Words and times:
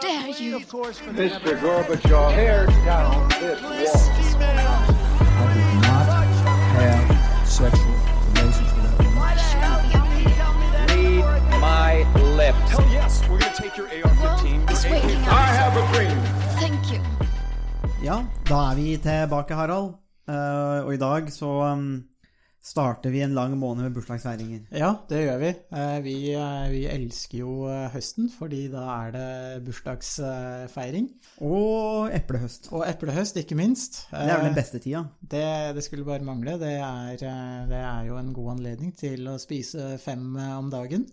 dare 0.00 0.28
you? 0.28 0.56
Of 0.56 0.68
course, 0.68 0.98
for 0.98 1.12
the 1.12 1.22
Mr. 1.22 1.58
Gorbachev, 1.60 2.34
tear 2.34 2.66
down 2.84 3.28
this 3.40 3.60
wall. 3.62 3.72
I 4.40 5.54
did 5.54 5.74
not 5.82 6.06
have 6.76 7.48
sexual 7.48 7.96
relations 8.34 8.70
with 8.74 8.84
that 8.84 8.96
woman. 8.98 9.18
Read 11.24 11.60
my 11.60 11.92
lips. 12.36 12.70
Hell 12.70 12.88
yes, 12.92 13.22
we're 13.28 13.38
gonna 13.38 13.54
take 13.54 13.76
your 13.76 13.86
AR-15. 13.88 14.20
Well, 14.20 14.70
it's 14.70 14.84
your 14.84 14.92
waiting 14.92 15.22
AK-47. 15.22 15.28
I 15.28 15.46
have 15.60 15.76
a 15.76 15.84
dream. 15.94 16.18
Thank 16.60 16.92
you. 16.92 17.00
Ja, 18.02 18.24
da 18.48 18.70
er 18.70 18.74
vi 18.76 18.98
tilbake, 18.98 19.54
Harald. 19.54 19.94
Eh, 20.28 20.84
og 20.84 20.94
i 20.94 20.96
dag 20.96 21.32
så 21.32 21.46
um, 21.46 22.04
starter 22.68 23.12
vi 23.14 23.22
en 23.24 23.34
lang 23.36 23.54
måned 23.58 23.86
med 23.86 23.94
bursdagsfeiringer. 23.96 24.66
Ja, 24.76 24.90
det 25.08 25.22
gjør 25.24 25.38
vi. 25.40 25.52
Eh, 25.72 25.94
Vi, 26.04 26.16
eh, 26.34 26.66
vi 26.72 26.82
elsker 26.90 27.40
jo 27.40 27.54
eh, 27.70 27.88
høsten, 27.94 28.28
fordi 28.32 28.66
da 28.72 28.84
er 29.06 29.14
det 29.16 29.64
bursdagsfeiring. 29.66 31.08
Og 31.48 32.12
eplehøst. 32.12 32.68
Og 32.76 32.84
eplehøst, 32.88 33.40
ikke 33.40 33.56
minst. 33.58 34.02
Det 34.12 34.26
er 34.26 34.36
vel 34.42 34.50
den 34.50 34.58
beste 34.58 34.82
tida. 34.84 35.06
Det, 35.20 35.44
det 35.78 35.84
skulle 35.86 36.06
bare 36.08 36.26
mangle. 36.26 36.58
Det 36.60 36.74
er, 36.76 37.16
det 37.70 37.82
er 37.82 38.06
jo 38.10 38.20
en 38.20 38.32
god 38.36 38.58
anledning 38.58 38.92
til 38.96 39.26
å 39.32 39.38
spise 39.40 39.96
fem 40.02 40.36
om 40.36 40.70
dagen. 40.72 41.08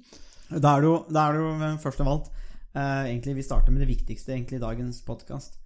Da 0.49 0.75
er 0.75 0.83
det 0.83 0.89
jo, 0.91 0.97
da 1.09 1.27
er 1.29 1.37
det 1.37 1.45
jo 1.45 1.77
først 1.81 2.03
og 2.05 2.27
eh, 2.75 3.05
egentlig 3.09 3.39
Vi 3.39 3.45
starter 3.47 3.73
med 3.73 3.81
det 3.81 3.89
viktigste 3.89 4.35
egentlig 4.35 4.59
i 4.59 4.65
dagens 4.65 5.01
podkast. 5.07 5.57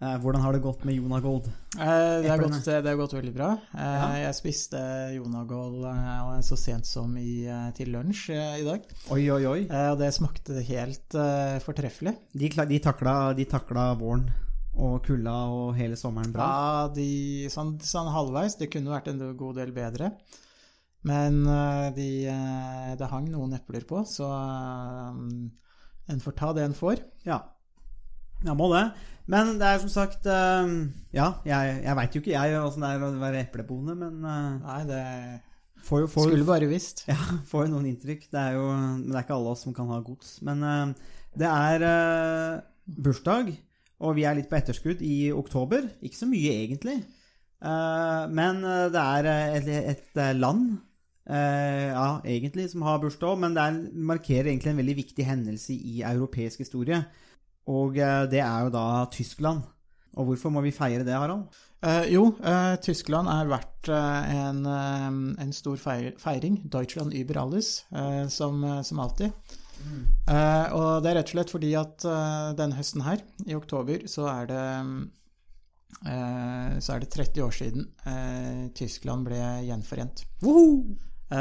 Hvordan 0.00 0.42
har 0.42 0.52
det 0.52 0.60
gått 0.60 0.82
med 0.84 0.94
Jonagold? 0.98 1.46
Eh, 1.78 2.20
Det 2.22 2.28
har 2.28 2.38
gått, 2.38 2.64
det 2.64 2.84
har 2.88 2.96
gått 2.96 3.12
veldig 3.14 3.34
bra. 3.34 3.52
Eh, 3.72 3.80
Ja. 3.80 4.08
Jeg 4.26 4.34
spiste 4.34 4.78
Jonagold 5.14 5.84
eh, 5.84 6.40
så 6.42 6.56
sent 6.58 6.86
som 6.86 7.16
i, 7.16 7.46
eh, 7.46 7.70
til 7.72 7.88
lunsj 7.94 8.30
eh, 8.34 8.60
i 8.60 8.64
dag. 8.64 8.82
Oi, 9.10 9.30
oi, 9.30 9.44
oi. 9.46 9.60
Eh, 9.70 9.90
Og 9.92 9.98
det 9.98 10.12
smakte 10.12 10.60
helt 10.66 11.14
eh, 11.14 11.58
fortreffelig. 11.64 12.16
De, 12.34 12.48
de, 12.48 12.78
takla, 12.80 13.32
de 13.34 13.44
takla 13.44 13.94
våren 13.96 14.26
og 14.76 15.04
kulda 15.06 15.32
og 15.54 15.74
hele 15.78 15.94
sommeren 15.96 16.32
bra. 16.34 16.42
Ja, 16.42 16.88
de, 16.94 17.46
sånn, 17.48 17.76
sånn 17.80 18.10
halvveis. 18.10 18.56
Det 18.58 18.72
kunne 18.74 18.90
vært 18.90 19.08
en 19.08 19.22
god 19.38 19.56
del 19.56 19.70
bedre. 19.72 20.10
Men 21.04 21.46
eh, 21.46 21.90
de, 21.94 22.08
eh, 22.32 22.94
det 22.98 23.08
hang 23.10 23.28
noen 23.30 23.54
epler 23.54 23.84
på, 23.86 24.02
så 24.08 24.26
eh, 24.26 25.18
en 26.12 26.20
får 26.20 26.34
ta 26.36 26.52
det 26.52 26.64
en 26.66 26.74
får. 26.76 27.00
Ja. 27.24 27.40
Jeg 28.44 28.56
må 28.58 28.66
det. 28.74 28.84
Men 29.30 29.54
det 29.60 29.66
er 29.68 29.80
som 29.80 29.90
sagt 29.92 30.26
eh, 30.28 30.70
Ja, 31.16 31.30
jeg, 31.48 31.80
jeg 31.86 31.96
veit 31.98 32.16
jo 32.16 32.20
ikke 32.20 32.34
jeg 32.34 32.60
åssen 32.60 32.84
det 32.84 32.92
er 32.92 33.04
å 33.06 33.10
være 33.22 33.42
eplebonde, 33.46 33.96
men 33.96 34.20
eh, 34.20 34.50
Nei, 34.64 34.80
det 34.90 35.02
får 35.84 36.04
jo 36.04 36.12
får, 36.12 36.30
skulle 36.30 36.48
bare 36.48 36.70
visst. 36.70 37.04
Ja, 37.12 37.18
får 37.48 37.66
jo 37.66 37.74
noen 37.74 37.90
inntrykk. 37.92 38.28
Det 38.32 38.40
er 38.40 38.58
jo 38.58 38.68
Men 38.74 39.10
det 39.10 39.18
er 39.18 39.26
ikke 39.26 39.38
alle 39.38 39.54
oss 39.54 39.64
som 39.66 39.76
kan 39.76 39.90
ha 39.92 40.00
gods. 40.04 40.38
Men 40.46 40.64
eh, 40.68 41.12
det 41.40 41.50
er 41.50 41.88
eh, 41.88 42.62
bursdag, 43.04 43.52
og 44.04 44.16
vi 44.18 44.26
er 44.28 44.36
litt 44.38 44.50
på 44.50 44.58
etterskudd 44.60 45.04
i 45.04 45.28
oktober. 45.34 45.88
Ikke 46.04 46.20
så 46.20 46.28
mye, 46.28 46.56
egentlig. 46.66 47.00
Eh, 47.64 48.24
men 48.32 48.64
det 48.92 49.04
er 49.04 49.30
et, 49.32 49.70
et 49.96 50.20
land 50.36 50.74
eh, 51.28 51.90
ja, 51.90 52.20
egentlig 52.24 52.68
som 52.70 52.84
har 52.86 53.00
bursdag, 53.02 53.38
men 53.40 53.56
det 53.56 53.64
er, 53.64 53.78
markerer 54.12 54.50
egentlig 54.52 54.72
en 54.72 54.80
veldig 54.82 54.96
viktig 55.00 55.26
hendelse 55.26 55.76
i 55.76 56.02
europeisk 56.04 56.64
historie. 56.64 57.00
Og 57.70 57.96
eh, 57.98 58.24
det 58.30 58.42
er 58.44 58.66
jo 58.66 58.74
da 58.74 58.86
Tyskland. 59.12 59.64
Og 60.14 60.28
hvorfor 60.28 60.52
må 60.54 60.62
vi 60.62 60.74
feire 60.74 61.06
det, 61.06 61.14
Harald? 61.16 61.48
Eh, 61.84 62.12
jo, 62.14 62.28
eh, 62.44 62.76
Tyskland 62.84 63.28
er 63.28 63.50
verdt 63.50 63.90
eh, 63.92 64.30
en, 64.36 64.62
eh, 64.68 65.42
en 65.44 65.52
stor 65.52 65.76
feir, 65.80 66.12
feiring. 66.20 66.60
Deutschland 66.70 67.14
über 67.16 67.42
alles, 67.42 67.84
eh, 67.92 68.24
som, 68.32 68.62
som 68.84 69.02
alltid. 69.04 69.32
Eh, 70.30 70.66
og 70.72 71.02
det 71.02 71.10
er 71.10 71.18
rett 71.18 71.28
og 71.28 71.34
slett 71.34 71.52
fordi 71.52 71.74
at 71.76 72.06
denne 72.56 72.78
høsten 72.78 73.04
her, 73.04 73.24
i 73.44 73.56
oktober, 73.58 74.06
så 74.08 74.30
er 74.32 74.50
det 74.52 74.64
så 76.84 76.96
er 76.96 77.00
det 77.00 77.06
30 77.14 77.40
år 77.40 77.52
siden 77.54 77.84
eh, 78.04 78.64
Tyskland 78.76 79.24
ble 79.24 79.38
gjenforent. 79.64 80.24
Eh, 80.42 80.80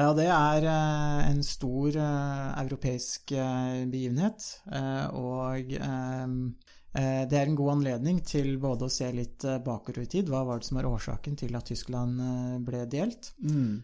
og 0.09 0.15
det 0.17 0.27
er 0.31 0.65
eh, 0.69 1.23
en 1.31 1.41
stor 1.45 1.97
eh, 1.99 2.51
europeisk 2.63 3.33
eh, 3.37 3.81
begivenhet, 3.91 4.45
eh, 4.71 5.07
og 5.19 5.73
eh, 5.75 6.29
eh, 6.95 7.23
det 7.29 7.37
er 7.39 7.49
en 7.49 7.57
god 7.57 7.71
anledning 7.73 8.21
til 8.25 8.55
både 8.63 8.87
å 8.87 8.93
se 8.93 9.09
litt 9.13 9.43
eh, 9.49 9.57
bakover 9.65 10.05
i 10.05 10.09
tid, 10.13 10.29
hva 10.31 10.43
var 10.47 10.61
det 10.61 10.67
som 10.69 10.79
var 10.79 10.87
årsaken 10.89 11.35
til 11.41 11.57
at 11.59 11.67
Tyskland 11.69 12.21
eh, 12.23 12.55
ble 12.65 12.85
delt, 12.89 13.33
Mm. 13.43 13.81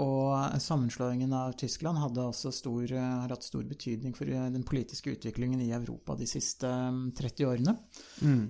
og 0.00 0.60
sammenslåingen 0.62 1.32
av 1.36 1.52
Tyskland 1.60 1.98
hadde 2.00 2.22
også 2.30 2.52
stor, 2.54 2.84
eh, 2.92 3.08
har 3.22 3.32
hatt 3.32 3.44
stor 3.44 3.64
betydning 3.68 4.14
for 4.16 4.28
eh, 4.28 4.46
den 4.54 4.62
politiske 4.64 5.12
utviklingen 5.16 5.60
i 5.60 5.72
Europa 5.76 6.14
de 6.16 6.28
siste 6.30 6.68
eh, 6.68 7.00
30 7.18 7.48
årene. 7.48 7.74
Mm. 8.20 8.44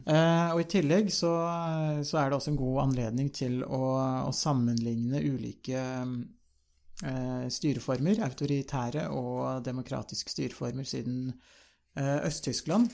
og 0.54 0.60
i 0.60 0.68
tillegg 0.70 1.08
så, 1.14 1.32
så 2.02 2.18
er 2.20 2.28
det 2.30 2.38
også 2.38 2.52
en 2.52 2.60
god 2.60 2.82
anledning 2.88 3.30
til 3.34 3.62
å, 3.64 3.80
å 4.26 4.34
sammenligne 4.34 5.22
ulike 5.22 5.78
eh, 5.78 6.14
styreformer, 7.48 8.20
autoritære 8.26 9.08
og 9.16 9.64
demokratiske 9.64 10.32
styreformer, 10.34 10.84
siden 10.84 11.30
eh, 11.96 12.26
Øst-Tyskland 12.26 12.90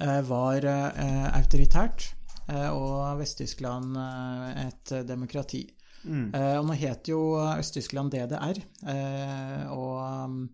eh, 0.00 0.22
var 0.28 0.64
eh, 0.64 1.26
autoritært, 1.36 2.08
eh, 2.48 2.70
og 2.70 3.18
Vest-Tyskland 3.20 3.96
eh, 3.96 4.66
et 4.68 4.94
demokrati. 5.08 5.66
Mm. 6.06 6.28
og 6.30 6.66
nå 6.68 6.74
het 6.78 7.08
jo 7.10 7.18
Øst-Tyskland 7.34 8.12
DDR, 8.14 8.60
eh, 8.86 9.64
og 9.74 10.46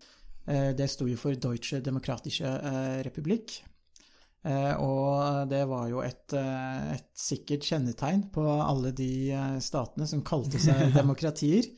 eh, 0.47 0.71
det 0.73 0.87
sto 0.89 1.05
jo 1.05 1.17
for 1.19 1.37
Deutsche 1.37 1.77
Demokratische 1.85 2.49
eh, 2.49 3.03
Republikk. 3.05 3.59
Eh, 4.43 4.73
og 4.83 5.47
det 5.47 5.61
var 5.69 5.87
jo 5.87 6.01
et, 6.03 6.33
eh, 6.35 6.95
et 6.97 7.05
sikkert 7.15 7.63
kjennetegn 7.63 8.25
på 8.33 8.43
alle 8.43 8.91
de 8.95 9.31
eh, 9.31 9.59
statene 9.63 10.07
som 10.09 10.23
kalte 10.25 10.59
seg 10.59 10.91
demokratier. 10.99 11.69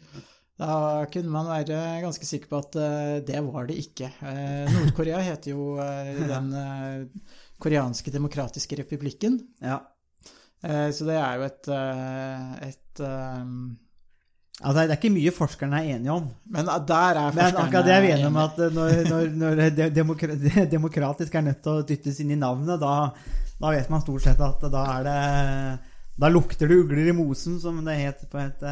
Da 0.55 1.03
kunne 1.11 1.31
man 1.33 1.49
være 1.51 1.79
ganske 2.05 2.27
sikker 2.27 2.47
på 2.51 2.61
at 2.63 2.77
eh, 2.79 3.15
det 3.27 3.41
var 3.43 3.67
det 3.67 3.75
ikke. 3.81 4.07
Eh, 4.23 4.69
Nord-Korea 4.71 5.19
heter 5.23 5.51
jo 5.51 5.73
eh, 5.83 6.13
den 6.33 6.53
koreanske 7.59 8.13
demokratiske 8.13 8.79
republikken. 8.79 9.39
Ja. 9.63 9.81
Så 10.65 11.05
det 11.05 11.13
er 11.19 11.35
jo 11.37 11.43
et, 11.45 11.67
et 12.65 13.01
Altså, 14.63 14.79
det 14.79 14.85
er 14.85 14.95
ikke 14.95 15.11
mye 15.13 15.33
forskerne 15.35 15.77
er 15.77 15.97
enige 15.97 16.13
om. 16.15 16.29
Men 16.49 16.65
der 16.65 17.19
er 17.19 17.35
Men 17.35 17.59
akkurat 17.59 17.85
det 17.85 17.93
er 17.93 18.01
vi 18.01 18.11
enige 18.15 18.31
om 18.31 18.39
at 18.39 18.57
når, 18.73 18.95
når, 19.09 19.27
når 19.35 19.89
demokra 19.93 20.39
demokratisk 20.75 21.35
er 21.35 21.45
nødt 21.45 21.61
til 21.61 21.75
å 21.75 21.83
dyttes 21.85 22.21
inn 22.23 22.31
i 22.33 22.39
navnet, 22.39 22.79
da, 22.81 23.11
da 23.61 23.73
vet 23.75 23.91
man 23.93 24.01
stort 24.01 24.25
sett 24.25 24.41
at 24.41 24.63
da 24.63 24.87
er 24.95 25.05
det 25.05 25.19
Da 26.23 26.31
lukter 26.31 26.71
det 26.71 26.79
ugler 26.81 27.11
i 27.11 27.15
mosen, 27.15 27.59
som 27.59 27.83
det 27.85 27.99
het 27.99 28.25
på 28.31 28.39
et, 28.41 28.65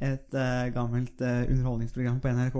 et 0.00 0.34
uh, 0.36 0.68
gammelt 0.74 1.20
uh, 1.24 1.42
underholdningsprogram 1.48 2.20
på 2.22 2.30
NRK. 2.36 2.58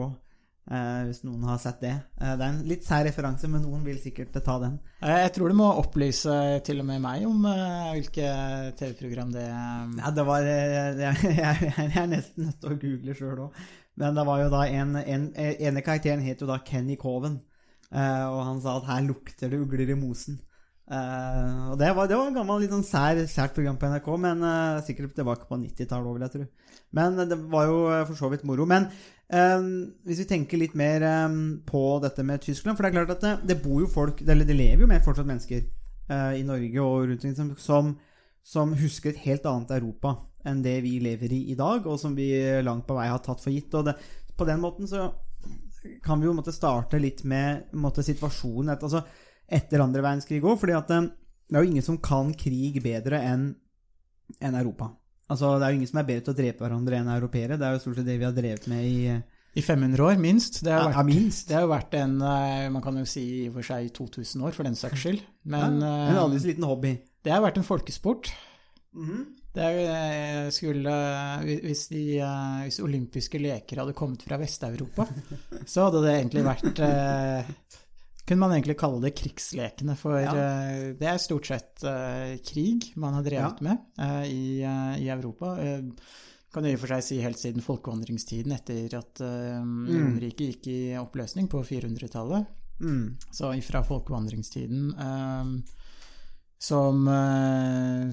Uh, 0.69 1.07
Hvis 1.09 1.23
noen 1.25 1.47
har 1.49 1.57
sett 1.63 1.79
det. 1.81 1.95
Eh, 2.21 2.35
Det 2.37 2.45
er 2.45 2.49
en 2.51 2.65
litt 2.69 2.85
sær 2.85 3.07
referanse, 3.07 3.49
men 3.49 3.63
noen 3.65 3.87
vil 3.87 3.97
sikkert 4.03 4.35
ta 4.45 4.59
den. 4.61 4.75
Eh, 5.01 5.23
Jeg 5.23 5.33
tror 5.33 5.49
du 5.49 5.57
må 5.57 5.69
opplyse 5.81 6.35
til 6.67 6.83
og 6.83 6.89
med 6.91 7.01
meg 7.01 7.25
om 7.25 7.47
eh, 7.49 7.95
hvilke 7.97 8.33
TV-program 8.77 9.33
det 9.33 9.47
Ja, 9.49 10.11
det 10.13 10.27
var 10.29 10.45
eh, 10.45 11.01
Jeg, 11.07 11.33
jeg, 11.39 11.89
er 11.97 12.11
nesten 12.11 12.51
nødt 12.51 12.61
til 12.61 12.75
å 12.75 12.81
google 12.83 13.15
sjøl 13.17 13.47
òg. 13.47 13.63
Men 13.99 14.15
det 14.15 14.27
var 14.29 14.43
jo 14.43 14.51
da 14.53 14.67
en, 14.69 14.93
en 15.01 15.25
ene 15.39 15.83
karakteren 15.87 16.27
het 16.27 16.45
jo 16.45 16.51
da 16.51 16.61
Kenny 16.67 16.99
Coven. 17.01 17.41
Eh, 17.89 18.27
og 18.29 18.45
han 18.51 18.61
sa 18.61 18.77
at 18.77 18.91
her 18.91 19.09
lukter 19.09 19.49
det 19.49 19.63
ugler 19.65 19.89
i 19.89 19.97
mosen. 19.97 20.37
Uh, 20.89 21.73
og 21.73 21.75
det 21.77 21.91
var, 21.93 22.07
det 22.09 22.17
var 22.17 22.31
en 22.31 22.37
gammel, 22.39 22.63
litt 22.63 22.73
sånn 22.73 22.87
sær, 22.87 23.19
sært 23.29 23.53
program 23.53 23.77
på 23.77 23.91
NRK, 23.93 24.07
men 24.25 24.41
uh, 24.41 24.79
sikkert 24.87 25.13
tilbake 25.19 25.45
på 25.45 25.59
90-tallet 25.61 26.09
òg, 26.09 26.15
vil 26.17 26.25
jeg 26.25 26.33
tro. 26.33 26.47
Men 26.97 27.19
eh, 27.19 27.29
det 27.31 27.39
var 27.53 27.69
jo 27.69 27.79
eh, 27.93 28.05
for 28.09 28.19
så 28.19 28.31
vidt 28.33 28.47
moro. 28.49 28.67
Men 28.69 28.89
eh, 29.29 29.67
hvis 30.09 30.23
vi 30.25 30.29
tenker 30.31 30.61
litt 30.61 30.77
mer 30.79 31.05
eh, 31.07 31.39
på 31.69 31.83
dette 32.05 32.25
med 32.27 32.45
Tyskland 32.45 32.79
For 32.79 32.87
det 32.87 32.93
er 32.93 32.99
klart 32.99 33.17
at 33.17 33.27
det, 33.27 33.35
det 33.53 33.61
bor 33.65 33.83
jo 33.85 33.91
folk 33.93 34.23
Eller 34.25 34.49
det 34.49 34.57
lever 34.57 34.85
jo 34.85 34.91
mer 34.91 35.05
fortsatt 35.05 35.29
mennesker 35.29 35.63
eh, 35.65 36.41
i 36.41 36.47
Norge 36.47 36.85
og 36.85 37.11
rundt 37.11 37.29
omkring 37.29 37.59
som, 37.61 37.93
som, 38.45 38.75
husker 38.79 39.13
et 39.13 39.25
helt 39.27 39.47
annet 39.49 39.77
Europa 39.81 40.17
enn 40.49 40.63
det 40.65 40.79
vi 40.81 40.95
lever 41.03 41.33
i 41.35 41.39
i 41.53 41.55
dag, 41.59 41.85
og 41.91 41.99
som 42.01 42.15
vi 42.17 42.31
langt 42.65 42.87
på 42.87 42.95
vei 42.97 43.09
har 43.11 43.19
tatt 43.21 43.43
for 43.43 43.53
gitt. 43.53 43.75
Og 43.75 43.89
det, 43.89 43.97
på 44.39 44.47
den 44.49 44.61
måten 44.63 44.87
så 44.89 45.09
kan 46.03 46.21
vi 46.21 46.29
jo 46.29 46.35
måtte 46.37 46.55
starte 46.55 47.01
litt 47.01 47.25
med 47.29 47.73
måtte, 47.79 48.05
situasjonen 48.07 48.73
etter, 48.75 48.89
altså, 48.89 49.03
etter 49.47 49.83
andre 49.83 50.05
verdenskrig 50.05 50.43
òg, 50.45 50.59
For 50.61 50.71
eh, 50.73 50.83
det 50.89 51.57
er 51.57 51.65
jo 51.65 51.71
ingen 51.71 51.85
som 51.85 52.01
kan 52.03 52.33
krig 52.37 52.81
bedre 52.85 53.23
enn 53.25 53.51
enn 54.45 54.59
Europa. 54.59 54.91
Altså, 55.29 55.59
Det 55.59 55.67
er 55.67 55.73
jo 55.75 55.79
ingen 55.81 55.91
som 55.91 56.01
er 56.01 56.09
bedre 56.09 56.25
til 56.25 56.35
å 56.35 56.39
drepe 56.39 56.65
hverandre 56.65 56.99
enn 56.99 57.11
europeere. 57.13 57.59
Det 57.61 57.67
er 57.67 57.75
jo 57.77 57.83
stort 57.83 57.99
sett 58.01 58.07
det 58.09 58.19
vi 58.19 58.25
har 58.25 58.37
drevet 58.37 58.69
med 58.71 58.85
i 58.85 59.23
I 59.59 59.63
500 59.65 60.05
år, 60.05 60.19
minst. 60.23 60.61
Det 60.65 60.73
har, 60.73 60.91
Ja, 60.91 60.93
vært, 61.03 61.07
minst. 61.07 61.49
det 61.49 61.57
har 61.57 61.63
jo 61.67 61.73
vært 61.73 61.95
en 61.99 62.21
eh, 62.23 62.69
Man 62.71 62.83
kan 62.83 62.97
jo 62.97 63.05
si 63.09 63.25
i 63.45 63.49
og 63.49 63.59
for 63.59 63.63
seg 63.63 63.91
2000 63.97 64.45
år, 64.45 64.53
for 64.55 64.69
den 64.69 64.77
saks 64.79 65.01
skyld. 65.03 65.25
Men 65.45 65.81
ja, 65.81 65.89
eh, 65.89 66.11
en 66.13 66.23
aldri 66.23 66.41
så 66.41 66.51
liten 66.53 66.65
hobby. 66.69 66.99
det 67.25 67.33
har 67.33 67.43
vært 67.43 67.59
en 67.59 67.65
folkesport. 67.67 68.31
Mm 68.95 69.09
-hmm. 69.09 69.27
Det 69.59 70.53
skulle 70.55 70.93
hvis, 71.43 71.89
de, 71.89 72.19
eh, 72.21 72.63
hvis 72.65 72.81
olympiske 72.85 73.39
leker 73.41 73.81
hadde 73.81 73.97
kommet 73.97 74.23
fra 74.23 74.37
Vest-Europa, 74.39 75.07
så 75.67 75.89
hadde 75.89 76.03
det 76.05 76.15
egentlig 76.15 76.45
vært 76.45 76.79
eh, 76.79 77.45
kunne 78.29 78.43
man 78.45 78.53
egentlig 78.55 78.77
kalle 78.79 79.01
det 79.03 79.15
krigslekene, 79.19 79.97
for 79.99 80.19
Ja. 80.21 80.33
uh, 80.37 80.95
det 80.99 81.09
er 81.09 81.21
stort 81.23 81.49
sett 81.49 81.85
uh, 81.89 82.37
krig 82.45 82.91
man 83.01 83.17
har 83.17 83.25
drevet 83.27 83.63
med 83.65 83.79
uh, 83.99 84.25
i, 84.29 84.61
i 85.01 85.09
Europa. 85.09 85.55
Kan 86.53 86.65
i 86.65 86.75
og 86.77 86.81
for 86.81 86.93
seg 86.95 87.05
si 87.05 87.19
helt 87.21 87.41
siden 87.41 87.65
folkevandringstiden 87.65 88.53
etter 88.57 88.95
at 89.01 89.21
uh, 89.25 89.59
Romerriket 89.61 90.47
gikk 90.55 90.69
i 90.73 90.79
oppløsning 91.01 91.49
på 91.53 91.61
400-tallet. 91.65 92.47
Mm. 92.81 93.17
Så 93.35 93.51
fra 93.67 93.83
folkevandringstiden 93.83 94.93
som, 96.63 97.09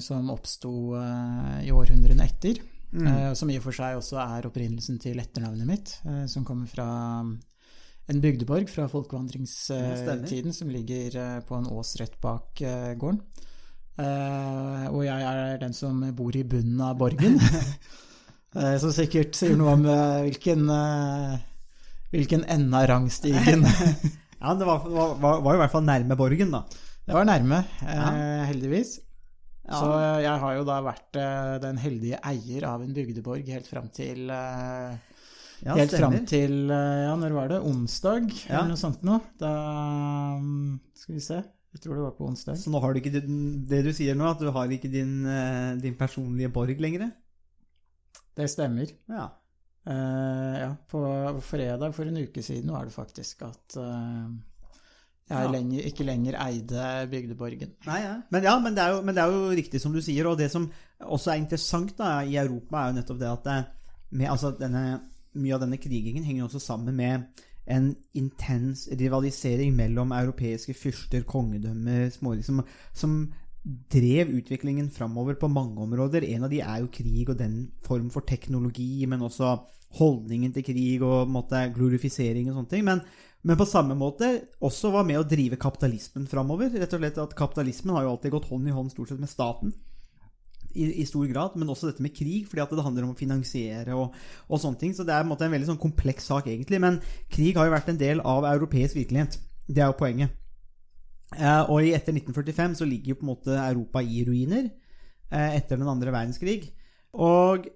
som 0.01 0.31
oppsto 0.33 0.71
i 1.61 1.69
århundrene 1.73 2.25
etter, 2.25 2.63
Mm. 2.95 3.35
som 3.35 3.49
i 3.51 3.57
og 3.59 3.63
for 3.65 3.75
seg 3.75 3.97
også 3.97 4.15
er 4.21 4.45
opprinnelsen 4.47 4.95
til 5.03 5.19
etternavnet 5.19 5.67
mitt, 5.67 5.89
som 6.31 6.45
kommer 6.47 6.69
fra 6.69 6.85
en 8.11 8.21
bygdeborg 8.21 8.69
fra 8.69 8.85
folkevandringstiden 8.91 10.53
som 10.53 10.69
ligger 10.69 11.17
eh, 11.21 11.39
på 11.45 11.57
en 11.57 11.69
ås 11.73 11.95
rett 12.01 12.19
bak 12.21 12.61
eh, 12.61 12.93
gården. 12.99 13.21
Eh, 13.95 14.85
og 14.91 15.05
jeg 15.07 15.25
er 15.29 15.57
den 15.61 15.73
som 15.73 16.01
bor 16.15 16.35
i 16.35 16.43
bunnen 16.43 16.81
av 16.83 16.97
borgen, 16.99 17.39
eh, 18.59 18.75
som 18.81 18.91
sikkert 18.93 19.37
sier 19.37 19.55
noe 19.57 19.77
om 19.77 19.87
eh, 19.87 20.25
hvilken, 20.27 20.67
eh, 20.75 21.37
hvilken 22.11 22.45
ende 22.57 22.83
av 22.83 22.89
rangstigen 22.91 23.65
Ja, 24.45 24.51
det 24.53 24.67
var, 24.67 24.83
var, 24.85 25.39
var 25.41 25.55
i 25.55 25.59
hvert 25.63 25.73
fall 25.73 25.85
nærme 25.87 26.17
borgen, 26.19 26.51
da. 26.53 26.65
Det 27.07 27.15
var 27.15 27.25
nærme, 27.25 27.63
eh, 27.87 28.43
heldigvis. 28.51 28.99
Ja. 29.65 29.79
Så 29.79 29.87
jeg 30.21 30.41
har 30.43 30.57
jo 30.59 30.65
da 30.67 30.75
vært 30.85 31.17
eh, 31.17 31.55
den 31.63 31.79
heldige 31.81 32.19
eier 32.29 32.67
av 32.69 32.83
en 32.85 32.93
bygdeborg 32.93 33.47
helt 33.49 33.69
fram 33.69 33.87
til 33.95 34.29
eh, 34.29 35.15
Ja, 35.63 35.75
Helt 35.77 35.95
fram 35.95 36.17
til 36.27 36.71
eh, 36.73 37.03
Ja, 37.05 37.13
når 37.19 37.35
var 37.35 37.51
det? 37.53 37.59
Onsdag, 37.63 38.27
Ja. 38.49 38.59
eller 38.59 38.73
noe 38.73 38.81
sånt 38.81 39.05
noe. 39.07 39.21
Da 39.39 39.51
mm, 40.41 40.79
Skal 40.93 41.15
vi 41.15 41.23
se. 41.23 41.43
Jeg 41.75 41.83
tror 41.83 41.95
det 41.97 42.03
var 42.05 42.15
på 42.15 42.27
onsdag. 42.29 42.57
Så 42.59 42.71
nå 42.71 42.79
har 42.79 42.93
du 42.93 43.01
ikke 43.01 43.11
det 43.19 43.81
du 43.83 43.91
sier 43.95 44.15
nå, 44.15 44.27
at 44.31 44.39
du 44.39 44.47
har 44.55 44.71
ikke 44.71 44.91
din, 44.91 45.25
eh, 45.27 45.75
din 45.83 45.97
personlige 45.99 46.51
borg 46.55 46.79
lenger? 46.79 47.09
Det 48.35 48.47
stemmer. 48.51 48.91
Ja. 49.11 49.29
Uh, 49.85 50.55
ja, 50.57 50.69
på 50.89 50.99
fredag 51.45 51.93
for 51.93 52.09
en 52.09 52.17
uke 52.17 52.41
siden 52.41 52.71
var 52.73 52.87
det 52.87 52.93
faktisk 52.95 53.43
at 53.45 53.75
uh, 53.77 54.31
jeg 55.29 55.43
Ja. 55.43 55.51
lenger, 55.51 55.85
ikke 55.85 56.05
lenger 56.07 56.37
eide 56.41 56.87
bygdeborgen. 57.11 57.75
Nei, 57.85 57.99
ja. 58.01 58.15
Men, 58.31 58.43
ja, 58.43 58.55
men, 58.59 58.75
det 58.75 58.81
er 58.83 58.95
jo, 58.95 59.01
men 59.05 59.15
det 59.15 59.23
er 59.23 59.31
jo 59.35 59.53
riktig 59.57 59.81
som 59.81 59.93
du 59.93 60.01
sier, 60.01 60.25
og 60.29 60.37
det 60.37 60.49
som 60.53 60.67
også 61.01 61.31
er 61.33 61.41
interessant 61.41 61.95
da, 61.97 62.21
i 62.23 62.37
Europa, 62.37 62.81
er 62.81 62.91
jo 62.91 62.97
nettopp 62.99 63.19
det 63.19 63.29
at 63.29 63.43
det, 63.43 63.59
med, 64.11 64.29
altså, 64.29 64.51
denne, 64.57 64.83
mye 65.35 65.55
av 65.55 65.63
denne 65.65 65.79
krigingen 65.81 66.25
henger 66.25 66.47
også 66.47 66.61
sammen 66.63 66.95
med 66.97 67.43
en 67.65 67.89
intens 68.13 68.85
rivalisering 68.93 69.73
mellom 69.75 70.13
europeiske 70.13 70.75
fyrster, 70.77 71.25
kongedømmer, 71.25 72.11
småriker, 72.13 72.45
som, 72.45 72.61
som 72.93 73.15
drev 73.89 74.29
utviklingen 74.37 74.91
framover 74.93 75.37
på 75.41 75.49
mange 75.49 75.81
områder. 75.81 76.27
En 76.35 76.45
av 76.45 76.53
de 76.53 76.61
er 76.61 76.83
jo 76.83 76.91
krig 76.93 77.31
og 77.31 77.39
den 77.39 77.55
form 77.85 78.11
for 78.13 78.25
teknologi, 78.27 79.05
men 79.09 79.25
også 79.25 79.55
holdningen 79.97 80.53
til 80.53 80.65
krig 80.67 81.05
og 81.05 81.31
måte, 81.31 81.63
glorifisering 81.73 82.51
og 82.51 82.59
sånne 82.59 82.73
ting. 82.75 82.85
Men, 82.85 83.01
men 83.45 83.57
på 83.57 83.67
samme 83.69 83.97
måte 83.97 84.29
også 84.65 84.93
var 84.93 85.07
med 85.07 85.21
å 85.21 85.27
drive 85.27 85.57
kapitalismen 85.61 86.29
framover. 86.29 86.69
Rett 86.75 86.93
og 86.93 87.01
slett 87.01 87.19
at 87.23 87.35
Kapitalismen 87.37 87.95
har 87.97 88.05
jo 88.05 88.13
alltid 88.13 88.35
gått 88.37 88.49
hånd 88.51 88.69
i 88.69 88.75
hånd 88.75 88.93
stort 88.93 89.09
sett 89.11 89.23
med 89.23 89.31
staten. 89.31 89.73
I, 90.75 90.87
I 91.01 91.05
stor 91.07 91.25
grad, 91.31 91.55
men 91.59 91.71
også 91.71 91.89
dette 91.89 92.03
med 92.03 92.13
krig, 92.15 92.45
fordi 92.49 92.63
at 92.63 92.73
det 92.75 92.85
handler 92.85 93.07
om 93.07 93.13
å 93.13 93.19
finansiere 93.19 93.95
og, 93.97 94.15
og 94.49 94.61
sånne 94.61 94.81
ting. 94.81 94.95
Så 94.95 95.05
det 95.07 95.15
er 95.15 95.23
en 95.23 95.31
måte 95.31 95.47
en 95.47 95.55
veldig 95.55 95.71
sånn 95.71 95.81
kompleks 95.81 96.27
sak, 96.31 96.49
egentlig. 96.51 96.81
Men 96.83 96.99
krig 97.31 97.57
har 97.57 97.69
jo 97.69 97.75
vært 97.75 97.93
en 97.93 98.01
del 98.01 98.23
av 98.25 98.47
europeisk 98.51 98.99
virkelighet. 98.99 99.39
Det 99.65 99.81
er 99.81 99.91
jo 99.91 99.99
poenget. 99.99 100.35
Eh, 101.35 101.63
og 101.71 101.81
etter 101.83 102.13
1945 102.13 102.77
så 102.79 102.87
ligger 102.87 103.13
jo 103.13 103.19
på 103.19 103.25
en 103.25 103.31
måte 103.33 103.55
Europa 103.57 104.03
i 104.03 104.21
ruiner 104.27 104.67
eh, 104.67 105.55
etter 105.57 105.79
den 105.79 105.89
andre 105.89 106.13
verdenskrig. 106.13 106.69
Og 107.15 107.67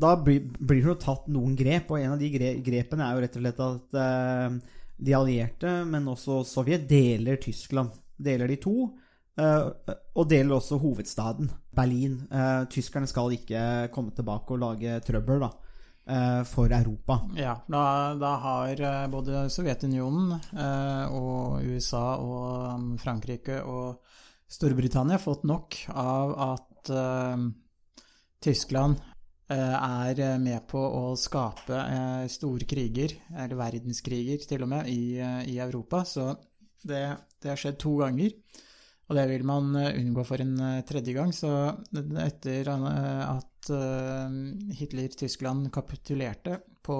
da 0.00 0.14
blir, 0.20 0.44
blir 0.58 0.82
det 0.82 0.92
jo 0.92 0.98
tatt 1.00 1.26
noen 1.32 1.56
grep, 1.58 1.90
og 1.90 2.00
en 2.00 2.14
av 2.14 2.20
de 2.20 2.30
grepene 2.64 3.06
er 3.06 3.16
jo 3.16 3.24
rett 3.24 3.38
og 3.38 3.44
slett 3.44 3.64
at 3.66 3.98
eh, 4.04 4.58
de 5.00 5.16
allierte, 5.16 5.72
men 5.88 6.08
også 6.12 6.42
Sovjet, 6.46 6.86
deler 6.88 7.40
Tyskland. 7.40 7.94
Deler 8.20 8.50
de 8.52 8.58
to. 8.60 8.90
Eh, 9.40 9.96
og 10.18 10.28
deler 10.30 10.56
også 10.56 10.78
hovedstaden, 10.80 11.50
Berlin. 11.76 12.20
Eh, 12.30 12.62
tyskerne 12.72 13.08
skal 13.10 13.34
ikke 13.36 13.90
komme 13.94 14.14
tilbake 14.16 14.54
og 14.54 14.62
lage 14.62 14.98
trøbbel 15.06 15.44
da, 15.44 15.50
eh, 16.06 16.40
for 16.48 16.72
Europa. 16.76 17.20
Ja, 17.38 17.56
da, 17.70 17.82
da 18.20 18.32
har 18.44 18.84
både 19.12 19.46
Sovjetunionen 19.50 20.34
og 21.10 21.64
USA 21.64 22.04
og 22.20 22.74
um, 22.74 22.90
Frankrike 23.00 23.62
og 23.64 24.00
Storbritannia 24.50 25.20
fått 25.22 25.44
nok 25.46 25.76
av 25.94 26.34
at 26.50 26.90
Tyskland 28.42 28.96
er 29.50 30.20
med 30.42 30.64
på 30.70 30.80
å 30.80 31.12
skape 31.18 31.78
store 32.30 32.66
kriger, 32.70 33.12
eller 33.34 33.58
verdenskriger 33.58 34.42
til 34.48 34.64
og 34.64 34.70
med, 34.72 34.88
i, 34.90 35.20
i 35.52 35.58
Europa. 35.62 36.02
Så 36.06 36.32
det, 36.82 37.02
det 37.42 37.52
har 37.52 37.60
skjedd 37.60 37.78
to 37.82 37.94
ganger. 38.00 38.34
Og 39.10 39.16
det 39.18 39.26
vil 39.26 39.42
man 39.46 39.74
eh, 39.74 39.96
unngå 39.98 40.22
for 40.26 40.42
en 40.42 40.54
eh, 40.62 40.82
tredje 40.86 41.14
gang. 41.16 41.32
Så 41.34 41.50
etter 42.22 42.70
eh, 42.70 43.22
at 43.26 43.70
Hitler-Tyskland 44.78 45.66
kapitulerte 45.74 46.60
på, 46.86 46.96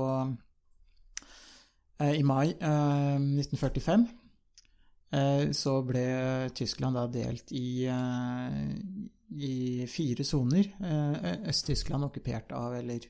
i 2.04 2.24
mai 2.26 2.50
eh, 2.52 3.14
1945, 3.16 4.04
eh, 5.16 5.44
så 5.56 5.76
ble 5.86 6.04
Tyskland 6.58 6.98
da 6.98 7.06
delt 7.14 7.54
i, 7.56 7.86
i 9.30 9.56
fire 9.88 10.26
soner. 10.26 10.74
Øst-Tyskland 11.46 12.10
okkupert 12.10 12.52
av, 12.58 12.74
eller 12.82 13.06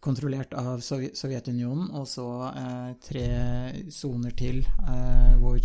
kontrollert 0.00 0.52
av 0.56 0.84
Sovjet 0.84 1.16
Sovjetunionen, 1.18 1.90
og 1.96 2.06
så 2.08 2.28
tre 3.04 3.26
soner 3.92 4.36
til 4.36 4.62
hvor 5.42 5.60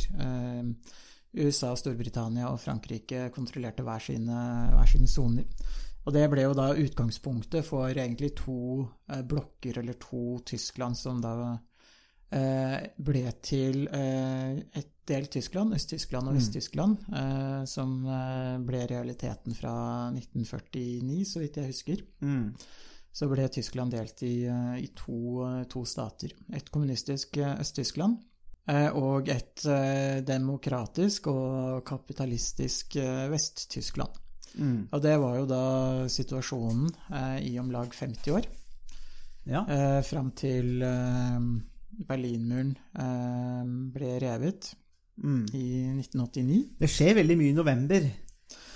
USA, 1.38 1.74
Storbritannia 1.76 2.50
og 2.52 2.60
Frankrike 2.64 3.30
kontrollerte 3.36 3.84
hver 3.86 4.04
sine, 4.04 4.40
hver 4.74 4.90
sine 4.90 5.08
soner. 5.10 5.46
Og 6.06 6.14
det 6.14 6.26
ble 6.30 6.44
jo 6.46 6.54
da 6.54 6.68
utgangspunktet 6.78 7.66
for 7.66 7.90
egentlig 7.90 8.36
to 8.38 8.86
eh, 9.10 9.24
blokker, 9.26 9.80
eller 9.82 9.98
to 10.02 10.38
Tyskland, 10.46 10.98
som 11.00 11.22
da 11.24 11.34
eh, 12.30 12.76
ble 13.02 13.24
til 13.42 13.88
eh, 13.90 14.60
et 14.78 14.92
delt 15.10 15.32
Tyskland, 15.34 15.74
Øst-Tyskland 15.74 16.30
og 16.30 16.34
Mm. 16.36 16.40
Vest-Tyskland, 16.40 16.98
eh, 17.14 17.66
som 17.70 17.96
ble 18.66 18.86
realiteten 18.90 19.54
fra 19.58 19.74
1949, 20.14 21.26
så 21.26 21.42
vidt 21.42 21.58
jeg 21.58 21.74
husker 21.74 22.06
Mm. 22.22 22.54
så 23.14 23.30
ble 23.30 23.48
Tyskland 23.50 23.92
delt 23.92 24.22
i, 24.24 24.46
i 24.82 24.88
to, 24.96 25.66
to 25.70 25.86
stater. 25.86 26.34
Et 26.54 26.72
kommunistisk 26.72 27.38
Øst-Tyskland 27.38 28.18
og 28.98 29.28
et 29.30 29.66
eh, 29.70 30.22
demokratisk 30.26 31.28
og 31.30 31.84
kapitalistisk 31.86 32.96
eh, 32.98 33.28
Vest-Tyskland. 33.30 34.22
Mm. 34.58 34.88
Og 34.96 35.02
det 35.04 35.16
var 35.20 35.36
jo 35.38 35.46
da 35.50 35.64
situasjonen 36.10 36.88
eh, 37.12 37.40
i 37.52 37.58
om 37.60 37.70
lag 37.74 37.92
50 37.94 38.32
år, 38.40 38.46
Ja. 39.46 39.62
eh, 39.70 40.02
fram 40.02 40.32
til 40.34 40.82
eh, 40.82 41.40
Berlinmuren 42.08 42.76
eh, 42.98 43.64
ble 43.94 44.16
revet 44.24 44.74
Mm. 45.16 45.46
i 45.56 45.68
1989. 45.96 46.56
Det 46.82 46.90
skjer 46.92 47.14
veldig 47.16 47.38
mye 47.40 47.52
i 47.54 47.56
november. 47.56 48.08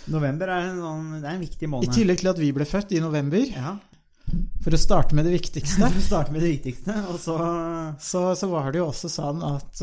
November 0.08 0.48
er 0.54 0.70
en, 0.70 0.78
sånn, 0.80 1.10
det 1.20 1.28
er 1.28 1.34
en 1.36 1.42
viktig 1.44 1.68
I 1.84 1.90
tillegg 1.92 2.22
til 2.22 2.30
at 2.32 2.40
vi 2.40 2.52
ble 2.56 2.64
født 2.66 2.94
i 2.96 3.02
november, 3.04 3.44
Ja. 3.44 3.74
For 4.64 4.76
å 4.76 4.80
starte 4.80 5.16
med 5.18 5.28
det 5.28 5.34
viktigste. 5.34 5.88
For 5.90 6.00
å 6.02 6.04
starte 6.04 6.34
med 6.36 6.44
det 6.44 6.52
viktigste, 6.54 6.96
og 7.12 7.20
så 7.22 7.38
Så, 8.04 8.22
så 8.38 8.50
var 8.52 8.72
det 8.72 8.82
jo 8.82 8.90
også 8.90 9.10
sånn 9.12 9.44
at 9.46 9.82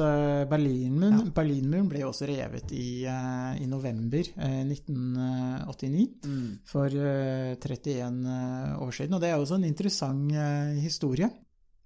Berlinmuren, 0.50 1.22
ja. 1.24 1.32
Berlinmuren 1.36 1.88
ble 1.90 2.02
jo 2.04 2.10
også 2.12 2.28
revet 2.28 2.72
i, 2.76 3.04
eh, 3.08 3.62
i 3.62 3.66
november 3.70 4.22
eh, 4.36 4.60
1989, 4.66 6.06
mm. 6.26 6.46
for 6.68 6.92
eh, 6.92 7.56
31 7.56 8.22
eh, 8.36 8.76
år 8.82 8.94
siden. 8.94 9.16
Og 9.16 9.22
det 9.22 9.30
er 9.30 9.36
jo 9.36 9.46
også 9.46 9.58
en 9.58 9.68
interessant 9.68 10.32
eh, 10.36 10.76
historie. 10.82 11.30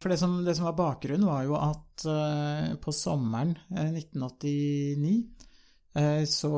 For 0.00 0.12
det 0.12 0.16
som, 0.20 0.38
det 0.44 0.54
som 0.56 0.68
var 0.70 0.78
bakgrunnen, 0.78 1.28
var 1.28 1.44
jo 1.44 1.58
at 1.60 2.06
eh, 2.08 2.72
på 2.80 2.94
sommeren 2.96 3.52
eh, 3.68 3.92
1989 4.00 5.12
eh, 6.00 6.24
så 6.28 6.52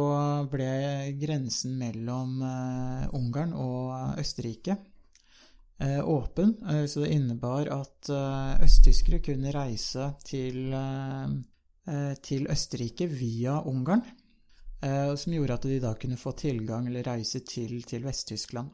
ble 0.53 0.73
grensen 1.19 1.75
mellom 1.81 2.39
eh, 2.47 3.09
Ungarn 3.19 3.57
og 3.59 4.21
Østerrike 4.23 4.77
eh, 4.77 4.92
åpen, 6.05 6.55
eh, 6.69 6.85
så 6.87 7.01
det 7.01 7.13
innebar 7.15 7.71
at 7.75 8.11
eh, 8.13 8.65
østtyskere 8.67 9.23
kunne 9.25 9.55
reise 9.55 10.13
til, 10.25 10.73
eh, 10.79 11.35
eh, 11.89 12.15
til 12.23 12.47
Østerrike 12.53 13.09
via 13.11 13.59
Ungarn, 13.67 14.05
eh, 14.83 15.15
som 15.15 15.35
gjorde 15.35 15.59
at 15.59 15.69
de 15.69 15.81
da 15.83 15.95
kunne 15.95 16.21
få 16.21 16.35
tilgang 16.39 16.87
eller 16.87 17.07
reise 17.11 17.43
til, 17.47 17.83
til 17.89 18.07
Vest-Tyskland. 18.07 18.71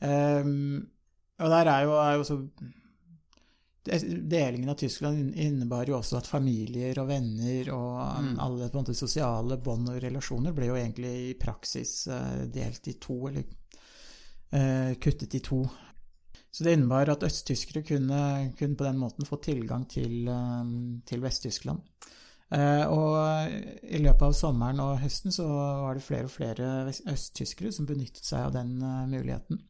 Eh, 0.00 0.52
og 1.36 1.52
der 1.52 1.72
er 1.72 1.84
jo, 1.84 1.96
er 2.00 2.16
jo 2.16 2.24
så 2.24 2.40
delingen 3.86 4.68
av 4.68 4.74
Tyskland 4.74 5.34
innebar 5.34 5.86
jo 5.88 5.98
også 5.98 6.18
at 6.18 6.26
familier 6.26 6.98
og 6.98 7.08
venner 7.10 7.70
og 7.74 8.18
um, 8.18 8.32
alle 8.42 8.70
måte 8.74 8.94
sosiale 8.96 9.58
bånd 9.62 9.92
og 9.92 10.00
relasjoner 10.02 10.54
ble 10.56 10.70
jo 10.70 10.78
egentlig 10.78 11.14
i 11.30 11.36
praksis 11.38 12.06
eh, 12.10 12.46
delt 12.52 12.88
i 12.90 12.96
to, 13.02 13.18
eller 13.30 13.44
uh, 13.46 14.94
kuttet 15.02 15.38
i 15.38 15.42
to. 15.44 15.60
Så 16.56 16.64
det 16.64 16.72
innebar 16.72 17.10
at 17.12 17.24
østtyskere 17.26 17.82
kunne, 17.84 18.18
kunne 18.56 18.78
på 18.80 18.84
den 18.86 18.96
måten 18.96 19.26
få 19.28 19.36
tilgang 19.44 19.82
til, 19.92 20.24
eh, 20.32 20.68
til 21.04 21.20
Vest-Tyskland. 21.20 21.82
Eh, 22.56 22.84
og 22.88 23.50
i 23.84 23.98
løpet 24.00 24.22
av 24.24 24.32
sommeren 24.32 24.80
og 24.80 24.94
høsten 25.02 25.34
så 25.34 25.44
var 25.50 25.98
det 25.98 26.04
flere 26.06 26.24
og 26.24 26.32
flere 26.32 26.68
østtyskere 27.12 27.72
som 27.76 27.88
benyttet 27.90 28.24
seg 28.24 28.46
av 28.46 28.54
den 28.54 28.78
eh, 28.80 29.02
muligheten. 29.10 29.60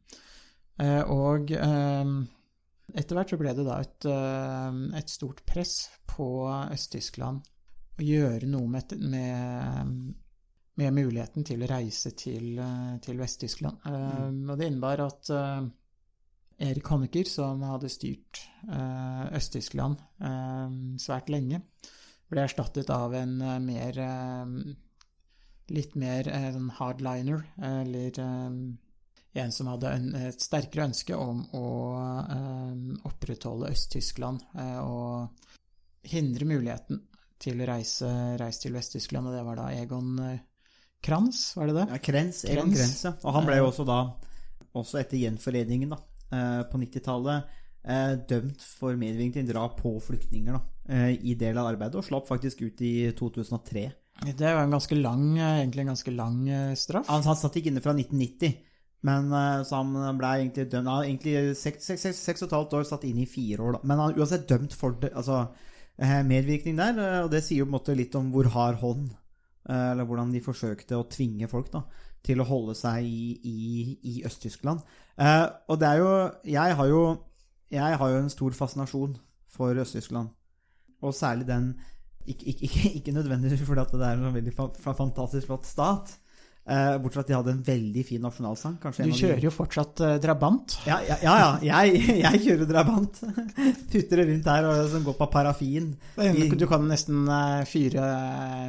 Og 0.77 1.49
etter 1.51 3.17
hvert 3.17 3.31
så 3.33 3.39
ble 3.41 3.51
det 3.57 3.63
da 3.65 3.79
et, 3.81 4.05
et 4.99 5.09
stort 5.09 5.39
press 5.49 5.87
på 6.05 6.27
Øst-Tyskland 6.45 7.41
å 7.97 8.05
gjøre 8.05 8.45
noe 8.51 8.69
med, 8.69 8.93
med, 9.01 9.95
med 10.77 10.95
muligheten 10.99 11.47
til 11.49 11.65
å 11.65 11.71
reise 11.71 12.13
til, 12.13 12.61
til 13.01 13.17
Vest-Tyskland. 13.17 13.89
Mm. 13.89 14.43
Og 14.53 14.53
det 14.61 14.69
innebar 14.69 15.01
at 15.07 15.33
Erik 16.57 16.89
Honecker, 16.89 17.23
som 17.29 17.61
hadde 17.61 17.89
styrt 17.91 18.41
eh, 18.65 19.23
Øst-Tyskland 19.37 19.99
eh, 20.25 20.77
svært 21.01 21.29
lenge, 21.29 21.61
ble 22.31 22.43
erstattet 22.43 22.89
av 22.93 23.15
en 23.17 23.39
eh, 23.41 23.59
mer 23.63 24.03
Litt 25.67 25.97
mer 25.99 26.23
sånn 26.55 26.69
hardliner, 26.77 27.41
eller 27.59 28.15
en 28.15 29.49
som 29.51 29.67
hadde 29.67 29.89
en, 29.91 30.05
et 30.29 30.39
sterkere 30.39 30.85
ønske 30.87 31.11
om 31.19 31.41
å 31.59 31.63
opprettholde 33.09 33.73
Øst-Tyskland 33.75 34.45
og 34.85 36.07
hindre 36.07 36.47
muligheten 36.47 37.01
til 37.43 37.59
å 37.59 37.67
reise, 37.67 38.13
reise 38.39 38.63
til 38.63 38.77
Vest-Tyskland, 38.79 39.27
og 39.27 39.35
det 39.35 39.43
var 39.43 39.59
da 39.59 39.67
Egon 39.75 40.15
Kranz, 41.03 41.41
var 41.59 41.67
det 41.67 41.75
det? 41.81 41.85
Ja, 41.91 41.99
Krenz, 42.13 42.45
Egon 42.47 42.71
Krenz. 42.71 43.03
Ja. 43.03 43.17
Og 43.27 43.35
han 43.35 43.51
ble 43.51 43.59
jo 43.59 43.67
også 43.67 43.83
da, 43.91 43.99
også 44.71 45.01
etter 45.03 45.19
gjenforeningen 45.19 45.91
da, 45.97 45.99
på 46.27 46.79
90-tallet, 46.81 47.53
eh, 47.87 48.13
dømt 48.29 48.63
for 48.79 48.97
medvirkning 48.99 49.33
til 49.35 49.47
drap 49.53 49.77
på 49.81 49.93
flyktninger 50.03 50.57
da, 50.57 50.61
eh, 50.89 51.13
i 51.15 51.35
del 51.39 51.57
av 51.57 51.71
arbeidet, 51.71 51.95
og 51.95 52.07
slapp 52.07 52.27
faktisk 52.29 52.65
ut 52.65 52.81
i 52.83 53.11
2003. 53.17 53.87
Det 54.25 54.41
var 54.41 54.63
en 54.63 54.73
ganske 54.73 54.95
lang, 54.95 55.37
eh, 55.37 55.59
egentlig 55.61 55.81
en 55.81 55.93
ganske 55.93 56.15
lang 56.15 56.49
eh, 56.49 56.73
straff. 56.75 57.07
Han, 57.07 57.23
han 57.23 57.37
satt 57.37 57.55
ikke 57.59 57.71
inne 57.71 57.83
fra 57.83 57.93
1990, 57.93 58.57
men 59.07 59.31
eh, 59.31 59.63
så 59.67 59.81
han 59.83 60.17
ble 60.17 60.31
egentlig 60.39 60.67
dømt 60.71 60.89
Han 60.89 61.05
egentlig 61.05 61.55
seks, 61.59 62.41
og 62.41 62.47
et 62.47 62.57
halvt 62.57 62.77
år 62.79 62.87
satt 62.89 63.05
inn 63.05 63.21
i 63.21 63.29
fire 63.29 63.61
år, 63.61 63.77
da. 63.77 63.83
Men 63.83 64.01
han 64.01 64.13
er 64.13 64.23
uansett 64.23 64.47
dømt 64.49 64.73
for 64.73 64.97
det, 65.01 65.13
altså, 65.13 65.45
eh, 65.97 66.23
medvirkning 66.25 66.79
der, 66.79 66.97
eh, 66.97 67.21
og 67.25 67.31
det 67.31 67.43
sier 67.45 67.61
jo 67.61 67.69
på 67.69 67.75
en 67.75 67.77
måte 67.77 67.97
litt 67.97 68.17
om 68.17 68.33
hvor 68.33 68.49
hard 68.55 68.81
hånd 68.81 69.05
eh, 69.69 69.91
Eller 69.91 70.09
hvordan 70.09 70.33
de 70.33 70.41
forsøkte 70.43 70.97
å 70.97 71.07
tvinge 71.13 71.49
folk 71.51 71.69
da, 71.75 71.85
til 72.27 72.43
å 72.43 72.47
holde 72.47 72.75
seg 72.77 73.05
i, 73.07 73.37
i, 73.47 73.59
i 74.11 74.15
Øst-Tyskland. 74.27 74.83
Eh, 75.17 75.45
og 75.71 75.79
det 75.81 75.87
er 75.89 76.01
jo 76.03 76.11
Jeg 76.45 76.75
har 76.77 76.87
jo 76.91 77.01
Jeg 77.73 77.97
har 77.99 78.11
jo 78.11 78.19
en 78.21 78.29
stor 78.29 78.53
fascinasjon 78.53 79.17
for 79.49 79.81
Øst-Tyskland. 79.83 80.29
Og 81.01 81.13
særlig 81.13 81.47
den 81.47 81.75
Ikke, 82.27 82.45
ikke, 82.45 82.89
ikke, 82.99 83.11
nødvendigvis 83.15 83.63
fordi 83.63 83.81
at 83.81 83.91
det 83.91 84.03
er 84.03 84.17
en 84.17 84.25
sånn 84.27 84.35
veldig 84.35 84.53
fa 84.55 84.65
fa 84.83 84.93
fantastisk 84.97 85.47
flott 85.47 85.65
stat. 85.65 86.17
Eh, 86.67 86.97
bortsett 86.99 87.13
fra 87.13 87.21
at 87.23 87.29
de 87.29 87.35
hadde 87.37 87.51
en 87.53 87.61
veldig 87.63 88.01
fin 88.03 88.25
nasjonalsang. 88.27 88.73
Du 88.83 89.13
kjører 89.15 89.45
jo 89.45 89.51
fortsatt 89.55 90.01
eh, 90.03 90.17
Drabant. 90.19 90.75
ja, 90.83 90.97
ja, 91.07 91.15
ja, 91.23 91.35
ja. 91.39 91.51
Jeg, 91.85 92.01
jeg 92.25 92.41
kjører 92.43 92.67
drabant. 92.67 93.21
Putter 93.93 94.19
det 94.19 94.25
rundt 94.33 94.49
her 94.51 94.67
og, 94.67 94.81
som 94.91 95.05
går 95.05 95.15
på 95.21 95.29
parafin. 95.31 95.93
Du 96.59 96.67
kan 96.67 96.83
nesten 96.89 97.23
eh, 97.31 97.63
fyre, 97.71 98.09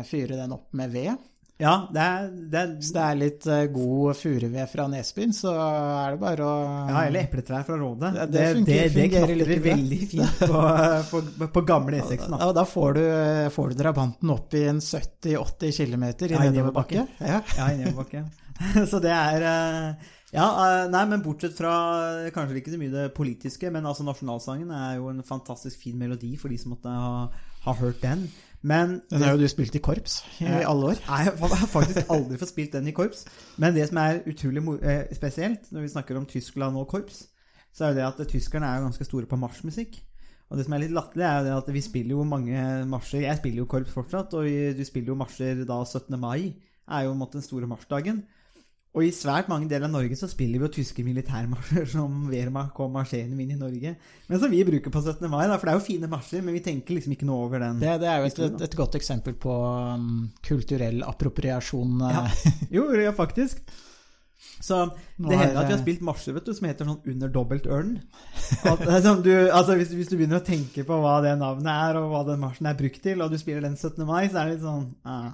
fyre 0.07 0.38
den 0.38 0.55
opp 0.55 0.71
med 0.79 0.95
ved. 0.95 1.27
Ja, 1.59 1.73
det 1.91 2.03
er, 2.03 2.27
det 2.53 2.59
er 2.61 2.75
Hvis 2.79 2.93
det 2.95 3.03
er 3.03 3.17
litt 3.19 3.47
eh, 3.50 3.65
god 3.75 4.15
furuved 4.15 4.71
fra 4.71 4.85
Nesbyen, 4.93 5.33
så 5.35 5.55
er 5.59 6.15
det 6.15 6.21
bare 6.23 6.45
å 6.47 6.53
ja, 6.87 7.00
Eller 7.09 7.27
epletrær 7.27 7.65
fra 7.67 7.79
Råde. 7.81 8.12
Det, 8.15 8.27
det, 8.31 8.45
det 8.45 8.61
det, 8.69 8.77
det, 8.79 8.93
fungerer 8.95 9.41
knatrer 9.43 9.65
veldig 9.65 9.99
fint 10.12 10.45
på, 10.53 10.61
på, 11.11 11.49
på 11.57 11.65
gamle 11.67 11.99
E6-en. 11.99 12.37
da. 12.37 12.41
Ja, 12.45 12.53
da 12.61 12.65
får 12.69 12.95
du, 13.00 13.03
får 13.57 13.75
du 13.75 13.81
drabanten 13.83 14.35
opp 14.37 14.55
i 14.55 14.62
en 14.71 14.79
70-80 14.79 15.75
km 15.81 16.07
i 16.07 16.31
Ja, 16.31 16.45
nedoverbakke. 16.47 17.09
Ja. 17.19 17.43
Ja, 17.59 17.73
i 17.73 17.83
nedoverbakke. 17.83 18.23
Så 18.91 19.03
det 19.03 19.15
er 19.15 19.50
eh, 19.50 20.09
Ja, 20.31 20.47
eh, 20.62 20.87
nei, 20.95 21.05
men 21.11 21.27
bortsett 21.27 21.59
fra 21.59 21.75
kanskje 22.35 22.62
ikke 22.62 22.77
så 22.77 22.79
mye 22.79 22.95
det 22.95 23.09
politiske, 23.19 23.75
men 23.75 23.87
altså 23.88 24.07
nasjonalsangen 24.07 24.71
er 24.79 24.99
jo 25.00 25.11
en 25.11 25.27
fantastisk 25.27 25.83
fin 25.83 25.99
melodi 25.99 26.37
for 26.38 26.55
de 26.55 26.62
som 26.62 26.77
måtte 26.77 26.93
ha, 26.93 27.25
ha 27.67 27.81
hørt 27.83 27.99
den. 28.07 28.29
Men 28.62 29.00
Den 29.11 29.23
har 29.23 29.37
jo 29.37 29.45
du 29.45 29.49
spilt 29.50 29.77
i 29.79 29.83
korps 29.83 30.19
i 30.43 30.49
alle 30.50 30.93
år. 30.93 31.00
Nei, 31.07 31.21
jeg 31.29 31.37
har 31.38 31.71
faktisk 31.71 32.11
aldri 32.11 32.38
fått 32.41 32.50
spilt 32.50 32.75
den 32.75 32.91
i 32.91 32.95
korps. 32.97 33.25
Men 33.57 33.77
det 33.77 33.87
som 33.91 34.00
er 34.03 34.23
utrolig 34.27 34.65
eh, 34.83 35.05
spesielt 35.15 35.71
når 35.71 35.87
vi 35.87 35.93
snakker 35.93 36.19
om 36.19 36.27
Tyskland 36.27 36.79
og 36.81 36.88
korps, 36.91 37.29
så 37.73 37.87
er 37.87 37.93
jo 37.93 37.99
det 38.00 38.07
at 38.09 38.31
tyskerne 38.33 38.67
er 38.67 38.81
jo 38.81 38.88
ganske 38.88 39.07
store 39.07 39.31
på 39.31 39.38
marsjmusikk. 39.38 40.00
Og 40.49 40.59
det 40.59 40.65
som 40.65 40.75
er 40.75 40.83
litt 40.83 40.97
latterlig, 40.97 41.27
er 41.29 41.38
jo 41.38 41.47
det 41.47 41.55
at 41.59 41.71
vi 41.77 41.85
spiller 41.85 42.17
jo 42.17 42.25
mange 42.25 42.62
marsjer 42.88 43.27
Jeg 43.27 43.38
spiller 43.38 43.62
jo 43.62 43.69
korps 43.71 43.93
fortsatt, 43.95 44.35
og 44.35 44.49
du 44.79 44.85
spiller 44.88 45.12
jo 45.12 45.21
marsjer 45.21 45.62
da 45.69 45.79
17. 45.85 46.19
mai. 46.19 46.57
Er 46.88 47.05
jo 47.05 47.12
en 47.12 47.21
måte 47.21 47.37
den 47.38 47.45
store 47.45 47.69
marsjdagen. 47.69 48.23
Og 48.99 49.05
i 49.07 49.12
svært 49.14 49.47
mange 49.47 49.69
deler 49.71 49.87
av 49.87 49.93
Norge 49.95 50.17
så 50.19 50.26
spiller 50.26 50.59
vi 50.59 50.67
jo 50.67 50.75
tyske 50.75 51.05
militærmarsjer 51.07 51.87
som 51.95 52.25
Wehrmacht 52.33 52.78
og 52.83 52.90
marsjerende 52.97 53.38
inn 53.45 53.55
i 53.55 53.59
Norge. 53.61 53.95
Men 54.26 54.40
som 54.43 54.50
vi 54.50 54.64
bruker 54.67 54.90
på 54.95 55.02
17. 55.05 55.28
mai, 55.31 55.45
da, 55.47 55.55
for 55.55 55.69
det 55.69 55.75
er 55.75 55.78
jo 55.78 55.87
fine 55.87 56.11
marsjer, 56.11 56.43
men 56.43 56.57
vi 56.57 56.64
tenker 56.67 56.99
liksom 56.99 57.14
ikke 57.14 57.28
noe 57.28 57.45
over 57.47 57.62
den. 57.62 57.78
Det, 57.85 57.95
det 58.02 58.09
er 58.11 58.25
jo 58.25 58.31
et, 58.33 58.40
et, 58.49 58.64
et 58.67 58.78
godt 58.81 58.99
eksempel 58.99 59.37
på 59.38 59.55
um, 59.55 60.09
kulturell 60.49 61.05
appropriasjon. 61.07 62.00
eh. 62.09 62.19
Ja. 62.19 62.25
Jo, 62.78 62.88
ja, 62.99 63.14
faktisk. 63.14 63.62
Så 64.62 64.76
det 65.19 65.35
er 65.35 65.40
hender 65.40 65.61
at 65.62 65.69
vi 65.69 65.75
har 65.75 65.81
spilt 65.81 66.02
marsjer 66.07 66.35
vet 66.37 66.47
du, 66.47 66.52
som 66.55 66.67
heter 66.69 66.87
sånn 66.87 67.12
under 67.14 67.31
dobbelt 67.35 67.67
ørn. 67.71 67.97
At, 68.67 68.83
det 68.83 68.95
er 68.97 69.02
sånn, 69.05 69.23
du, 69.23 69.33
altså 69.47 69.75
hvis, 69.78 69.93
hvis 69.95 70.11
du 70.11 70.17
begynner 70.19 70.43
å 70.43 70.47
tenke 70.47 70.85
på 70.87 70.99
hva 71.02 71.19
det 71.25 71.37
navnet 71.38 71.71
er, 71.71 71.99
og 72.00 72.11
hva 72.12 72.25
den 72.26 72.43
marsjen 72.43 72.71
er 72.71 72.78
brukt 72.78 73.02
til, 73.05 73.23
og 73.23 73.31
du 73.31 73.38
spiller 73.38 73.67
den 73.67 73.78
17. 73.78 74.02
mai, 74.07 74.26
så 74.26 74.40
er 74.40 74.49
det 74.49 74.57
litt 74.57 74.67
sånn 74.67 74.88
ah, 75.07 75.31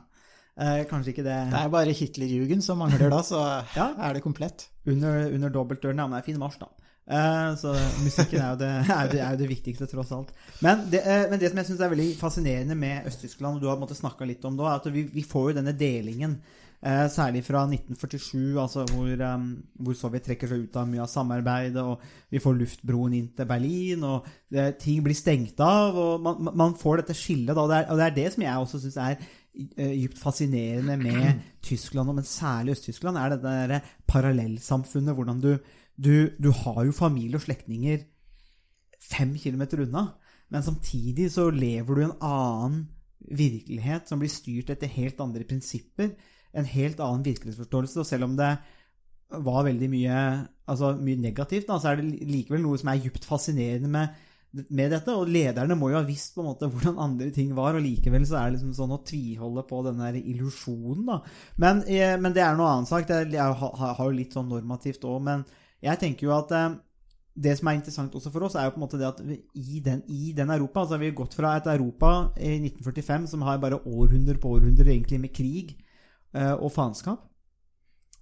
eh, 0.59 0.85
Kanskje 0.91 1.13
ikke 1.15 1.25
det, 1.27 1.37
Det 1.53 1.61
er 1.61 1.69
bare 1.73 1.93
Hitlerjugend 1.97 2.65
som 2.65 2.79
mangler 2.79 3.11
da, 3.13 3.21
så 3.27 3.43
Ja. 3.79 3.91
er 3.99 4.15
det 4.15 4.23
komplett. 4.25 4.69
under, 4.87 5.31
under 5.33 5.49
dobbelt 5.51 5.85
ørn. 5.85 5.97
Ja, 5.99 6.07
men 6.07 6.19
det 6.19 6.23
er 6.25 6.33
fin 6.33 6.41
marsj, 6.41 6.59
da. 6.61 6.71
Eh, 7.05 7.55
så 7.61 7.75
musikken 8.05 8.41
er 8.41 8.51
jo, 8.55 8.59
det, 8.63 8.73
er, 8.99 9.09
det, 9.13 9.21
er 9.21 9.31
jo 9.37 9.43
det 9.43 9.49
viktigste, 9.51 9.87
tross 9.91 10.13
alt. 10.17 10.31
Men 10.65 10.87
det, 10.93 11.03
eh, 11.05 11.25
men 11.31 11.41
det 11.41 11.51
som 11.53 11.59
jeg 11.61 11.69
syns 11.71 11.81
er 11.85 11.93
veldig 11.93 12.11
fascinerende 12.21 12.77
med 12.77 13.09
Øst-Tyskland, 13.11 13.57
og 13.57 13.65
du 13.65 13.69
har 13.69 13.95
snakka 13.97 14.25
litt 14.29 14.45
om 14.49 14.57
det, 14.57 14.65
er 14.65 14.79
at 14.83 14.93
vi, 14.93 15.03
vi 15.13 15.23
får 15.25 15.51
jo 15.51 15.57
denne 15.61 15.75
delingen. 15.77 16.39
Eh, 16.85 17.07
særlig 17.09 17.41
fra 17.47 17.63
1947, 17.65 18.59
altså 18.61 18.83
hvor, 18.93 19.09
um, 19.25 19.45
hvor 19.81 19.95
Sovjet 19.97 20.27
trekker 20.27 20.51
seg 20.51 20.67
ut 20.67 20.75
av 20.77 20.89
mye 20.91 21.01
av 21.01 21.09
samarbeidet, 21.09 21.81
og 21.81 22.03
vi 22.29 22.41
får 22.45 22.59
luftbroen 22.61 23.15
inn 23.17 23.31
til 23.37 23.49
Berlin, 23.49 24.03
og 24.05 24.27
det, 24.53 24.67
ting 24.83 25.01
blir 25.05 25.17
stengt 25.17 25.61
av, 25.65 25.97
og 25.97 26.21
man, 26.21 26.51
man- 26.53 26.77
får 26.77 27.01
dette 27.01 27.17
skillet, 27.17 27.55
da, 27.57 27.63
og 27.65 27.73
det 27.73 27.79
er, 27.79 27.89
og 27.89 28.01
det 28.03 28.05
er 28.11 28.17
det 28.19 28.27
som 28.35 28.45
jeg 28.45 28.67
også 28.67 28.83
syns 28.85 28.99
er 29.01 29.17
dypt 29.55 30.19
fascinerende 30.19 30.97
med 30.99 31.41
Tyskland, 31.63 32.11
men 32.13 32.27
særlig 32.27 32.75
Øst-Tyskland, 32.75 33.19
er 33.19 33.35
dette 33.35 33.55
der 33.71 33.87
parallellsamfunnet, 34.11 35.15
hvordan 35.15 35.41
du, 35.41 35.53
du, 35.97 36.29
du 36.43 36.51
har 36.51 36.85
jo 36.85 36.93
familie 36.97 37.39
og 37.39 37.47
slektninger 37.47 38.03
fem 39.05 39.35
kilometer 39.39 39.85
unna, 39.85 40.07
men 40.51 40.63
samtidig 40.63 41.31
så 41.33 41.49
lever 41.51 41.95
du 41.95 42.01
i 42.01 42.09
en 42.09 42.19
annen 42.25 42.85
virkelighet 43.25 44.09
som 44.09 44.21
blir 44.21 44.33
styrt 44.33 44.73
etter 44.75 44.91
helt 44.91 45.21
andre 45.23 45.47
prinsipper, 45.49 46.13
en 46.55 46.69
helt 46.69 47.01
annen 47.03 47.25
virkelighetsforståelse, 47.27 48.01
og 48.01 48.09
selv 48.09 48.29
om 48.29 48.37
det 48.39 48.53
var 49.45 49.65
veldig 49.67 49.89
mye, 49.91 50.19
altså 50.71 50.93
mye 50.99 51.21
negativt, 51.21 51.67
da, 51.69 51.79
så 51.81 51.93
er 51.93 52.01
det 52.01 52.29
likevel 52.29 52.63
noe 52.63 52.79
som 52.81 52.91
er 52.93 53.01
djupt 53.03 53.27
fascinerende 53.27 53.91
med, 53.91 54.23
med 54.55 54.93
dette, 54.95 55.15
og 55.15 55.31
lederne 55.31 55.77
må 55.79 55.91
jo 55.91 55.99
ha 55.99 56.05
visst 56.07 56.35
på 56.37 56.43
en 56.43 56.51
måte 56.53 56.69
hvordan 56.71 57.01
andre 57.03 57.31
ting 57.35 57.53
var, 57.57 57.75
og 57.75 57.85
likevel 57.85 58.27
så 58.29 58.39
er 58.39 58.49
det 58.49 58.59
liksom 58.59 58.75
sånn 58.77 58.95
å 58.95 59.03
tviholde 59.07 59.67
på 59.69 59.83
den 59.87 60.01
der 60.03 60.19
illusjonen, 60.21 61.05
da. 61.09 61.19
Men, 61.63 61.83
eh, 61.91 62.15
men 62.21 62.37
det 62.37 62.45
er 62.45 62.57
noe 62.59 62.71
annet 62.71 62.91
sagt, 62.91 63.11
jeg 63.11 63.35
har, 63.35 63.77
har 63.81 63.95
har 63.99 64.11
jo 64.11 64.17
litt 64.17 64.37
sånn 64.37 64.51
normativt 64.51 65.07
òg, 65.11 65.21
men 65.27 65.47
jeg 65.85 66.01
tenker 66.01 66.29
jo 66.29 66.35
at 66.37 66.55
eh, 66.55 66.77
det 67.35 67.57
som 67.59 67.69
er 67.69 67.79
interessant 67.81 68.15
også 68.15 68.31
for 68.31 68.47
oss, 68.47 68.55
er 68.55 68.69
jo 68.69 68.77
på 68.77 68.81
en 68.81 68.85
måte 68.87 69.01
det 69.01 69.09
at 69.09 69.21
i, 69.27 69.81
den, 69.83 70.05
i 70.07 70.33
den 70.37 70.53
Europa 70.55 70.85
så 70.85 70.95
har 70.95 71.03
vi 71.03 71.15
gått 71.19 71.35
fra 71.35 71.57
et 71.59 71.67
Europa 71.73 72.31
i 72.39 72.57
1945 72.61 73.27
som 73.35 73.43
har 73.47 73.59
bare 73.63 73.83
århundrer 73.83 74.39
på 74.39 74.55
århundrer 74.55 74.93
egentlig 74.95 75.19
med 75.25 75.35
krig 75.35 75.75
eh, 76.35 76.55
og 76.55 76.71
faenskap. 76.75 77.27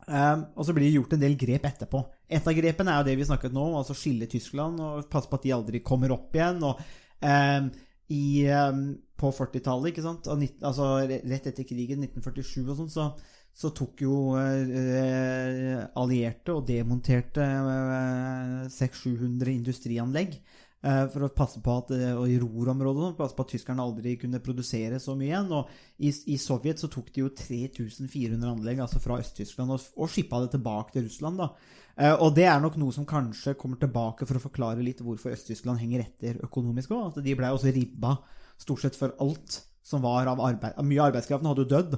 Um, 0.02 0.48
og 0.58 0.66
så 0.66 0.74
blir 0.74 0.88
det 0.88 0.96
gjort 0.96 1.14
en 1.14 1.22
del 1.22 1.36
grep 1.38 1.66
etterpå. 1.68 2.00
Et 2.26 2.48
av 2.48 2.56
grepene 2.56 2.90
er 2.90 3.02
jo 3.02 3.06
det 3.06 3.16
vi 3.20 3.26
snakket 3.28 3.54
nå, 3.54 3.66
altså 3.78 3.94
skille 3.96 4.26
Tyskland 4.30 4.80
og 4.82 5.06
passe 5.12 5.30
på 5.30 5.38
at 5.38 5.46
de 5.46 5.54
aldri 5.54 5.82
kommer 5.86 6.14
opp 6.14 6.34
igjen. 6.34 6.58
Og 6.66 6.80
um, 7.22 7.68
i, 8.12 8.24
um, 8.50 8.82
på 9.18 9.30
40-tallet, 9.36 9.92
ikke 9.92 10.04
sant, 10.04 10.26
og 10.26 10.42
altså 10.66 10.88
rett 11.06 11.46
etter 11.52 11.68
krigen, 11.68 12.02
1947 12.08 12.64
og 12.64 12.74
sånn, 12.80 12.90
så, 12.92 13.06
så 13.54 13.70
tok 13.76 14.02
jo 14.02 14.16
uh, 14.34 15.84
allierte 16.02 16.56
og 16.56 16.66
demonterte 16.68 17.46
uh, 17.46 18.66
600-700 18.66 19.54
industrianlegg. 19.54 20.36
Eh, 20.82 21.04
for 21.12 21.26
å 21.26 21.30
passe 21.34 21.62
på 21.62 21.74
at 21.80 21.92
eh, 21.96 22.10
og 22.14 22.30
i 22.30 22.38
Ruhr-området 22.42 23.04
sånn, 23.04 23.16
passe 23.18 23.36
på 23.38 23.46
at 23.46 23.52
tyskerne 23.54 23.84
aldri 23.84 24.16
kunne 24.20 24.42
produsere 24.44 25.00
så 25.02 25.14
mye 25.18 25.30
igjen. 25.30 25.52
Og 25.56 25.70
i, 26.02 26.12
i 26.34 26.38
Sovjet 26.40 26.82
så 26.82 26.90
tok 26.92 27.12
de 27.14 27.24
jo 27.24 27.30
3400 27.38 28.50
anlegg 28.50 28.82
altså 28.84 29.02
fra 29.02 29.20
Øst-Tyskland 29.22 29.74
og, 29.74 29.88
og 29.96 30.12
skippa 30.12 30.42
det 30.44 30.52
tilbake 30.56 30.96
til 30.96 31.06
Russland. 31.08 31.42
da. 31.42 31.50
Eh, 31.96 32.14
og 32.14 32.34
det 32.36 32.46
er 32.48 32.62
nok 32.62 32.78
noe 32.80 32.94
som 32.94 33.08
kanskje 33.08 33.56
kommer 33.60 33.80
tilbake 33.80 34.28
for 34.28 34.38
å 34.38 34.46
forklare 34.46 34.84
litt 34.84 35.02
hvorfor 35.04 35.34
Øst-Tyskland 35.36 35.82
henger 35.82 36.06
etter 36.06 36.40
økonomisk 36.46 36.94
òg. 36.96 37.12
At 37.12 37.22
de 37.26 37.36
blei 37.38 37.52
også 37.52 37.74
ribba 37.74 38.16
stort 38.60 38.84
sett 38.84 38.98
for 38.98 39.14
alt 39.22 39.62
som 39.82 40.02
var 40.04 40.28
av 40.30 40.40
arbeid. 40.42 40.78
Mye 40.86 41.00
av 41.00 41.10
arbeidskraften 41.10 41.48
hadde 41.50 41.64
jo 41.64 41.70
dødd, 41.72 41.94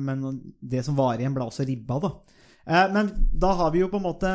men 0.00 0.22
det 0.64 0.80
som 0.86 0.96
var 0.96 1.20
igjen, 1.20 1.34
ble 1.36 1.44
også 1.44 1.66
ribba, 1.68 1.98
da. 2.00 2.08
Men 2.94 3.10
da 3.36 3.50
har 3.58 3.74
vi 3.74 3.82
jo 3.82 3.90
på 3.92 4.00
en 4.00 4.06
måte 4.06 4.30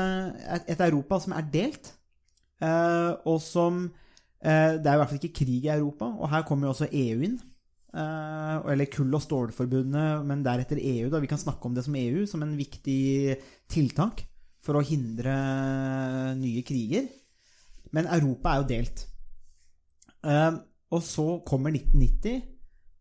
et, 0.45 0.77
Europa 0.77 1.17
som 1.23 1.33
er 1.33 1.47
delt, 1.49 1.89
og 2.67 3.37
som 3.43 3.85
eh, 4.43 4.75
Det 4.79 4.87
er 4.87 4.97
i 4.97 4.99
hvert 4.99 5.11
fall 5.11 5.21
ikke 5.21 5.45
krig 5.45 5.67
i 5.67 5.71
Europa, 5.73 6.09
og 6.19 6.29
her 6.31 6.43
kommer 6.47 6.67
jo 6.67 6.73
også 6.75 6.89
EU 6.91 7.23
inn. 7.27 7.39
Eh, 7.89 8.55
eller 8.69 8.89
Kull- 8.91 9.15
og 9.17 9.23
stålforbundet, 9.23 10.25
men 10.25 10.43
deretter 10.45 10.77
EU. 10.77 11.09
da 11.09 11.19
Vi 11.19 11.27
kan 11.27 11.41
snakke 11.41 11.65
om 11.65 11.73
det 11.73 11.85
som 11.85 11.95
EU 11.95 12.25
som 12.25 12.43
en 12.43 12.57
viktig 12.57 13.37
tiltak 13.67 14.25
for 14.61 14.77
å 14.77 14.85
hindre 14.85 16.35
nye 16.37 16.61
kriger. 16.63 17.07
Men 17.91 18.05
Europa 18.05 18.53
er 18.53 18.61
jo 18.61 18.69
delt. 18.69 19.07
Eh, 20.23 20.53
og 20.91 21.03
så 21.03 21.43
kommer 21.45 21.71
1990. 21.71 22.43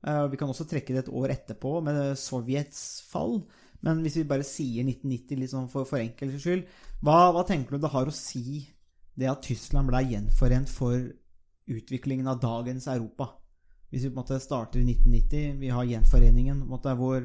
eh, 0.07 0.27
vi 0.31 0.37
kan 0.37 0.49
også 0.49 0.69
trekke 0.69 0.95
det 0.95 1.05
et 1.05 1.13
år 1.13 1.35
etterpå 1.35 1.83
med 1.83 2.17
Sovjets 2.17 3.03
fall. 3.03 3.43
Men 3.83 4.01
hvis 4.03 4.17
vi 4.17 4.25
bare 4.25 4.47
sier 4.47 4.85
1990 4.85 5.39
litt 5.39 5.51
sånn 5.51 5.69
for, 5.69 5.85
for 5.85 5.99
enkelhets 5.99 6.43
skyld, 6.43 6.65
hva, 7.03 7.31
hva 7.35 7.45
tenker 7.47 7.77
du 7.77 7.83
det 7.83 7.93
har 7.93 8.09
å 8.09 8.15
si 8.15 8.65
det 9.19 9.31
at 9.31 9.43
Tyskland 9.45 9.91
ble 9.91 10.05
gjenforent 10.13 10.71
for 10.71 11.11
utviklingen 11.69 12.31
av 12.31 12.41
dagens 12.43 12.87
Europa? 12.91 13.33
Hvis 13.91 14.05
vi 14.05 14.11
på 14.11 14.19
en 14.19 14.23
måte 14.23 14.41
starter 14.43 14.81
i 14.83 14.89
1990, 14.93 15.61
vi 15.61 15.71
har 15.73 15.87
gjenforeningen, 15.89 16.61
på 16.61 16.67
en 16.67 16.75
måte, 16.75 16.93
hvor, 16.99 17.25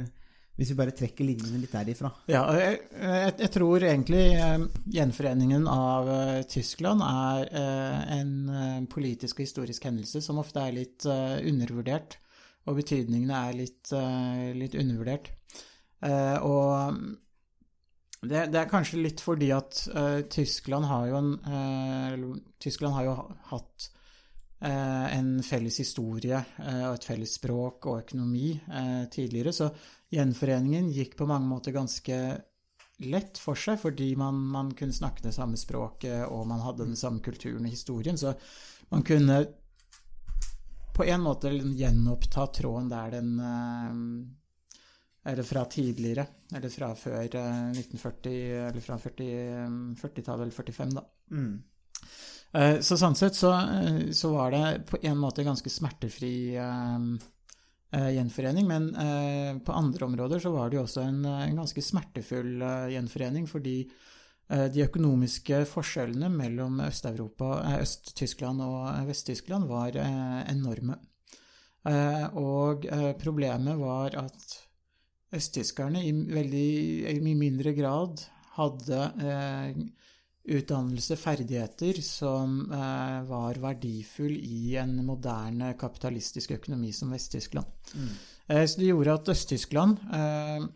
hvis 0.56 0.72
vi 0.72 0.78
bare 0.80 0.96
trekker 0.96 1.28
linjene 1.28 1.60
litt 1.60 1.76
derifra. 1.76 2.14
Ja, 2.32 2.46
jeg, 2.56 2.78
jeg, 2.96 3.34
jeg 3.44 3.52
tror 3.52 3.84
egentlig 3.84 4.24
eh, 4.38 4.66
gjenforeningen 4.96 5.68
av 5.68 6.12
eh, 6.14 6.42
Tyskland 6.48 7.04
er 7.04 7.50
eh, 7.52 8.00
en 8.16 8.34
eh, 8.48 8.78
politisk 8.92 9.42
og 9.42 9.48
historisk 9.48 9.90
hendelse 9.90 10.24
som 10.24 10.40
ofte 10.40 10.64
er 10.64 10.78
litt 10.78 11.08
eh, 11.10 11.42
undervurdert, 11.52 12.16
og 12.64 12.80
betydningene 12.80 13.44
er 13.50 13.60
litt, 13.60 13.92
eh, 13.92 14.52
litt 14.56 14.80
undervurdert. 14.80 15.34
Og 16.04 17.00
det, 18.30 18.46
det 18.54 18.60
er 18.62 18.72
kanskje 18.72 19.02
litt 19.04 19.22
fordi 19.24 19.50
at 19.56 19.82
uh, 19.96 20.22
Tyskland 20.32 20.88
har 20.88 21.10
jo 21.10 21.20
en 21.20 21.34
uh, 21.44 22.38
Tyskland 22.62 22.96
har 22.96 23.08
jo 23.08 23.16
hatt 23.50 23.88
uh, 24.64 25.08
en 25.12 25.36
felles 25.44 25.80
historie 25.82 26.40
og 26.64 26.94
et 26.94 27.08
felles 27.08 27.36
språk 27.40 27.90
og 27.92 28.06
økonomi 28.06 28.54
tidligere, 29.12 29.52
så 29.56 29.68
gjenforeningen 30.14 30.92
gikk 30.94 31.18
på 31.20 31.28
mange 31.28 31.50
måter 31.50 31.76
ganske 31.76 32.20
lett 33.04 33.40
for 33.42 33.60
seg, 33.60 33.80
fordi 33.82 34.14
man, 34.16 34.38
man 34.54 34.70
kunne 34.78 34.96
snakke 34.96 35.26
det 35.26 35.34
samme 35.36 35.58
språket, 35.60 36.24
og 36.30 36.46
man 36.48 36.62
hadde 36.64 36.86
den 36.86 37.00
samme 37.00 37.20
kulturen 37.26 37.66
og 37.66 37.74
historien, 37.74 38.20
så 38.20 38.36
man 38.94 39.04
kunne 39.04 39.42
på 40.94 41.08
en 41.10 41.26
måte 41.26 41.52
gjenoppta 41.52 42.48
tråden 42.54 42.92
der 42.94 43.18
den 43.18 43.32
Eller 45.26 45.44
fra 45.48 45.64
tidligere, 45.72 46.26
eller 46.52 46.70
fra 46.70 46.90
før 47.00 47.36
eh, 47.40 47.70
1940, 47.72 48.34
eller 48.70 48.84
fra 48.84 48.98
40 49.00 49.28
40-tallet 50.02 50.44
eller 50.44 50.56
45, 50.58 50.90
da. 50.98 51.04
Mm. 51.32 51.54
Eh, 52.54 52.80
Så 52.84 52.98
sånn 53.00 53.16
sett 53.16 53.38
så, 53.40 53.54
eh, 53.56 54.12
så 54.12 54.34
var 54.34 54.52
det 54.52 54.66
på 54.90 55.00
en 55.02 55.18
måte 55.18 55.46
ganske 55.48 55.72
smertefri 55.72 56.34
eh, 56.60 57.06
eh, 57.96 58.10
gjenforening, 58.18 58.68
men 58.68 58.90
eh, 58.96 59.54
på 59.64 59.72
andre 59.74 60.06
områder 60.10 60.44
så 60.44 60.52
var 60.52 60.70
det 60.70 60.78
jo 60.82 60.84
også 60.84 61.06
en, 61.08 61.24
eh, 61.26 61.46
en 61.48 61.64
ganske 61.64 61.82
smertefull 61.82 62.62
eh, 62.62 62.92
gjenforening, 62.98 63.48
fordi 63.48 63.78
eh, 64.50 64.68
de 64.76 64.84
økonomiske 64.90 65.64
forskjellene 65.72 66.30
mellom 66.36 66.84
Øst-Europa, 66.90 67.54
eh, 67.72 67.80
Øst-Tyskland 67.88 68.62
og 68.68 68.92
eh, 68.92 69.08
Vest-Tyskland 69.08 69.72
var 69.72 69.96
eh, 69.96 70.44
enorme. 70.52 71.00
Eh, 71.88 72.28
og 72.40 72.86
eh, 72.92 73.10
problemet 73.24 73.80
var 73.80 74.20
at 74.28 74.60
østtyskerne 75.38 76.04
i 76.06 76.14
veldig 76.14 76.70
i 77.14 77.36
mindre 77.38 77.74
grad 77.78 78.22
hadde 78.58 79.00
eh, 79.24 79.78
utdannelse, 80.44 81.16
ferdigheter, 81.18 82.00
som 82.04 82.58
eh, 82.68 83.20
var 83.30 83.60
verdifull 83.64 84.36
i 84.36 84.76
en 84.82 84.98
moderne 85.08 85.72
kapitalistisk 85.80 86.56
økonomi 86.58 86.92
som 86.96 87.14
Vest-Tyskland. 87.16 87.88
Eh, 88.52 88.66
så 88.68 88.82
det 88.82 88.90
gjorde 88.92 89.16
at 89.16 89.32
Øst-Tyskland 89.34 90.04
eh, 90.20 90.68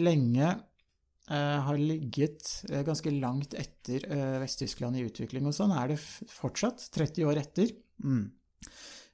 lenge 0.00 0.48
eh, 0.50 1.58
har 1.68 1.78
ligget 1.78 2.50
eh, 2.70 2.82
ganske 2.86 3.14
langt 3.14 3.54
etter 3.54 4.08
Vest-Tyskland 4.42 4.98
i 4.98 5.06
utvikling. 5.06 5.46
Og 5.46 5.56
sånn 5.56 5.74
er 5.76 5.94
det 5.94 6.00
fortsatt, 6.02 6.90
30 6.96 7.30
år 7.30 7.44
etter. 7.44 7.72
Mm. 8.02 8.26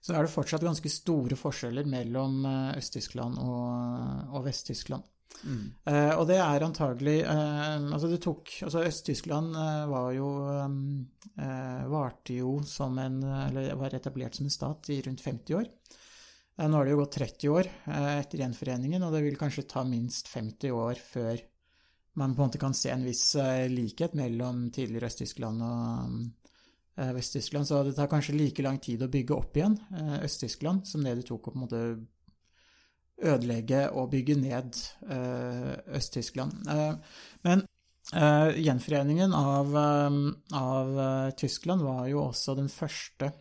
Så 0.06 0.14
er 0.14 0.22
det 0.22 0.30
fortsatt 0.30 0.62
ganske 0.62 0.90
store 0.92 1.38
forskjeller 1.38 1.88
mellom 1.90 2.44
eh, 2.46 2.78
Øst-Tyskland 2.78 3.40
og, 3.42 4.34
og 4.38 4.44
Vest-Tyskland. 4.46 5.06
Mm. 5.42 5.64
Eh, 5.90 6.12
og 6.14 6.28
det 6.30 6.38
er 6.40 6.64
antagelig 6.64 7.16
eh, 7.28 7.82
Altså, 7.92 8.08
det 8.08 8.22
tok 8.24 8.54
Altså, 8.64 8.84
Øst-Tyskland 8.86 9.58
eh, 9.58 9.82
var 9.90 10.06
jo 10.16 10.28
eh, 10.54 11.82
Varte 11.92 12.38
jo 12.38 12.54
som 12.64 12.96
en 13.02 13.18
Eller 13.20 13.74
var 13.76 13.92
etablert 13.98 14.38
som 14.38 14.46
en 14.46 14.54
stat 14.54 14.88
i 14.94 15.02
rundt 15.04 15.20
50 15.20 15.58
år. 15.58 15.66
Eh, 16.56 16.68
nå 16.68 16.78
har 16.78 16.86
det 16.86 16.94
jo 16.94 17.02
gått 17.02 17.18
30 17.18 17.52
år 17.52 17.68
eh, 17.68 18.14
etter 18.22 18.44
gjenforeningen, 18.44 19.04
og 19.04 19.12
det 19.14 19.24
vil 19.26 19.38
kanskje 19.40 19.66
ta 19.68 19.84
minst 19.84 20.30
50 20.32 20.72
år 20.72 21.02
før 21.02 21.42
man 22.16 22.32
på 22.32 22.42
en 22.42 22.48
måte 22.48 22.62
kan 22.62 22.74
se 22.74 22.90
en 22.94 23.04
viss 23.04 23.34
eh, 23.40 23.66
likhet 23.68 24.16
mellom 24.16 24.70
tidligere 24.72 25.10
Øst-Tyskland 25.10 25.64
og 25.66 25.82
eh, 25.82 26.45
Vest-Tyskland. 26.96 27.68
Så 27.68 27.82
det 27.84 27.94
tar 27.96 28.10
kanskje 28.10 28.36
like 28.36 28.64
lang 28.64 28.78
tid 28.82 29.02
å 29.04 29.10
bygge 29.12 29.36
opp 29.36 29.56
igjen 29.56 29.78
eh, 29.92 30.18
Øst-Tyskland 30.24 30.86
som 30.88 31.04
det 31.04 31.16
det 31.20 31.26
tok 31.28 31.48
å 31.48 31.54
på 31.54 31.58
en 31.58 31.64
måte 31.66 31.82
ødelegge 33.16 33.86
og 33.96 34.10
bygge 34.12 34.36
ned 34.40 34.76
eh, 35.08 35.72
Øst-Tyskland. 35.98 36.68
Eh, 36.68 37.18
men 37.48 37.64
eh, 38.12 38.60
gjenforeningen 38.66 39.34
av, 39.36 39.74
eh, 39.80 40.20
av 40.60 41.00
eh, 41.06 41.34
Tyskland 41.40 41.84
var 41.84 42.06
jo 42.12 42.26
også 42.28 42.56
den 42.60 42.72
første 42.72 43.32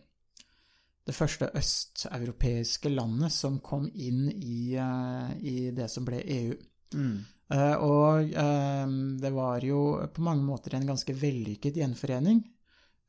det 1.06 1.14
første 1.14 1.46
østeuropeiske 1.54 2.90
landet 2.90 3.30
som 3.30 3.60
kom 3.62 3.86
inn 3.94 4.26
i, 4.32 4.74
eh, 4.74 5.28
i 5.38 5.70
det 5.70 5.86
som 5.92 6.04
ble 6.04 6.18
EU. 6.18 6.56
Mm. 6.94 7.18
Eh, 7.54 7.76
og 7.78 8.34
eh, 8.34 8.86
det 9.22 9.30
var 9.34 9.62
jo 9.62 9.80
på 10.10 10.24
mange 10.26 10.42
måter 10.42 10.74
en 10.74 10.88
ganske 10.88 11.14
vellykket 11.14 11.78
gjenforening. 11.78 12.42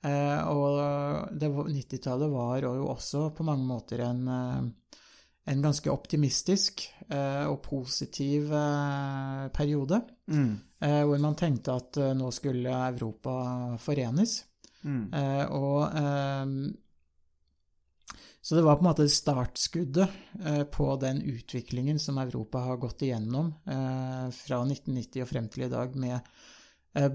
Eh, 0.05 0.41
og 0.53 1.31
90-tallet 1.33 2.29
var 2.29 2.61
jo 2.61 2.85
også 2.91 3.31
på 3.35 3.45
mange 3.47 3.65
måter 3.65 4.03
en, 4.05 4.27
eh, 4.29 4.99
en 5.51 5.63
ganske 5.63 5.89
optimistisk 5.89 6.85
eh, 7.09 7.45
og 7.49 7.61
positiv 7.65 8.51
eh, 8.53 9.47
periode. 9.55 10.03
Mm. 10.27 10.59
eh, 10.83 11.03
hvor 11.07 11.17
man 11.23 11.37
tenkte 11.39 11.77
at 11.79 11.97
eh, 11.97 12.13
nå 12.17 12.29
skulle 12.35 12.73
Europa 12.91 13.77
forenes. 13.81 14.43
Mm. 14.83 15.07
Eh, 15.13 15.45
og 15.57 15.95
eh, 15.97 16.45
Så 18.41 18.55
det 18.55 18.61
var 18.63 18.77
på 18.77 18.85
en 18.85 18.91
måte 18.91 19.09
startskuddet 19.11 20.09
eh, 20.45 20.63
på 20.63 20.95
den 21.01 21.21
utviklingen 21.21 21.99
som 21.99 22.17
Europa 22.21 22.61
har 22.69 22.77
gått 22.77 23.01
igjennom 23.01 23.49
eh, 23.65 24.29
fra 24.31 24.61
1990 24.63 25.25
og 25.25 25.27
frem 25.27 25.49
til 25.51 25.65
i 25.65 25.73
dag, 25.73 25.95
med 25.99 26.15
eh, 26.15 26.55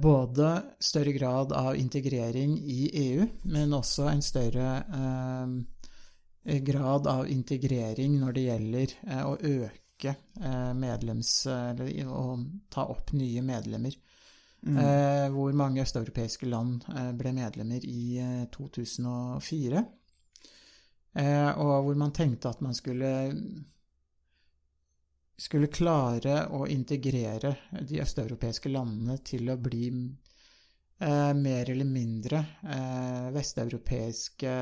både 0.00 0.62
større 0.78 1.12
grad 1.12 1.52
av 1.52 1.76
integrering 1.76 2.58
i 2.58 2.90
EU, 3.02 3.26
men 3.50 3.74
også 3.74 4.06
en 4.12 4.22
større 4.22 4.68
eh, 4.98 6.58
grad 6.62 7.06
av 7.06 7.28
integrering 7.30 8.18
når 8.20 8.36
det 8.36 8.46
gjelder 8.46 8.94
eh, 9.06 9.24
å 9.26 9.36
øke 9.36 10.14
eh, 10.40 10.72
medlems... 10.74 11.34
Eller 11.46 12.08
å 12.08 12.38
ta 12.70 12.86
opp 12.90 13.12
nye 13.16 13.42
medlemmer. 13.46 13.96
Mm. 14.62 14.78
Eh, 14.78 15.26
hvor 15.34 15.54
mange 15.58 15.82
østeuropeiske 15.82 16.46
land 16.46 16.84
eh, 16.94 17.10
ble 17.18 17.34
medlemmer 17.34 17.82
i 17.82 18.04
eh, 18.22 18.44
2004. 18.54 19.82
Eh, 21.18 21.50
og 21.60 21.72
hvor 21.88 21.98
man 21.98 22.14
tenkte 22.14 22.52
at 22.52 22.62
man 22.64 22.76
skulle 22.76 23.10
skulle 25.36 25.70
klare 25.72 26.46
å 26.54 26.66
integrere 26.70 27.54
de 27.82 28.00
østeuropeiske 28.02 28.70
landene 28.72 29.18
til 29.24 29.50
å 29.50 29.56
bli 29.60 29.88
eh, 29.92 31.32
mer 31.34 31.70
eller 31.72 31.88
mindre 31.88 32.42
eh, 32.62 33.30
vesteuropeiske 33.34 34.52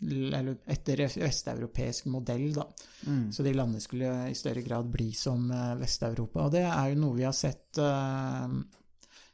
Eller 0.00 0.58
etter 0.70 1.04
vesteuropeisk 1.06 2.06
modell, 2.06 2.52
da. 2.54 2.66
Mm. 3.06 3.32
Så 3.32 3.42
de 3.42 3.54
landene 3.54 3.82
skulle 3.82 4.12
i 4.30 4.36
større 4.38 4.62
grad 4.62 4.90
bli 4.92 5.12
som 5.16 5.50
eh, 5.50 5.74
Vest-Europa. 5.80 6.44
Og 6.44 6.52
det 6.54 6.66
er 6.68 6.92
jo 6.92 7.00
noe 7.00 7.18
vi 7.18 7.26
har 7.26 7.34
sett, 7.34 7.80
eh, 7.82 8.54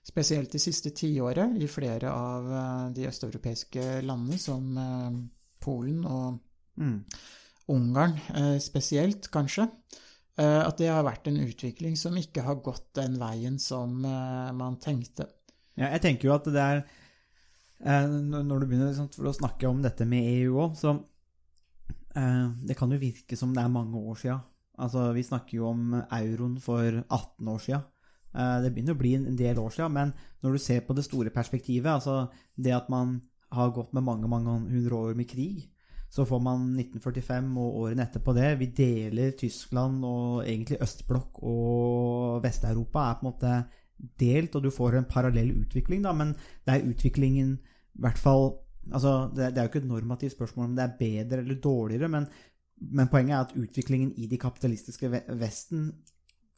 spesielt 0.05 0.53
det 0.53 0.63
siste 0.63 0.95
tiåret 0.97 1.59
i 1.61 1.69
flere 1.69 2.13
av 2.13 2.49
eh, 2.49 2.89
de 2.97 3.09
østeuropeiske 3.11 4.01
landene, 4.09 4.41
som 4.41 4.73
eh, 4.79 5.23
Polen 5.65 6.03
og 6.05 6.43
Mm. 6.77 7.05
Ungarn 7.73 8.19
eh, 8.35 8.57
spesielt, 8.61 9.31
kanskje, 9.33 9.67
eh, 10.37 10.61
at 10.61 10.77
det 10.81 10.91
har 10.93 11.07
vært 11.07 11.31
en 11.31 11.41
utvikling 11.41 11.97
som 11.97 12.17
ikke 12.21 12.45
har 12.45 12.61
gått 12.65 12.91
den 12.99 13.17
veien 13.21 13.57
som 13.63 14.03
eh, 14.05 14.51
man 14.57 14.77
tenkte. 14.83 15.31
Ja, 15.79 15.89
jeg 15.95 16.05
tenker 16.05 16.29
jo 16.29 16.37
at 16.37 16.47
det 16.55 16.63
er 16.63 16.85
Når 18.15 18.61
du 18.61 18.67
begynner 18.69 18.93
liksom, 18.93 19.09
å 19.27 19.33
snakke 19.35 19.67
om 19.67 19.81
dette 19.83 20.07
med 20.07 20.23
EU 20.23 20.61
òg, 20.63 20.77
så 20.79 20.93
Det 22.15 22.77
kan 22.79 22.93
jo 22.95 23.01
virke 23.03 23.37
som 23.37 23.51
det 23.53 23.65
er 23.65 23.73
mange 23.75 23.99
år 23.99 24.15
sia. 24.21 24.37
Altså, 24.79 25.09
vi 25.13 25.25
snakker 25.27 25.57
jo 25.59 25.67
om 25.73 25.97
euroen 25.99 26.55
for 26.63 27.03
18 27.03 27.51
år 27.51 27.59
sia. 27.59 27.81
Det 28.63 28.71
begynner 28.71 28.95
å 28.95 29.01
bli 29.01 29.17
en 29.19 29.37
del 29.37 29.59
år 29.59 29.75
sia, 29.75 29.89
men 29.91 30.15
når 30.47 30.55
du 30.55 30.63
ser 30.63 30.87
på 30.87 30.95
det 30.95 31.05
store 31.09 31.35
perspektivet, 31.35 31.91
altså 31.91 32.31
det 32.55 32.77
at 32.79 32.87
man 32.89 33.19
har 33.51 33.75
gått 33.75 33.93
med 33.93 34.07
mange, 34.07 34.31
mange 34.31 34.55
hundre 34.71 34.95
år 34.95 35.19
med 35.19 35.29
krig, 35.29 35.74
så 36.15 36.23
får 36.29 36.43
man 36.47 36.67
1945 36.79 37.47
og 37.59 37.79
årene 37.83 38.05
etterpå 38.07 38.35
det. 38.37 38.51
Vi 38.61 38.69
deler 38.77 39.33
Tyskland 39.39 40.05
og 40.07 40.45
egentlig 40.45 40.79
østblokk 40.85 41.41
og 41.43 42.45
Vest-Europa 42.45 43.09
er 43.09 43.17
på 43.19 43.25
en 43.25 43.31
måte 43.33 43.55
delt, 44.21 44.55
og 44.55 44.63
du 44.63 44.71
får 44.75 44.99
en 44.99 45.09
parallell 45.11 45.51
utvikling, 45.65 46.05
da, 46.05 46.13
men 46.15 46.35
det 46.67 46.75
er 46.75 46.87
utviklingen 46.87 47.57
i 47.59 48.03
hvert 48.05 48.19
fall 48.19 48.49
altså, 48.93 49.31
det, 49.35 49.53
er 49.55 49.63
jo 49.65 49.71
ikke 49.73 49.83
et 49.85 49.91
normativt 49.91 50.35
spørsmål 50.35 50.71
om 50.71 50.75
det 50.77 50.85
er 50.85 50.97
bedre 50.99 51.43
eller 51.43 51.61
dårligere, 51.63 52.11
men, 52.11 52.27
men 52.81 53.11
poenget 53.11 53.35
er 53.35 53.47
at 53.47 53.55
utviklingen 53.59 54.13
i 54.19 54.27
de 54.31 54.39
kapitalistiske 54.39 55.11
Vesten 55.41 55.93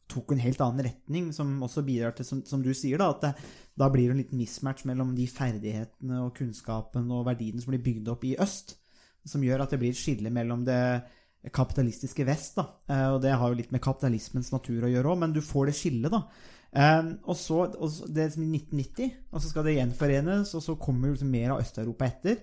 tok 0.07 0.31
en 0.31 0.41
helt 0.41 0.61
annen 0.63 0.85
retning, 0.85 1.31
som 1.35 1.57
også 1.65 1.83
bidrar 1.83 2.13
til, 2.15 2.25
som, 2.25 2.43
som 2.47 2.61
du 2.63 2.71
sier, 2.77 2.99
da, 3.01 3.09
at 3.11 3.23
det, 3.25 3.47
da 3.79 3.89
blir 3.91 4.07
det 4.07 4.15
en 4.15 4.21
liten 4.21 4.39
mismatch 4.39 4.85
mellom 4.87 5.15
de 5.17 5.27
ferdighetene 5.27 6.21
og 6.23 6.35
kunnskapen 6.37 7.09
og 7.11 7.25
verdiene 7.27 7.63
som 7.63 7.73
blir 7.73 7.83
bygd 7.83 8.13
opp 8.13 8.23
i 8.27 8.37
øst, 8.39 8.77
som 9.27 9.43
gjør 9.43 9.63
at 9.63 9.73
det 9.73 9.79
blir 9.81 9.93
et 9.93 9.99
skille 9.99 10.31
mellom 10.33 10.65
det 10.67 10.81
kapitalistiske 11.53 12.25
vest, 12.27 12.57
da. 12.59 12.67
Eh, 12.91 13.07
og 13.15 13.21
det 13.23 13.35
har 13.37 13.51
jo 13.51 13.59
litt 13.59 13.73
med 13.75 13.83
kapitalismens 13.83 14.51
natur 14.53 14.85
å 14.87 14.91
gjøre 14.91 15.13
òg, 15.13 15.19
men 15.23 15.35
du 15.35 15.41
får 15.45 15.69
det 15.69 15.77
skillet, 15.77 16.13
da. 16.13 16.23
Eh, 16.77 17.11
og 17.23 17.37
så, 17.39 17.61
det 18.11 18.31
som 18.33 18.43
i 18.43 18.51
1990, 18.59 19.13
og 19.31 19.43
så 19.43 19.51
skal 19.51 19.67
det 19.67 19.77
gjenforenes, 19.77 20.53
og 20.57 20.65
så 20.65 20.77
kommer 20.81 21.13
liksom 21.13 21.31
mer 21.31 21.55
av 21.55 21.63
Øst-Europa 21.63 22.09
etter. 22.09 22.41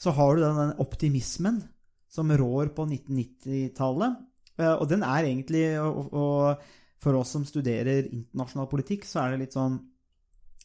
Så 0.00 0.12
har 0.16 0.36
du 0.36 0.44
den, 0.44 0.76
optimismen 0.82 1.62
som 2.10 2.30
rår 2.30 2.74
på 2.76 2.86
1990-tallet. 2.86 4.22
Eh, 4.58 4.74
og 4.74 4.88
den 4.90 5.02
er 5.06 5.26
egentlig 5.26 5.66
og, 5.82 6.12
og 6.14 6.70
for 7.04 7.18
oss 7.18 7.34
som 7.34 7.44
studerer 7.46 8.06
internasjonal 8.06 8.70
politikk, 8.70 9.04
så 9.08 9.24
er 9.24 9.34
det 9.34 9.44
litt 9.44 9.56
sånn 9.56 9.76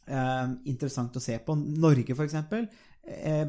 eh, 0.07 0.45
interessant 0.71 1.17
å 1.17 1.23
se 1.23 1.37
på. 1.43 1.55
Norge, 1.57 2.15
for 2.15 2.29
eh, 2.29 2.69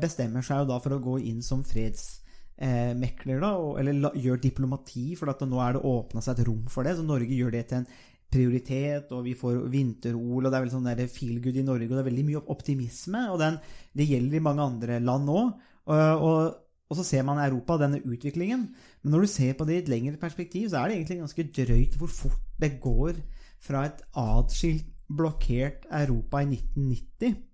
bestemmer 0.01 0.45
seg 0.47 0.63
jo 0.63 0.71
da 0.71 0.79
for 0.83 0.97
å 0.97 1.03
gå 1.03 1.19
inn 1.31 1.43
som 1.45 1.65
fredsmekler, 1.67 3.43
da, 3.43 3.51
eller 3.81 4.21
gjør 4.21 4.41
diplomati, 4.43 5.11
for 5.19 5.31
nå 5.31 5.61
er 5.65 5.77
det 5.77 5.85
åpna 5.91 6.23
seg 6.25 6.39
et 6.39 6.49
rom 6.49 6.65
for 6.73 6.87
det. 6.87 6.97
Så 6.99 7.07
Norge 7.07 7.37
gjør 7.37 7.55
det 7.57 7.67
til 7.71 7.83
en 7.83 7.91
prioritet, 8.31 9.11
og 9.15 9.25
vi 9.27 9.35
får 9.39 9.65
vinter-OL, 9.73 10.45
og 10.45 10.49
det 10.49 10.57
er 10.57 10.65
veldig 10.65 10.77
sånn 10.77 11.13
feel 11.13 11.41
good 11.43 11.59
i 11.59 11.67
Norge, 11.67 11.89
og 11.91 11.97
det 11.99 12.03
er 12.05 12.11
veldig 12.11 12.27
mye 12.29 12.43
optimisme, 12.55 13.27
og 13.33 13.41
den, 13.43 13.59
det 13.97 14.07
gjelder 14.11 14.39
i 14.39 14.45
mange 14.47 14.67
andre 14.67 15.01
land 15.03 15.33
òg. 15.35 15.53
Og, 15.91 16.55
og 16.91 16.99
så 16.99 17.07
ser 17.07 17.27
man 17.27 17.43
Europa 17.43 17.79
denne 17.81 18.01
utviklingen. 18.03 18.69
Men 19.03 19.15
når 19.15 19.27
du 19.27 19.33
ser 19.33 19.59
på 19.59 19.67
det 19.67 19.77
i 19.77 19.83
et 19.85 19.91
lengre 19.91 20.21
perspektiv, 20.21 20.69
så 20.71 20.81
er 20.81 20.91
det 20.91 20.99
egentlig 20.99 21.21
ganske 21.25 21.47
drøyt 21.59 21.99
hvor 21.99 22.11
fort 22.11 22.57
det 22.63 22.73
går 22.83 23.21
fra 23.63 23.85
et 23.89 24.03
atskilt, 24.19 24.89
blokkert 25.11 25.89
Europa 25.91 26.39
i 26.39 26.47
1990 26.55 27.50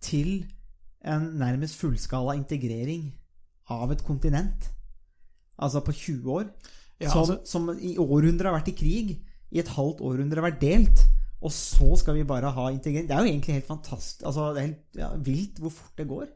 til 0.00 0.46
en 1.06 1.30
nærmest 1.38 1.78
fullskala 1.80 2.34
integrering 2.38 3.10
av 3.70 3.92
et 3.92 4.04
kontinent. 4.04 4.70
Altså 5.58 5.82
på 5.84 5.92
20 5.92 6.32
år. 6.32 6.44
Ja, 7.00 7.10
som, 7.10 7.20
altså- 7.20 7.40
som 7.44 7.70
i 7.78 7.96
århundrer 7.98 8.50
har 8.50 8.58
vært 8.58 8.72
i 8.72 8.78
krig. 8.78 9.16
I 9.50 9.62
et 9.62 9.68
halvt 9.68 10.02
århundre 10.04 10.42
har 10.42 10.50
vært 10.50 10.60
delt. 10.60 11.04
Og 11.40 11.52
så 11.54 11.96
skal 11.96 12.18
vi 12.18 12.26
bare 12.26 12.50
ha 12.50 12.68
integrering. 12.70 13.08
Det 13.08 13.16
er 13.16 13.22
jo 13.22 13.32
egentlig 13.32 13.54
helt 13.54 13.66
fantastisk. 13.66 14.22
Altså, 14.26 14.52
det 14.54 14.62
er 14.62 14.66
helt 14.66 14.98
ja, 14.98 15.10
vilt 15.16 15.60
hvor 15.62 15.70
fort 15.70 15.98
det 15.98 16.08
går. 16.08 16.26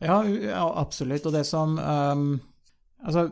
Ja, 0.00 0.22
ja 0.22 0.64
absolutt. 0.80 1.26
Og 1.26 1.32
det 1.32 1.46
som 1.46 1.78
um, 1.78 2.40
Altså, 2.98 3.28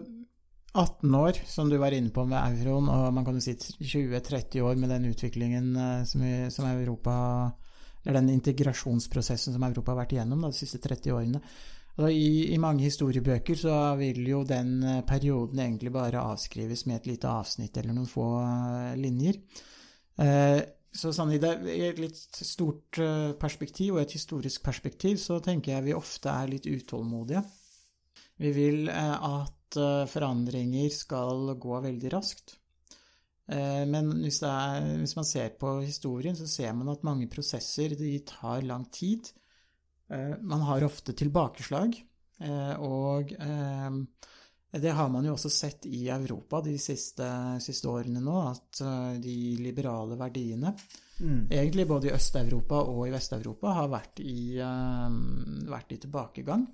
18 0.77 1.15
år, 1.15 1.39
som 1.49 1.71
du 1.71 1.77
var 1.81 1.95
inne 1.97 2.13
på 2.15 2.23
med 2.29 2.39
euroen, 2.39 2.89
og 2.93 3.15
man 3.15 3.25
kan 3.25 3.35
jo 3.35 3.41
si 3.43 3.57
20-30 3.57 4.61
år 4.63 4.77
med 4.79 4.93
den 4.93 5.09
utviklingen 5.11 5.73
eh, 5.77 6.05
som, 6.07 6.23
vi, 6.23 6.51
som 6.53 6.69
Europa 6.69 7.15
Eller 8.07 8.23
den 8.23 8.37
integrasjonsprosessen 8.37 9.57
som 9.57 9.65
Europa 9.67 9.93
har 9.93 10.05
vært 10.05 10.15
igjennom 10.15 10.45
da, 10.45 10.53
de 10.55 10.61
siste 10.61 10.79
30 10.83 11.15
årene. 11.17 11.41
Altså, 11.97 12.11
i, 12.13 12.53
I 12.53 12.61
mange 12.61 12.85
historiebøker 12.85 13.59
så 13.59 13.75
vil 13.99 14.21
jo 14.29 14.43
den 14.47 14.79
eh, 14.85 15.03
perioden 15.09 15.63
egentlig 15.65 15.93
bare 15.95 16.23
avskrives 16.23 16.85
med 16.87 17.01
et 17.01 17.11
lite 17.15 17.31
avsnitt 17.31 17.77
eller 17.81 17.97
noen 17.97 18.11
få 18.11 18.27
eh, 18.43 18.97
linjer. 19.01 19.41
Eh, 20.21 20.61
så 20.97 21.13
sånn 21.13 21.33
i, 21.35 21.41
et 21.41 22.01
litt 22.01 22.21
stort 22.41 23.01
eh, 23.03 23.33
perspektiv 23.41 23.97
og 23.97 24.03
et 24.05 24.15
historisk 24.17 24.63
perspektiv 24.65 25.19
så 25.21 25.41
tenker 25.45 25.75
jeg 25.75 25.89
vi 25.89 25.97
ofte 25.97 26.33
er 26.33 26.53
litt 26.53 26.69
utålmodige. 26.69 27.43
Vi 28.45 28.53
vil 28.53 28.91
at 28.93 29.77
forandringer 30.13 30.91
skal 30.93 31.55
gå 31.57 31.79
veldig 31.81 32.11
raskt. 32.13 32.59
Eh, 33.47 33.85
Men 33.87 34.11
hvis, 34.25 34.41
er, 34.43 34.85
hvis 35.01 35.17
man 35.19 35.27
ser 35.29 35.55
på 35.61 35.79
historien, 35.85 36.37
så 36.37 36.49
ser 36.51 36.75
man 36.75 36.91
at 36.95 37.05
mange 37.07 37.29
prosesser 37.31 37.95
de 37.99 38.19
tar 38.27 38.67
lang 38.67 38.87
tid. 38.91 39.31
Eh, 40.11 40.35
Man 40.43 40.67
har 40.67 40.87
ofte 40.87 41.15
tilbakeslag, 41.15 41.95
eh, 42.41 42.75
og 42.83 43.31
det 44.77 44.93
har 44.93 45.09
man 45.09 45.25
jo 45.25 45.33
også 45.33 45.49
sett 45.49 45.87
i 45.89 46.09
Europa 46.13 46.61
de 46.61 46.75
siste, 46.79 47.27
siste 47.65 47.89
årene 47.89 48.21
nå, 48.21 48.35
at 48.51 48.83
de 49.23 49.37
liberale 49.63 50.19
verdiene 50.21 50.75
egentlig 51.17 51.87
både 51.89 52.11
i 52.11 52.13
Øst-Europa 52.13 52.83
og 52.91 53.07
i 53.07 53.13
Vest-Europa 53.15 53.73
har 53.73 53.89
vært 53.89 54.21
i, 54.21 54.59
vært 55.71 55.95
i 55.95 55.99
tilbakegang. 56.03 56.67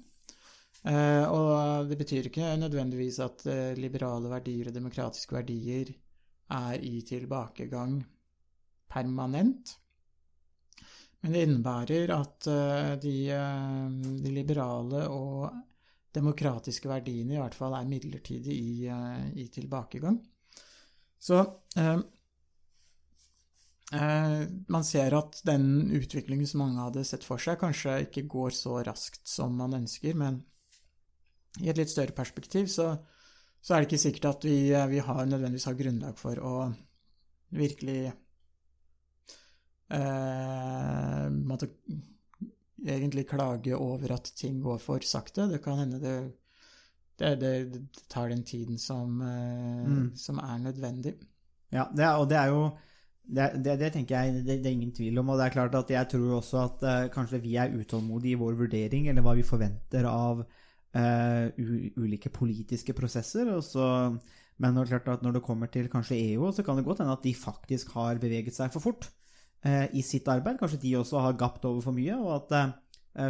Og 0.82 1.86
det 1.86 1.98
betyr 2.00 2.26
ikke 2.26 2.56
nødvendigvis 2.58 3.20
at 3.22 3.46
liberale 3.78 4.32
verdier 4.32 4.72
og 4.72 4.74
demokratiske 4.74 5.36
verdier 5.36 5.92
er 6.52 6.82
i 6.84 7.00
tilbakegang 7.06 8.00
permanent. 8.92 9.76
Men 11.22 11.34
det 11.36 11.44
innebærer 11.46 12.10
at 12.16 12.48
eh, 12.50 12.94
de, 13.02 13.16
eh, 13.30 13.84
de 14.24 14.32
liberale 14.34 15.04
og 15.08 15.52
demokratiske 16.12 16.90
verdiene 16.90 17.36
i 17.36 17.40
hvert 17.40 17.56
fall 17.56 17.76
er 17.78 17.88
midlertidig 17.88 18.56
i, 18.56 18.72
eh, 18.90 19.28
i 19.38 19.46
tilbakegang. 19.54 20.18
Så 21.22 21.38
eh, 21.78 22.00
man 24.72 24.84
ser 24.88 25.14
at 25.14 25.40
den 25.46 25.92
utviklingen 25.94 26.48
som 26.48 26.64
mange 26.64 26.80
hadde 26.80 27.04
sett 27.06 27.24
for 27.26 27.40
seg, 27.42 27.60
kanskje 27.60 28.00
ikke 28.08 28.26
går 28.34 28.54
så 28.56 28.80
raskt 28.86 29.28
som 29.28 29.54
man 29.56 29.76
ønsker, 29.82 30.16
men 30.18 30.40
i 31.60 31.68
et 31.68 31.78
litt 31.78 31.92
større 31.92 32.16
perspektiv 32.16 32.70
så, 32.72 32.94
så 33.62 33.74
er 33.74 33.80
det 33.82 33.88
ikke 33.92 34.02
sikkert 34.02 34.24
at 34.32 34.44
vi, 34.48 34.56
eh, 34.74 34.88
vi 34.90 34.98
har 35.06 35.24
nødvendigvis 35.26 35.68
har 35.70 35.78
grunnlag 35.78 36.18
for 36.18 36.40
å 36.42 36.54
virkelig 37.54 38.12
eh, 39.92 41.26
måtte 41.30 41.68
egentlig 42.82 43.26
klage 43.30 43.76
over 43.76 44.16
at 44.16 44.32
ting 44.36 44.60
går 44.64 44.80
for 44.82 45.04
sakte. 45.06 45.46
Det 45.52 45.60
kan 45.62 45.78
hende 45.78 46.00
det, 46.02 46.16
det, 47.20 47.34
det, 47.40 47.52
det 47.74 48.08
tar 48.10 48.28
den 48.32 48.42
tiden 48.44 48.78
som, 48.78 49.20
eh, 49.22 49.84
Mm. 49.86 50.16
som 50.16 50.38
er 50.38 50.58
nødvendig. 50.58 51.14
Ja, 51.72 51.86
det 51.96 52.04
er, 52.04 52.16
og 52.18 52.28
det 52.28 52.36
er 52.38 52.48
jo 52.48 52.64
det, 53.24 53.62
det, 53.64 53.78
det 53.78 53.92
tenker 53.94 54.18
jeg 54.18 54.44
det, 54.44 54.58
det 54.64 54.66
er 54.66 54.74
ingen 54.74 54.92
tvil 54.92 55.18
om. 55.18 55.28
Og 55.30 55.38
det 55.38 55.46
er 55.46 55.54
klart 55.54 55.74
at 55.78 55.90
jeg 55.90 56.08
tror 56.10 56.40
også 56.40 56.58
at 56.64 56.82
eh, 56.82 57.08
kanskje 57.14 57.40
vi 57.40 57.54
er 57.56 57.70
utålmodige 57.72 58.34
i 58.34 58.40
vår 58.40 58.58
vurdering, 58.58 59.08
eller 59.08 59.22
hva 59.22 59.36
vi 59.38 59.42
forventer 59.46 60.04
av 60.10 60.42
ulike 60.92 62.28
politiske 62.28 62.92
prosesser. 62.92 63.48
Så, 63.64 63.86
men 64.60 64.76
det 64.76 64.84
er 64.84 64.92
klart 64.92 65.08
at 65.16 65.24
når 65.24 65.38
det 65.38 65.46
kommer 65.46 65.70
til 65.72 65.88
kanskje 65.92 66.18
EU, 66.34 66.50
så 66.52 66.64
kan 66.66 66.76
det 66.76 66.84
godt 66.84 67.00
hende 67.00 67.16
at 67.16 67.24
de 67.24 67.34
faktisk 67.34 67.94
har 67.96 68.20
beveget 68.20 68.56
seg 68.56 68.72
for 68.74 68.84
fort 68.84 69.08
eh, 69.64 69.88
i 69.92 70.04
sitt 70.04 70.28
arbeid. 70.28 70.60
Kanskje 70.60 70.82
de 70.84 70.96
også 71.00 71.22
har 71.24 71.38
gapt 71.40 71.64
over 71.64 71.82
for 71.84 71.96
mye. 71.96 72.16
og 72.18 72.34
at 72.36 72.56
eh, 72.58 72.72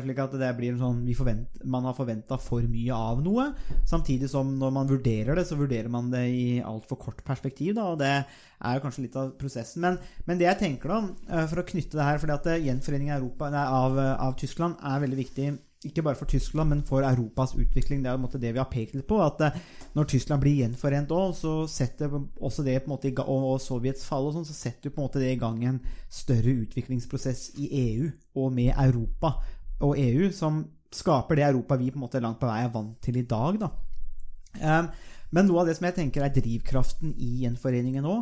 slik 0.05 0.20
at 0.22 0.35
det 0.38 0.51
blir 0.59 0.77
sånn 0.79 1.03
forvent, 1.18 1.62
Man 1.64 1.87
har 1.88 1.96
forventa 1.96 2.38
for 2.38 2.62
mye 2.62 2.94
av 2.94 3.22
noe. 3.25 3.48
Samtidig 3.88 4.31
som 4.31 4.55
når 4.59 4.70
man 4.75 4.90
vurderer 4.90 5.35
det, 5.38 5.46
så 5.48 5.59
vurderer 5.59 5.90
man 5.90 6.11
det 6.12 6.27
i 6.31 6.46
altfor 6.62 7.01
kort 7.01 7.25
perspektiv. 7.27 7.75
Da, 7.79 7.88
og 7.92 7.98
det 7.98 8.12
er 8.12 8.85
kanskje 8.85 9.07
litt 9.07 9.18
av 9.18 9.35
prosessen. 9.38 9.83
Men, 9.83 9.98
men 10.27 10.38
det 10.38 10.48
jeg 10.51 10.61
tenker 10.62 10.94
da, 10.94 11.03
eh, 11.29 11.46
for 11.51 11.62
å 11.62 11.66
knytte 11.66 11.98
det 11.98 12.09
her 12.09 12.22
fordi 12.22 12.38
at 12.38 12.48
eh, 12.53 12.64
gjenforening 12.68 13.12
av, 13.12 13.20
Europa, 13.22 13.51
nei, 13.51 13.66
av, 13.83 13.98
eh, 13.98 14.16
av 14.29 14.38
Tyskland 14.38 14.79
er 14.83 15.05
veldig 15.07 15.22
viktig 15.25 15.53
ikke 15.88 16.05
bare 16.07 16.18
for 16.18 16.31
Tyskland, 16.31 16.71
men 16.71 16.83
for 16.87 17.05
Europas 17.07 17.55
utvikling. 17.59 18.03
Det 18.03 18.11
er 18.11 18.16
på 18.16 18.21
en 18.21 18.27
måte 18.27 18.40
det 18.42 18.53
vi 18.55 18.61
har 18.61 18.71
pekt 18.71 18.95
litt 18.97 19.07
på. 19.09 19.18
At 19.25 19.40
eh, 19.42 19.57
når 19.97 20.11
Tyskland 20.12 20.42
blir 20.45 20.61
gjenforent 20.62 21.14
òg, 21.14 21.33
så 21.38 21.55
setter 21.71 22.12
også 22.12 22.64
det 22.66 22.79
på 22.83 22.90
en 22.90 22.95
måte 22.95 23.11
i 23.11 23.14
gang, 23.16 23.31
og 23.31 23.61
Sovjets 23.62 24.07
fall 24.09 24.29
og 24.29 24.37
sånn, 24.37 24.47
så 24.49 24.57
setter 24.57 24.92
på 24.92 25.01
en 25.01 25.09
måte 25.09 25.23
det 25.23 25.33
i 25.35 25.40
gang 25.40 25.59
en 25.66 25.81
større 26.12 26.55
utviklingsprosess 26.64 27.49
i 27.62 27.71
EU 27.83 28.11
og 28.42 28.53
med 28.55 28.75
Europa 28.77 29.35
og 29.83 29.97
EU, 29.99 30.31
som 30.35 30.62
skaper 30.92 31.40
det 31.40 31.49
Europa 31.49 31.79
vi 31.81 31.90
på 31.90 31.99
en 31.99 32.05
måte 32.05 32.21
langt 32.23 32.40
på 32.40 32.51
vei 32.51 32.61
er 32.62 32.73
vant 32.75 32.95
til 33.03 33.18
i 33.18 33.27
dag. 33.27 33.59
da. 33.62 33.73
Um, 34.61 34.92
men 35.33 35.49
noe 35.49 35.62
av 35.62 35.68
det 35.68 35.79
som 35.79 35.87
jeg 35.88 35.97
tenker 35.97 36.25
er 36.25 36.35
drivkraften 36.35 37.14
i 37.16 37.31
gjenforeningen 37.42 38.05
nå, 38.05 38.16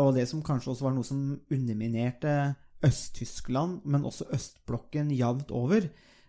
og 0.00 0.14
det 0.16 0.24
som 0.26 0.42
kanskje 0.42 0.72
også 0.72 0.86
var 0.86 0.94
noe 0.96 1.06
som 1.06 1.20
underminerte 1.52 2.54
Øst-Tyskland, 2.84 3.84
men 3.84 4.04
også 4.08 4.26
østblokken 4.34 5.12
jevnt 5.14 5.52
over, 5.54 5.86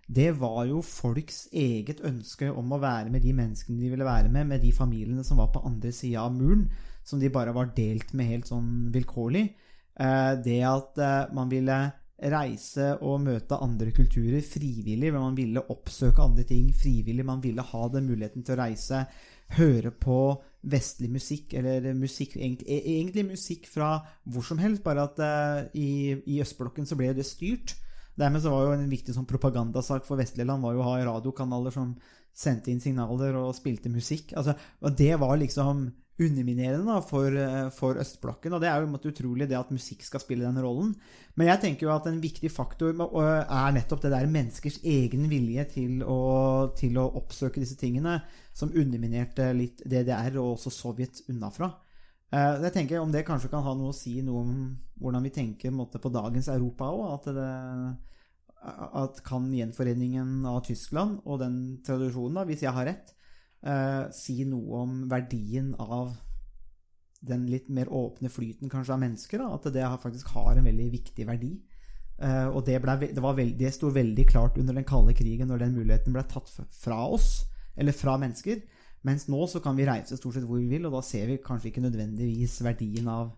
det 0.07 0.31
var 0.37 0.65
jo 0.69 0.83
folks 0.85 1.47
eget 1.53 2.01
ønske 2.05 2.51
om 2.53 2.73
å 2.75 2.81
være 2.81 3.09
med 3.09 3.23
de 3.25 3.33
menneskene 3.33 3.81
de 3.81 3.89
ville 3.89 4.05
være 4.05 4.29
med, 4.29 4.47
med 4.51 4.61
de 4.61 4.71
familiene 4.75 5.23
som 5.25 5.39
var 5.41 5.49
på 5.53 5.63
andre 5.65 5.91
sida 5.95 6.27
av 6.27 6.35
muren, 6.35 6.67
som 7.05 7.19
de 7.21 7.31
bare 7.33 7.53
var 7.55 7.73
delt 7.77 8.13
med 8.13 8.29
helt 8.29 8.49
sånn 8.49 8.91
vilkårlig. 8.93 9.47
Eh, 9.97 10.33
Det 10.45 10.59
at 10.65 10.97
eh, 11.01 11.33
man 11.33 11.49
ville 11.49 11.77
reise 12.15 12.93
og 13.03 13.23
møte 13.25 13.57
andre 13.59 13.91
kulturer 13.91 14.41
frivillig, 14.45 15.11
men 15.11 15.21
man 15.21 15.35
ville 15.37 15.65
oppsøke 15.73 16.23
andre 16.23 16.45
ting 16.47 16.69
frivillig, 16.73 17.25
man 17.25 17.41
ville 17.43 17.65
ha 17.65 17.87
den 17.91 18.05
muligheten 18.07 18.45
til 18.45 18.55
å 18.55 18.61
reise, 18.61 19.01
høre 19.57 19.91
på 19.91 20.19
vestlig 20.65 21.09
musikk, 21.13 21.53
eller 21.53 21.93
musikk, 21.93 22.37
egentlig, 22.37 23.19
e- 23.21 23.27
musikk 23.27 23.67
fra 23.69 23.99
hvor 24.23 24.45
som 24.45 24.61
helst, 24.61 24.83
bare 24.85 25.03
at 25.09 25.19
eh, 25.19 25.65
i, 25.81 25.89
i 26.25 26.39
østblokken 26.45 26.85
så 26.85 26.97
ble 26.97 27.11
det 27.13 27.25
styrt. 27.25 27.75
Dermed 28.19 28.43
så 28.43 28.53
var 28.53 28.67
jo 28.67 28.77
en 28.77 28.89
viktig 28.91 29.15
sånn 29.15 29.27
propagandasak 29.27 30.05
for 30.07 30.19
vestlige 30.19 30.47
land 30.47 30.63
var 30.63 30.75
jo 30.75 30.83
å 30.83 30.87
ha 30.87 30.97
radiokanaler 31.09 31.73
som 31.75 31.93
sendte 32.35 32.71
inn 32.71 32.81
signaler 32.83 33.35
og 33.39 33.53
spilte 33.57 33.91
musikk. 33.91 34.33
Altså, 34.39 34.55
og 34.83 34.97
det 34.99 35.13
var 35.19 35.37
liksom 35.39 35.87
underminerende 36.15 36.87
da, 36.87 37.01
for, 37.03 37.27
eh, 37.27 37.69
for 37.75 37.99
østblokken, 37.99 38.53
og 38.55 38.61
det 38.63 38.69
er 38.69 38.79
jo 38.79 38.87
måte 38.87 39.11
utrolig 39.11 39.49
det 39.51 39.57
at 39.59 39.71
musikk 39.75 40.03
skal 40.07 40.23
spille 40.23 40.47
den 40.47 40.61
rollen. 40.63 40.93
Men 41.35 41.49
jeg 41.51 41.61
tenker 41.63 41.87
jo 41.87 41.91
at 41.95 42.07
en 42.07 42.21
viktig 42.23 42.51
faktor 42.51 42.95
er 42.95 43.75
nettopp 43.75 44.05
det 44.05 44.13
der 44.13 44.31
menneskers 44.31 44.79
egen 44.79 45.27
vilje 45.31 45.67
til 45.75 46.05
å, 46.07 46.71
til 46.77 46.95
å 47.01 47.09
oppsøke 47.19 47.59
disse 47.59 47.75
tingene, 47.79 48.21
som 48.55 48.71
underminerte 48.71 49.51
litt 49.57 49.83
DDR 49.83 50.39
og 50.39 50.55
også 50.55 50.71
Sovjet 50.71 51.25
unnafra. 51.27 51.73
Eh, 52.33 52.63
Jeg 52.63 52.73
tenker 52.73 52.99
om 52.99 53.11
det 53.11 53.25
kanskje 53.27 53.51
kan 53.51 53.63
ha 53.63 53.75
noe 53.77 53.93
å 53.93 53.95
si 53.95 54.21
noe 54.25 54.41
om 54.41 54.55
hvordan 55.01 55.25
vi 55.27 55.33
tenker 55.35 55.73
måte, 55.75 55.99
på 55.99 56.09
dagens 56.09 56.47
Europa 56.49 56.89
òg. 56.89 57.19
At, 57.19 57.27
at 59.03 59.21
kan 59.25 59.51
gjenforeningen 59.53 60.45
av 60.49 60.63
Tyskland 60.65 61.19
og 61.25 61.41
den 61.43 61.59
tradisjonen, 61.85 62.39
da, 62.39 62.45
hvis 62.47 62.63
jeg 62.65 62.73
har 62.73 62.87
rett, 62.89 63.13
eh, 63.65 64.05
si 64.15 64.43
noe 64.47 64.81
om 64.85 65.03
verdien 65.11 65.73
av 65.79 66.15
den 67.25 67.47
litt 67.49 67.69
mer 67.73 67.89
åpne 67.89 68.29
flyten 68.29 68.69
kanskje 68.69 68.93
av 68.93 69.01
mennesker? 69.01 69.41
Da, 69.41 69.53
at 69.57 69.69
det 69.73 69.85
faktisk 70.01 70.33
har 70.35 70.55
en 70.55 70.67
veldig 70.67 70.89
viktig 70.93 71.27
verdi. 71.27 71.53
Eh, 72.15 72.47
og 72.47 72.63
det, 72.65 72.79
ble, 72.81 72.95
det, 73.11 73.19
veld, 73.19 73.57
det 73.59 73.73
sto 73.75 73.91
veldig 73.91 74.25
klart 74.29 74.57
under 74.57 74.77
den 74.77 74.87
kalde 74.87 75.13
krigen, 75.17 75.49
når 75.51 75.65
den 75.65 75.75
muligheten 75.75 76.15
ble 76.15 76.23
tatt 76.23 76.49
fra 76.71 77.01
oss, 77.11 77.43
eller 77.75 77.95
fra 77.95 78.15
mennesker. 78.21 78.63
Mens 79.05 79.27
nå 79.29 79.45
så 79.49 79.61
kan 79.61 79.77
vi 79.77 79.85
reise 79.87 80.17
stort 80.17 80.37
sett 80.37 80.47
hvor 80.49 80.61
vi 80.61 80.69
vil, 80.71 80.87
og 80.87 80.95
da 80.97 81.01
ser 81.05 81.27
vi 81.29 81.41
kanskje 81.43 81.69
ikke 81.69 81.83
nødvendigvis 81.85 82.57
verdien 82.65 83.09
av 83.11 83.33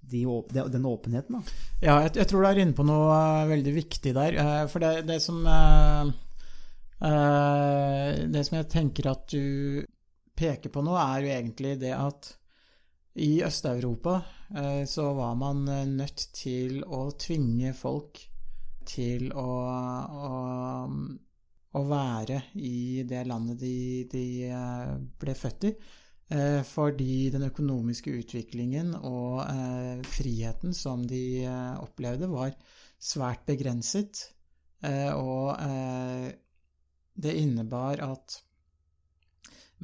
de, 0.00 0.24
de, 0.24 0.64
den 0.72 0.86
åpenheten. 0.88 1.36
Da. 1.36 1.58
Ja, 1.82 1.98
jeg, 2.06 2.14
jeg 2.22 2.30
tror 2.30 2.42
du 2.42 2.48
er 2.48 2.60
inne 2.62 2.76
på 2.76 2.86
noe 2.88 3.12
eh, 3.14 3.50
veldig 3.50 3.74
viktig 3.76 4.14
der. 4.16 4.38
eh, 4.40 4.64
for 4.72 4.82
det, 4.84 5.04
det 5.10 5.20
som 5.24 5.44
eh, 5.46 6.12
Det 7.00 8.42
som 8.44 8.58
jeg 8.58 8.68
tenker 8.72 9.10
at 9.12 9.24
du 9.32 9.84
peker 10.36 10.72
på 10.72 10.82
nå, 10.84 10.96
er 11.00 11.24
jo 11.24 11.32
egentlig 11.36 11.74
det 11.80 11.94
at 11.96 12.34
i 13.20 13.42
Øst-Europa 13.44 14.20
så 14.88 15.06
var 15.16 15.34
man 15.36 15.64
nødt 15.96 16.22
til 16.36 16.84
å 16.86 17.10
tvinge 17.18 17.72
folk 17.76 18.20
til 18.88 19.32
å, 19.36 19.48
å, 20.28 20.30
å 21.78 21.82
være 21.86 22.40
i 22.58 23.02
det 23.06 23.22
landet 23.28 23.60
de, 23.60 23.74
de 24.10 24.24
eh, 24.50 24.94
ble 25.22 25.34
født 25.38 25.66
i. 25.68 25.72
Eh, 26.30 26.60
fordi 26.66 27.30
den 27.34 27.46
økonomiske 27.46 28.12
utviklingen 28.22 28.92
og 28.98 29.40
eh, 29.44 30.02
friheten 30.06 30.74
som 30.74 31.02
de 31.06 31.44
eh, 31.44 31.74
opplevde, 31.82 32.30
var 32.30 32.54
svært 32.98 33.46
begrenset. 33.46 34.24
Eh, 34.82 35.10
og 35.14 35.54
eh, 35.62 36.30
det 37.20 37.36
innebar 37.38 38.02
at 38.06 38.40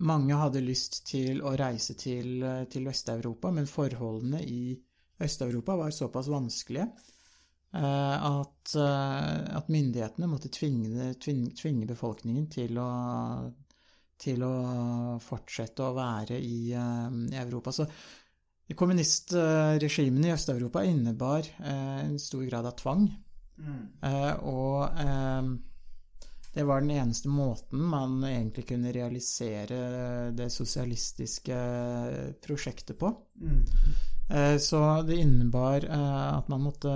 mange 0.07 0.37
hadde 0.37 0.65
lyst 0.65 1.05
til 1.09 1.41
å 1.47 1.55
reise 1.57 1.95
til, 1.99 2.43
til 2.71 2.85
Vest-Europa, 2.85 3.51
men 3.55 3.69
forholdene 3.71 4.43
i 4.45 4.75
Øst-Europa 5.23 5.79
var 5.81 5.95
såpass 5.97 6.29
vanskelige 6.29 6.91
at, 7.75 8.75
eh, 8.79 9.57
at 9.59 9.69
myndighetene 9.69 10.29
måtte 10.31 10.49
tvinge, 10.55 11.13
tvinge, 11.21 11.51
tvinge 11.59 11.89
befolkningen 11.91 12.47
til 12.53 12.79
å 12.81 12.91
til 14.17 14.41
å 14.47 14.53
fortsette 15.21 15.85
å 15.85 15.95
være 15.97 16.39
i, 16.41 16.73
eh, 16.73 17.17
i 17.33 17.37
Europa. 17.37 17.73
Så 17.73 17.87
kommunistregimene 18.75 20.31
i 20.31 20.35
Øst-Europa 20.35 20.83
innebar 20.85 21.45
eh, 21.45 22.01
en 22.07 22.19
stor 22.19 22.45
grad 22.49 22.67
av 22.67 22.77
tvang. 22.81 23.07
Eh, 24.03 24.35
og 24.49 24.99
eh, 25.01 25.51
det 26.57 26.65
var 26.65 26.81
den 26.81 26.95
eneste 26.97 27.29
måten 27.29 27.83
man 27.93 28.23
egentlig 28.25 28.67
kunne 28.71 28.93
realisere 28.93 30.33
det 30.33 30.49
sosialistiske 30.53 31.57
prosjektet 32.45 32.99
på. 32.99 33.13
Eh, 34.33 34.57
så 34.59 35.03
det 35.07 35.21
innebar 35.21 35.85
eh, 35.85 36.39
at 36.39 36.49
man 36.49 36.65
måtte, 36.65 36.95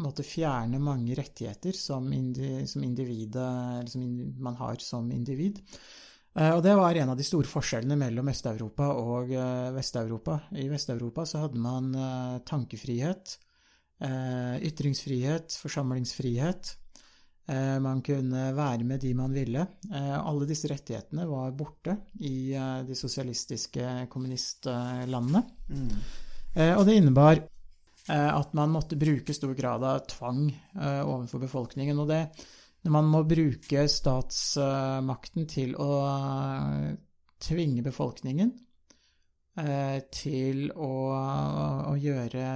måtte 0.00 0.24
fjerne 0.24 0.80
mange 0.80 1.16
rettigheter 1.18 1.76
som, 1.76 2.06
indi, 2.12 2.66
som 2.66 2.84
individet 2.84 3.90
som 3.92 4.02
in, 4.02 4.34
man 4.40 4.56
har 4.56 4.80
som 4.80 5.10
individ. 5.12 5.60
Eh, 6.34 6.50
og 6.54 6.62
det 6.64 6.74
var 6.78 6.96
en 6.96 7.12
av 7.12 7.18
de 7.18 7.26
store 7.26 7.48
forskjellene 7.48 7.98
mellom 8.00 8.30
Øst-Europa 8.32 8.88
og 8.96 9.32
eh, 9.36 9.70
Vest-Europa. 9.76 10.38
I 10.56 10.68
Vest-Europa 10.72 11.26
så 11.28 11.44
hadde 11.44 11.60
man 11.60 11.94
eh, 11.94 12.36
tankefrihet, 12.48 13.38
ytringsfrihet, 14.02 15.54
forsamlingsfrihet. 15.62 16.72
Man 17.84 18.00
kunne 18.02 18.48
være 18.56 18.82
med 18.82 18.98
de 18.98 19.12
man 19.14 19.30
ville. 19.30 19.62
Alle 19.94 20.48
disse 20.48 20.66
rettighetene 20.72 21.22
var 21.30 21.54
borte 21.54 21.94
i 22.18 22.50
de 22.88 22.96
sosialistiske 22.98 24.08
kommunistlandene. 24.10 25.44
Eh, 26.54 26.74
Og 26.76 26.84
det 26.86 26.98
innebar 26.98 27.40
at 28.10 28.52
man 28.58 28.72
måtte 28.74 28.96
bruke 28.98 29.34
stor 29.34 29.54
grad 29.54 29.84
av 29.84 30.02
tvang 30.10 30.48
eh, 30.50 31.02
overfor 31.06 31.38
befolkningen. 31.44 32.00
Og 32.02 32.08
det, 32.10 32.22
når 32.82 32.94
man 32.96 33.10
må 33.12 33.22
bruke 33.28 33.86
statsmakten 33.88 35.46
til 35.50 35.76
å 35.78 35.90
eh, 36.08 36.88
tvinge 37.42 37.84
befolkningen 37.86 38.50
eh, 39.62 39.98
til 40.14 40.66
å, 40.74 40.92
å 41.92 41.94
gjøre 41.98 42.48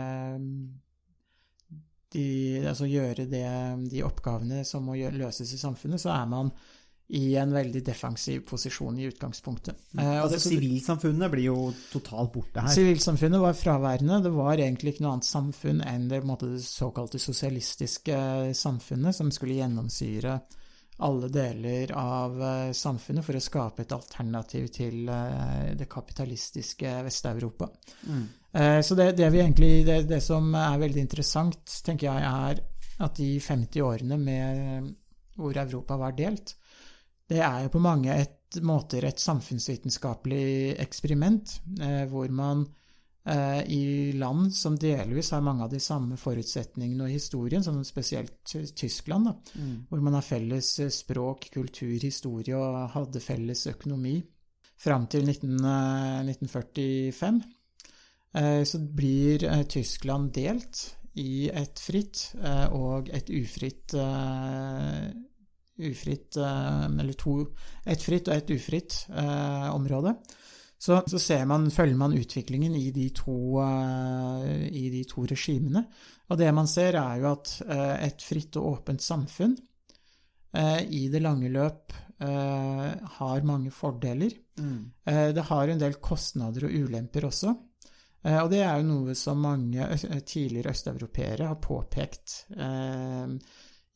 de, 2.17 2.27
altså 2.67 2.89
gjøre 2.89 3.27
det, 3.31 3.47
de 3.91 4.03
oppgavene 4.07 4.65
som 4.67 4.87
må 4.89 4.97
løses 5.15 5.53
i 5.53 5.61
samfunnet, 5.61 6.01
så 6.03 6.15
er 6.15 6.27
man 6.31 6.51
i 7.09 7.37
en 7.38 7.53
veldig 7.55 7.85
defensiv 7.87 8.40
posisjon 8.49 8.99
i 8.99 9.07
utgangspunktet. 9.07 9.79
Eh, 9.95 10.16
og 10.19 10.25
Altså, 10.27 10.40
Sivilsamfunnet 10.51 11.31
blir 11.31 11.49
jo 11.53 11.59
totalt 11.92 12.33
borte 12.35 12.64
her. 12.64 12.75
Sivilsamfunnet 12.75 13.40
var 13.40 13.55
fraværende. 13.55 14.23
Det 14.25 14.33
var 14.35 14.59
egentlig 14.59 14.95
ikke 14.95 15.07
noe 15.07 15.16
annet 15.16 15.29
samfunn 15.29 15.85
enn 15.87 16.09
det, 16.11 16.23
måte, 16.27 16.51
det 16.57 16.64
såkalte 16.66 17.23
sosialistiske 17.23 18.19
samfunnet, 18.59 19.14
som 19.14 19.31
skulle 19.31 19.61
gjennomsyre 19.61 20.40
alle 20.99 21.29
deler 21.29 21.92
av 21.92 22.42
eh, 22.42 22.73
samfunnet 22.73 23.25
for 23.25 23.37
å 23.37 23.42
skape 23.45 23.85
et 23.85 23.92
alternativ 23.92 24.71
til 24.73 25.09
eh, 25.12 25.73
det 25.77 25.88
kapitalistiske 25.92 26.95
Vest-Europa. 27.05 27.69
Eh, 28.09 28.81
Så 28.81 28.97
det, 28.97 29.12
det, 29.19 29.29
vi 29.31 29.42
egentlig, 29.45 29.85
det, 29.87 30.03
det 30.09 30.23
som 30.25 30.55
er 30.57 30.79
veldig 30.81 31.03
interessant, 31.05 31.61
tenker 31.85 32.09
jeg, 32.09 32.25
er 32.25 32.62
at 33.05 33.19
de 33.21 33.35
50 33.45 33.85
årene 33.85 34.16
med, 34.16 34.95
hvor 35.37 35.59
Europa 35.61 35.99
var 36.01 36.16
delt, 36.16 36.55
det 37.29 37.43
er 37.43 37.65
jo 37.65 37.73
på 37.75 37.83
mange 37.83 38.15
et, 38.15 38.59
måter 38.62 39.05
et 39.09 39.21
samfunnsvitenskapelig 39.21 40.77
eksperiment, 40.83 41.57
eh, 41.83 42.05
hvor 42.11 42.31
man 42.31 42.62
eh, 43.27 43.62
i 43.75 44.12
land 44.15 44.53
som 44.55 44.77
delvis 44.79 45.33
har 45.35 45.43
mange 45.45 45.67
av 45.67 45.73
de 45.73 45.81
samme 45.83 46.19
forutsetningene 46.21 47.09
og 47.09 47.12
historien, 47.12 47.65
som 47.67 47.83
spesielt 47.85 48.39
Tyskland, 48.79 49.31
da, 49.31 49.35
hvor 49.91 50.05
man 50.05 50.19
har 50.19 50.27
felles 50.27 50.71
eh, 50.85 50.93
språk, 50.95 51.51
kultur, 51.55 51.99
historie 51.99 52.59
og 52.59 52.93
hadde 52.95 53.25
felles 53.25 53.67
økonomi 53.73 54.21
fram 54.79 55.09
til 55.11 55.27
19, 55.27 55.57
eh, 55.67 56.23
1945, 56.31 57.43
eh, 58.37 58.62
så 58.62 58.83
blir 59.03 59.49
Tyskland 59.73 60.31
delt 60.37 60.93
i 61.17 61.49
et 61.49 61.81
fritt 61.81 62.35
og 62.77 63.07
et 63.09 63.31
ufritt 63.33 63.95
ufritt 65.79 66.37
eh, 66.37 66.85
Eller 66.87 67.17
to, 67.19 67.39
ett 67.85 68.03
fritt 68.03 68.29
og 68.29 68.35
ett 68.35 68.51
ufritt 68.51 69.07
eh, 69.11 69.75
område. 69.75 70.15
Så, 70.79 71.03
så 71.07 71.19
ser 71.19 71.45
man, 71.49 71.71
følger 71.71 71.97
man 71.97 72.17
utviklingen 72.17 72.75
i 72.77 72.91
de, 72.93 73.09
to, 73.17 73.37
eh, 73.65 74.67
i 74.69 74.89
de 74.93 75.05
to 75.09 75.25
regimene. 75.27 75.87
Og 76.29 76.39
det 76.41 76.51
man 76.55 76.69
ser, 76.69 76.99
er 77.01 77.23
jo 77.23 77.31
at 77.33 77.55
eh, 77.65 77.95
et 78.09 78.25
fritt 78.25 78.59
og 78.61 78.73
åpent 78.75 79.03
samfunn 79.03 79.57
eh, 80.53 80.83
i 80.85 81.07
det 81.12 81.23
lange 81.25 81.49
løp 81.53 81.95
eh, 82.21 82.91
har 83.19 83.49
mange 83.49 83.73
fordeler. 83.73 84.37
Eh, 85.07 85.29
det 85.37 85.49
har 85.49 85.69
en 85.69 85.81
del 85.81 85.97
kostnader 86.03 86.69
og 86.69 86.77
ulemper 86.77 87.29
også. 87.31 87.55
Eh, 88.27 88.39
og 88.43 88.51
det 88.53 88.62
er 88.65 88.81
jo 88.81 88.89
noe 88.91 89.17
som 89.19 89.41
mange 89.43 89.89
tidligere 90.27 90.75
østeuropeere 90.75 91.51
har 91.53 91.61
påpekt 91.62 92.39
eh, 92.57 93.37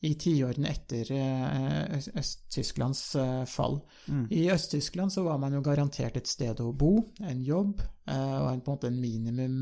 i 0.01 0.15
tiårene 0.17 0.69
etter 0.71 1.11
eh, 1.13 1.97
Øst- 1.97 2.15
Øst-Tysklands 2.17 3.03
fall. 3.13 3.45
fall. 3.45 4.27
I 4.33 4.47
Øst-Tyskland 4.49 5.13
så 5.13 5.23
var 5.23 5.37
man 5.37 5.53
jo 5.53 5.61
garantert 5.61 6.17
et 6.17 6.27
sted 6.27 6.59
å 6.59 6.71
bo, 6.73 6.95
en 7.21 7.43
jobb 7.45 7.81
eh, 8.07 8.37
og 8.41 8.49
en, 8.53 8.61
på 8.65 8.71
en 8.71 8.77
måte 8.77 8.89
en 8.89 8.99
minimum, 9.01 9.61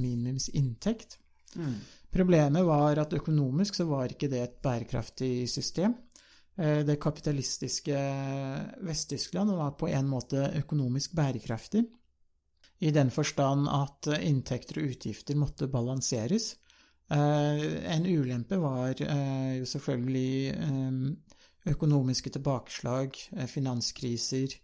minimumsinntekt. 0.00 1.18
Mm. 1.56 1.74
Problemet 2.10 2.66
var 2.66 2.98
at 2.98 3.14
økonomisk 3.14 3.78
så 3.78 3.86
var 3.86 4.10
ikke 4.10 4.28
det 4.30 4.42
et 4.42 4.58
bærekraftig 4.62 5.48
system. 5.50 5.94
Eh, 6.58 6.82
Det 6.86 6.98
kapitalistiske 7.00 8.02
Vest-Tyskland 8.82 9.54
var 9.54 9.76
på 9.78 9.88
en 9.88 10.08
måte 10.10 10.50
økonomisk 10.58 11.14
bærekraftig, 11.14 11.84
i 12.80 12.90
den 12.90 13.10
forstand 13.10 13.68
at 13.68 14.06
eh, 14.08 14.26
inntekter 14.28 14.80
og 14.82 14.90
utgifter 14.96 15.36
måtte 15.38 15.68
balanseres. 15.70 16.56
Eh, 17.10 17.62
En 17.94 18.06
ulempe 18.06 18.56
var 18.62 18.94
eh, 19.02 19.58
jo 19.58 19.66
selvfølgelig 19.66 20.54
eh, 20.54 21.72
økonomiske 21.74 22.30
tilbakeslag, 22.36 23.16
finanskriser 23.50 24.54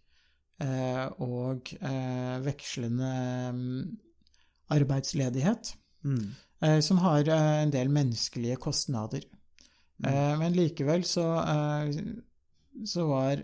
eh, 0.63 1.07
og 1.23 1.73
eh, 1.81 2.37
vekslende 2.47 3.13
mm, 3.53 3.99
arbeidsledighet 4.77 5.75
Mm. 6.07 6.35
som 6.83 6.99
har 7.03 7.27
en 7.35 7.71
del 7.75 7.89
menneskelige 7.91 8.57
kostnader. 8.63 9.25
Eh, 10.07 10.35
men 10.39 10.53
likevel 10.55 11.03
så, 11.05 11.25
eh, 11.43 11.97
så 12.87 13.07
var 13.09 13.43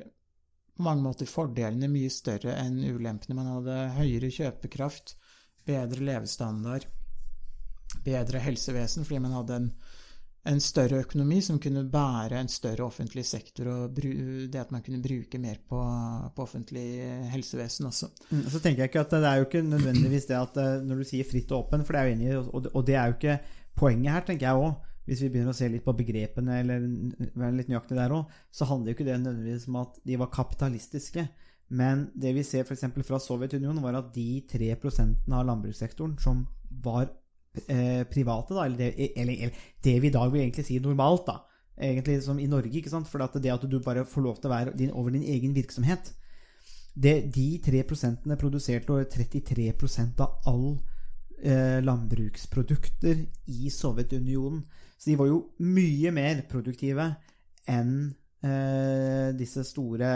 på 0.76 0.84
mange 0.86 1.02
måter 1.02 1.26
fordelene 1.26 1.88
mye 1.90 2.10
større 2.12 2.54
enn 2.60 2.78
ulempene. 2.84 3.34
Man 3.34 3.50
hadde 3.50 3.78
høyere 3.96 4.30
kjøpekraft, 4.30 5.16
bedre 5.66 6.06
levestandard, 6.06 6.86
bedre 8.05 8.40
helsevesen, 8.42 9.05
fordi 9.05 9.18
man 9.22 9.35
hadde 9.37 9.57
en, 9.61 9.66
en 10.50 10.61
større 10.61 10.98
økonomi 11.05 11.40
som 11.44 11.59
kunne 11.62 11.85
bære 11.92 12.40
en 12.40 12.48
større 12.50 12.87
offentlig 12.87 13.24
sektor, 13.28 13.68
og 13.70 13.94
bru, 13.94 14.11
det 14.50 14.59
at 14.61 14.72
man 14.74 14.83
kunne 14.83 15.02
bruke 15.05 15.38
mer 15.38 15.61
på, 15.68 15.81
på 16.35 16.42
offentlig 16.42 16.87
helsevesen 17.31 17.87
også. 17.87 18.09
Mm, 18.31 18.44
Så 18.50 18.59
tenker 18.61 18.83
jeg 18.83 18.90
ikke 18.90 19.05
at 19.05 19.11
det 19.14 19.24
er 19.28 19.37
jo 19.42 19.46
ikke 19.46 19.62
nødvendigvis 19.68 20.26
det 20.31 20.38
at 20.40 20.57
eh, 20.62 20.81
når 20.83 21.02
du 21.02 21.05
sier 21.12 21.28
fritt 21.31 21.52
og 21.52 21.66
åpen, 21.68 21.85
for 21.85 21.92
det 21.94 22.00
er 22.00 22.09
jo 22.09 22.16
enig 22.16 22.33
i, 22.33 22.40
og 22.72 22.87
det- 22.87 22.96
er 22.96 23.07
jo 23.12 23.18
ikke 23.20 23.38
poenget 23.76 24.12
her, 24.12 24.26
tenker 24.26 24.48
jeg 24.48 24.64
òg. 24.66 24.74
Hvis 25.07 25.20
vi 25.24 25.28
begynner 25.35 25.50
å 25.50 25.59
se 25.59 25.66
litt 25.68 25.83
på 25.85 25.96
begrepene, 25.98 26.61
eller 26.62 26.83
være 27.35 27.57
litt 27.57 27.70
nøyaktig 27.70 27.96
der 27.98 28.12
òg, 28.14 28.28
så 28.55 28.66
handler 28.70 28.92
jo 28.92 28.94
ikke 28.98 29.07
det 29.09 29.16
nødvendigvis 29.22 29.64
om 29.68 29.76
at 29.81 29.96
de 30.07 30.18
var 30.20 30.31
kapitalistiske. 30.31 31.24
Men 31.70 32.05
det 32.14 32.35
vi 32.37 32.42
ser 32.46 32.62
f.eks. 32.68 32.85
fra 33.07 33.18
Sovjetunionen, 33.18 33.81
var 33.83 33.96
at 33.98 34.12
de 34.14 34.42
3% 34.46 35.26
av 35.33 35.46
landbrukssektoren 35.48 36.18
som 36.22 36.44
var 36.85 37.09
eh, 37.66 38.02
private, 38.10 38.54
da, 38.54 38.66
eller 38.66 38.78
det, 38.78 39.10
eller, 39.16 39.32
eller 39.32 39.64
det 39.84 39.96
vi 40.02 40.08
i 40.08 40.14
dag 40.14 40.32
vil 40.32 40.42
egentlig 40.44 40.66
si 40.66 40.78
normalt, 40.82 41.26
da, 41.26 41.38
egentlig 41.82 42.22
som 42.24 42.40
i 42.40 42.48
Norge, 42.50 42.72
ikke 42.78 42.92
sant, 42.92 43.08
for 43.08 43.24
at 43.24 43.36
det 43.42 43.52
at 43.52 43.64
du 43.68 43.78
bare 43.80 44.04
får 44.08 44.24
lov 44.24 44.40
til 44.40 44.50
å 44.50 44.54
være 44.54 44.76
din, 44.78 44.92
over 44.92 45.14
din 45.14 45.26
egen 45.34 45.54
virksomhet 45.56 46.12
det, 46.94 47.32
De 47.34 47.60
3% 47.64 48.36
produserte 48.36 48.92
over 48.92 49.04
33 49.08 49.70
av 50.20 50.40
all 50.46 50.66
eh, 51.42 51.80
landbruksprodukter 51.80 53.24
i 53.48 53.70
Sovjetunionen. 53.70 54.62
Så 54.98 55.10
de 55.10 55.16
var 55.16 55.30
jo 55.30 55.38
mye 55.58 56.12
mer 56.12 56.44
produktive 56.50 57.08
enn 57.66 58.12
eh, 58.44 59.32
disse 59.38 59.64
store 59.64 60.12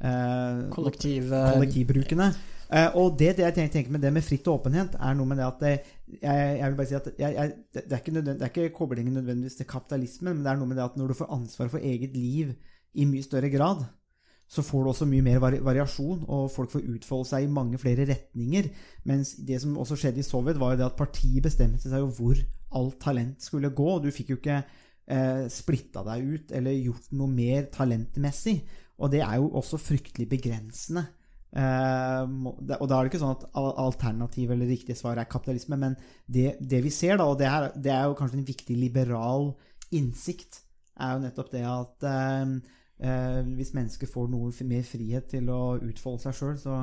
eh, 0.00 0.68
Kollektiv, 0.74 1.30
kollektivbrukene. 1.30 2.30
Eh, 2.66 2.96
og 2.98 3.14
det, 3.18 3.36
det 3.38 3.44
jeg 3.46 3.70
tenker- 3.70 3.92
med 3.94 4.02
det 4.02 4.12
med 4.12 4.24
fritt 4.26 4.46
og 4.50 4.60
åpenhet, 4.60 4.96
er 4.98 5.14
noe 5.14 5.26
med 5.26 5.38
det 5.38 5.46
at 5.46 5.60
det, 5.62 5.74
jeg, 6.22 6.58
jeg 6.58 6.70
vil 6.70 6.78
bare 6.80 6.88
si 6.90 6.96
at 6.98 7.10
jeg, 7.18 7.52
det, 7.74 7.84
er 7.86 8.00
ikke 8.00 8.14
det 8.24 8.40
er 8.40 8.50
ikke 8.50 8.74
koblingen 8.74 9.14
nødvendigvis 9.14 9.60
til 9.60 9.66
kapitalismen, 9.70 10.34
men 10.34 10.44
det 10.44 10.50
er 10.52 10.58
noe 10.58 10.66
med 10.66 10.76
det 10.80 10.84
at 10.88 10.96
når 10.98 11.12
du 11.12 11.20
får 11.20 11.30
ansvar 11.36 11.70
for 11.70 11.78
eget 11.78 12.16
liv 12.16 12.56
i 12.94 13.06
mye 13.06 13.22
større 13.22 13.50
grad, 13.52 13.84
så 14.48 14.62
får 14.62 14.82
du 14.82 14.88
også 14.90 15.06
mye 15.10 15.24
mer 15.26 15.40
vari 15.42 15.58
variasjon, 15.62 16.24
og 16.30 16.50
folk 16.54 16.70
får 16.70 16.84
utfolde 16.94 17.26
seg 17.26 17.46
i 17.46 17.50
mange 17.50 17.78
flere 17.82 18.06
retninger. 18.06 18.68
Mens 19.04 19.34
det 19.42 19.58
som 19.62 19.74
også 19.78 19.98
skjedde 19.98 20.22
i 20.22 20.26
Sovjet, 20.26 20.58
var 20.58 20.74
jo 20.74 20.80
det 20.82 20.86
at 20.86 20.98
partiet 20.98 21.42
bestemte 21.42 21.90
seg 21.90 22.02
jo 22.04 22.12
hvor 22.14 22.42
alt 22.78 22.98
talent 23.02 23.42
skulle 23.42 23.72
gå. 23.74 23.88
og 23.96 24.04
Du 24.04 24.12
fikk 24.14 24.30
jo 24.30 24.38
ikke 24.38 24.60
eh, 24.62 25.46
splitta 25.50 26.04
deg 26.06 26.30
ut 26.30 26.54
eller 26.54 26.78
gjort 26.78 27.10
noe 27.18 27.30
mer 27.30 27.66
talentmessig. 27.74 28.60
Og 28.96 29.12
det 29.12 29.20
er 29.24 29.36
jo 29.40 29.50
også 29.60 29.78
fryktelig 29.80 30.28
begrensende. 30.30 31.06
Eh, 31.56 32.24
og 32.46 32.62
da 32.66 32.96
er 32.98 33.06
det 33.06 33.10
ikke 33.12 33.22
sånn 33.22 33.36
at 33.36 33.46
al- 33.56 33.76
alternativet 33.86 34.56
eller 34.56 34.68
riktig 34.72 34.96
svar 34.98 35.16
er 35.20 35.28
kapitalisme, 35.30 35.78
men 35.80 35.96
det, 36.28 36.56
det 36.60 36.82
vi 36.84 36.92
ser, 36.92 37.16
da, 37.20 37.28
og 37.30 37.38
det, 37.40 37.48
er, 37.48 37.70
det 37.76 37.92
er 37.94 38.08
jo 38.10 38.16
kanskje 38.18 38.40
en 38.40 38.48
viktig 38.48 38.76
liberal 38.76 39.50
innsikt, 39.94 40.62
er 41.00 41.14
jo 41.14 41.22
nettopp 41.24 41.52
det 41.52 41.62
at 41.68 42.06
eh, 42.08 42.54
eh, 43.04 43.40
hvis 43.56 43.74
mennesker 43.76 44.10
får 44.10 44.28
noe 44.32 44.52
mer 44.68 44.84
frihet 44.88 45.28
til 45.32 45.48
å 45.52 45.60
utfolde 45.78 46.26
seg 46.26 46.36
sjøl, 46.40 46.56
så 46.60 46.80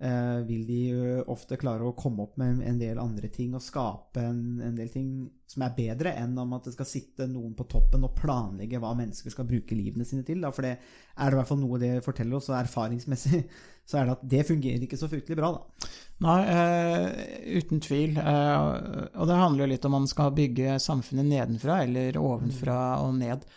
eh, 0.00 0.40
vil 0.48 0.64
de 0.68 0.78
jo 0.90 1.18
ofte 1.32 1.58
klare 1.60 1.86
å 1.86 1.94
komme 1.96 2.24
opp 2.24 2.38
med 2.40 2.62
en 2.66 2.80
del 2.80 2.98
andre 3.00 3.28
ting 3.32 3.54
og 3.56 3.64
skape 3.64 4.22
en, 4.24 4.42
en 4.64 4.76
del 4.76 4.90
ting 4.92 5.10
som 5.50 5.64
er 5.66 5.74
bedre 5.76 6.12
enn 6.18 6.36
om 6.38 6.52
at 6.56 6.68
det 6.68 6.74
skal 6.76 6.88
sitte 6.88 7.26
noen 7.30 7.56
på 7.58 7.66
toppen 7.70 8.06
og 8.06 8.14
planlegge 8.18 8.78
hva 8.82 8.92
mennesker 8.98 9.34
skal 9.34 9.48
bruke 9.48 9.76
livene 9.76 10.06
sine 10.06 10.24
til. 10.26 10.42
Da. 10.44 10.52
For 10.54 10.66
det 10.66 10.76
er 10.76 11.34
i 11.34 11.38
hvert 11.38 11.50
fall 11.50 11.60
noe 11.62 11.80
det 11.82 11.96
forteller 12.06 12.38
oss, 12.38 12.50
og 12.52 12.58
erfaringsmessig 12.60 13.42
så 13.90 14.00
er 14.00 14.06
det 14.06 14.16
at 14.18 14.28
det 14.34 14.44
fungerer 14.48 14.86
ikke 14.86 15.00
så 15.00 15.10
fryktelig 15.10 15.40
bra, 15.40 15.54
da. 15.56 15.90
Nei, 16.20 16.38
eh, 16.52 17.56
uten 17.58 17.80
tvil. 17.82 18.20
Eh, 18.20 18.68
og 19.16 19.26
det 19.26 19.40
handler 19.40 19.64
jo 19.64 19.72
litt 19.72 19.88
om 19.88 19.98
man 19.98 20.08
skal 20.10 20.34
bygge 20.36 20.78
samfunnet 20.82 21.28
nedenfra 21.28 21.82
eller 21.86 22.20
ovenfra 22.20 22.78
og 23.02 23.16
ned. 23.18 23.48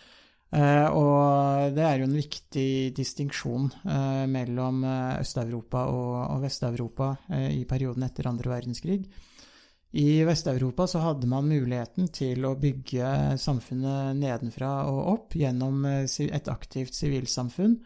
Eh, 0.54 0.88
og 0.94 1.74
det 1.74 1.82
er 1.82 1.98
jo 1.98 2.06
en 2.06 2.14
viktig 2.14 2.94
distinksjon 2.94 3.70
eh, 3.90 4.24
mellom 4.30 4.84
eh, 4.86 5.22
Øst-Europa 5.24 5.86
og, 5.90 6.42
Vest-Europa 6.44 7.14
i 7.50 7.64
perioden 7.66 8.04
etter 8.06 8.28
andre 8.30 8.52
verdenskrig. 8.52 9.00
I 9.98 10.22
Vest-Europa 10.26 10.86
så 10.90 11.02
hadde 11.02 11.30
man 11.30 11.48
muligheten 11.48 12.10
til 12.14 12.46
å 12.46 12.54
bygge 12.58 13.38
samfunnet 13.38 14.18
nedenfra 14.18 14.70
og 14.90 15.00
opp 15.12 15.36
gjennom 15.38 15.84
et 15.86 16.50
aktivt 16.50 16.98
sivilsamfunn 16.98 17.76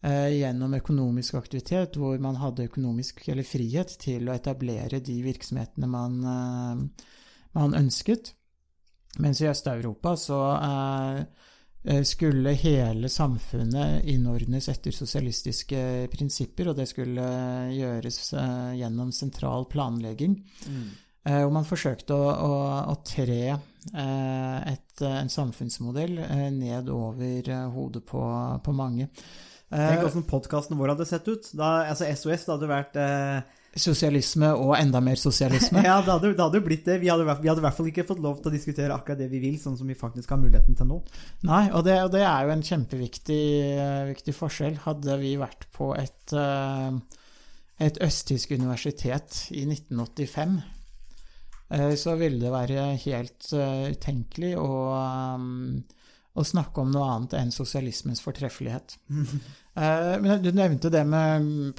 gjennom 0.00 0.76
økonomisk 0.76 1.36
aktivitet, 1.40 1.96
hvor 1.96 2.20
man 2.20 2.38
hadde 2.40 2.68
økonomisk 2.68 3.26
eller 3.32 3.44
frihet 3.44 3.96
til 4.00 4.28
å 4.28 4.36
etablere 4.36 5.00
de 5.04 5.16
virksomhetene 5.24 5.88
man, 5.88 6.20
man 7.56 7.76
ønsket. 7.76 8.34
Mens 9.18 9.40
i 9.40 9.48
Øst-Europa 9.50 10.14
så 10.16 10.38
eh, 10.54 11.24
skulle 12.04 12.52
hele 12.60 13.08
samfunnet 13.08 14.04
innordnes 14.04 14.68
etter 14.68 14.92
sosialistiske 14.92 16.08
prinsipper, 16.12 16.68
og 16.70 16.76
det 16.76 16.84
skulle 16.90 17.24
gjøres 17.72 18.18
eh, 18.36 18.72
gjennom 18.82 19.12
sentral 19.16 19.64
planlegging. 19.70 20.36
Mm. 20.68 20.90
Og 21.44 21.50
man 21.52 21.66
forsøkte 21.68 22.16
å, 22.16 22.28
å, 22.32 22.52
å 22.92 22.94
tre 23.04 23.42
eh, 23.52 24.58
et, 24.72 25.02
en 25.04 25.28
samfunnsmodell 25.32 26.16
eh, 26.24 26.46
ned 26.54 26.88
over 26.92 27.48
eh, 27.52 27.66
hodet 27.74 28.04
på, 28.08 28.22
på 28.64 28.74
mange. 28.76 29.10
Tenk 29.70 30.00
Eh, 30.00 30.06
åssen 30.08 30.24
podkasten 30.26 30.78
vår 30.80 30.94
hadde 30.94 31.06
sett 31.06 31.28
ut. 31.28 31.50
Da, 31.54 31.86
altså 31.92 32.08
SOS 32.08 32.46
det 32.46 32.54
hadde 32.56 32.70
vært 32.70 32.96
eh, 32.98 33.59
Sosialisme 33.78 34.48
og 34.58 34.72
enda 34.74 34.98
mer 35.00 35.14
sosialisme. 35.20 35.78
Ja, 35.86 36.00
det 36.02 36.10
hadde, 36.10 36.32
det 36.34 36.42
hadde 36.42 36.60
blitt 36.64 36.84
det. 36.88 36.96
Vi 37.04 37.06
hadde, 37.10 37.22
i 37.22 37.28
hvert- 37.28 37.42
vi 37.44 37.48
hadde 37.52 37.62
i 37.62 37.66
hvert 37.68 37.76
fall 37.76 37.86
ikke 37.92 38.04
fått 38.08 38.22
lov 38.24 38.40
til 38.42 38.50
å 38.50 38.54
diskutere 38.56 38.90
akkurat 38.96 39.20
det 39.22 39.28
vi 39.30 39.38
vil, 39.44 39.60
sånn 39.62 39.76
som 39.78 39.86
vi 39.86 39.94
faktisk 39.94 40.32
har 40.34 40.40
muligheten 40.42 40.74
til 40.78 40.88
nå. 40.90 40.96
Nei, 41.46 41.68
og 41.70 41.84
det, 41.86 41.94
og 42.02 42.10
det 42.16 42.24
er 42.26 42.48
jo 42.48 42.54
en 42.56 42.64
kjempeviktig 42.66 43.38
eh, 43.78 44.02
viktig 44.10 44.34
forskjell. 44.34 44.80
Hadde 44.88 45.16
vi 45.22 45.36
vært 45.38 45.68
på 45.76 45.92
et, 45.94 46.34
eh, 46.34 46.98
et 47.86 48.02
østtysk 48.02 48.56
universitet 48.58 49.44
i 49.54 49.62
1985, 49.70 50.58
eh, 51.70 51.94
så 51.94 52.16
ville 52.18 52.42
det 52.42 52.50
være 52.52 52.88
helt 53.06 53.52
utenkelig 53.54 54.56
å, 54.58 54.70
å 56.34 56.44
snakke 56.46 56.82
om 56.82 56.92
noe 56.94 57.08
annet 57.14 57.34
enn 57.40 57.54
sosialismens 57.54 58.22
fortreffelighet. 58.26 58.98
Eh, 59.80 60.16
Men 60.18 60.40
du 60.42 60.48
nevnte 60.50 60.90
det 60.90 61.04
med 61.06 61.76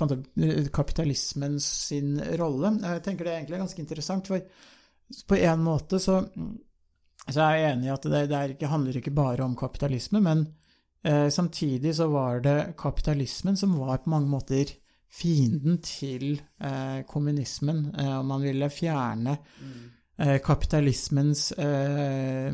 kapitalismens 0.71 1.65
måte, 1.67 1.89
sin 1.91 2.37
rolle. 2.39 2.69
Jeg 2.79 3.01
tenker 3.03 3.27
det 3.27 3.33
er 3.33 3.41
egentlig 3.41 3.59
ganske 3.59 3.81
interessant, 3.83 4.29
for 4.31 5.25
på 5.27 5.39
en 5.43 5.65
måte 5.65 5.99
så, 5.99 6.15
så 7.27 7.43
er 7.43 7.57
jeg 7.59 7.73
enig 7.73 7.89
i 7.89 7.91
at 7.91 8.07
det, 8.07 8.21
det 8.31 8.39
ikke, 8.53 8.71
handler 8.71 8.97
ikke 8.97 9.13
bare 9.13 9.43
om 9.43 9.57
kapitalisme, 9.59 10.23
men 10.23 10.45
Eh, 11.03 11.29
samtidig 11.29 11.95
så 11.95 12.07
var 12.07 12.39
det 12.39 12.73
kapitalismen 12.77 13.57
som 13.57 13.79
var 13.79 13.97
på 13.97 14.09
mange 14.09 14.29
måter 14.29 14.65
fienden 15.11 15.79
til 15.81 16.41
eh, 16.61 17.01
kommunismen, 17.09 17.95
eh, 17.97 18.17
og 18.19 18.25
man 18.25 18.43
ville 18.45 18.69
fjerne 18.69 19.37
eh, 20.17 20.37
kapitalismens 20.45 21.51
eh, 21.51 22.53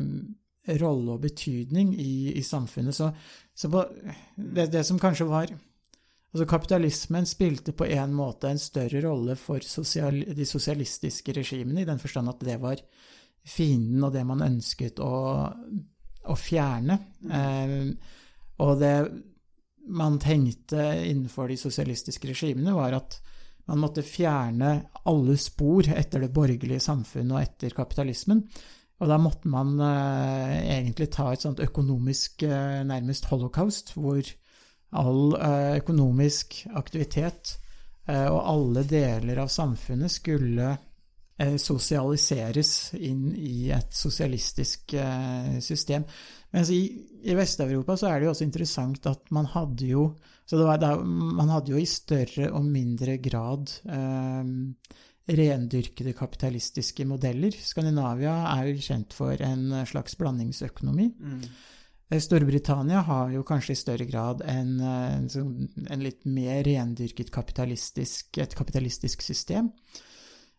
rolle 0.80 1.14
og 1.14 1.22
betydning 1.24 1.94
i, 1.96 2.34
i 2.38 2.42
samfunnet. 2.44 2.96
Så, 2.96 3.10
så 3.54 3.70
på, 3.72 3.84
det, 4.36 4.68
det 4.74 4.84
som 4.86 5.00
kanskje 5.00 5.28
var 5.30 5.54
Altså 6.28 6.44
Kapitalismen 6.44 7.24
spilte 7.24 7.72
på 7.72 7.86
en 7.88 8.12
måte 8.12 8.50
en 8.50 8.58
større 8.60 9.00
rolle 9.00 9.32
for 9.40 9.64
sosial, 9.64 10.20
de 10.36 10.44
sosialistiske 10.44 11.32
regimene, 11.32 11.80
i 11.80 11.88
den 11.88 11.98
forstand 12.02 12.28
at 12.28 12.42
det 12.44 12.58
var 12.60 12.82
fienden 13.48 14.04
og 14.04 14.12
det 14.12 14.26
man 14.28 14.44
ønsket 14.44 15.00
å, 15.00 15.14
å 16.28 16.36
fjerne. 16.36 16.98
Eh, 17.32 18.12
og 18.60 18.74
det 18.82 18.92
man 19.88 20.20
tenkte 20.20 20.84
innenfor 21.08 21.48
de 21.48 21.56
sosialistiske 21.56 22.28
regimene, 22.28 22.76
var 22.76 22.98
at 22.98 23.18
man 23.68 23.80
måtte 23.80 24.04
fjerne 24.04 24.74
alle 25.08 25.36
spor 25.40 25.88
etter 25.92 26.24
det 26.24 26.32
borgerlige 26.36 26.84
samfunnet 26.84 27.34
og 27.34 27.40
etter 27.40 27.76
kapitalismen. 27.76 28.44
Og 28.98 29.06
da 29.10 29.18
måtte 29.22 29.50
man 29.50 29.76
eh, 29.78 30.56
egentlig 30.78 31.10
ta 31.14 31.30
et 31.32 31.44
sånt 31.44 31.62
økonomisk 31.62 32.42
eh, 32.48 32.82
nærmest 32.86 33.28
holocaust, 33.30 33.94
hvor 33.94 34.26
all 34.98 35.36
eh, 35.38 35.78
økonomisk 35.78 36.64
aktivitet 36.78 37.54
eh, 38.08 38.26
og 38.26 38.40
alle 38.42 38.82
deler 38.88 39.44
av 39.44 39.52
samfunnet 39.54 40.10
skulle 40.10 40.72
eh, 40.72 41.54
sosialiseres 41.62 42.72
inn 42.98 43.30
i 43.36 43.70
et 43.74 43.94
sosialistisk 43.94 44.96
eh, 44.98 45.58
system. 45.62 46.08
Mens 46.56 46.72
i, 46.74 46.82
i 47.22 47.36
Vest-Europa 47.38 47.94
så 48.00 48.10
er 48.10 48.18
det 48.18 48.26
jo 48.26 48.34
også 48.34 48.48
interessant 48.48 49.06
at 49.06 49.30
man 49.36 49.46
hadde 49.52 49.92
jo 49.92 50.08
så 50.48 50.56
det 50.56 50.64
var, 50.64 50.78
da, 50.80 50.94
Man 51.04 51.50
hadde 51.52 51.74
jo 51.74 51.80
i 51.80 51.84
større 51.84 52.46
og 52.56 52.64
mindre 52.64 53.18
grad 53.20 53.68
eh, 53.84 54.52
rendyrkede 55.28 56.12
kapitalistiske 56.16 57.04
modeller. 57.06 57.52
Skandinavia 57.52 58.34
er 58.56 58.70
jo 58.72 58.80
kjent 58.80 59.12
for 59.12 59.32
en 59.44 59.84
slags 59.86 60.16
blandingsøkonomi. 60.16 61.08
Mm. 61.20 61.42
Storbritannia 62.24 63.02
har 63.04 63.30
jo 63.34 63.42
kanskje 63.44 63.74
i 63.74 63.80
større 63.82 64.06
grad 64.08 64.40
en, 64.48 64.80
eh, 64.80 65.16
en, 65.18 65.28
sånn- 65.28 65.68
litt 66.00 66.24
mer 66.24 66.62
rendyrket 66.64 67.30
kapitalistisk, 67.30 68.38
et 68.38 68.54
kapitalistisk 68.56 69.20
system. 69.22 69.72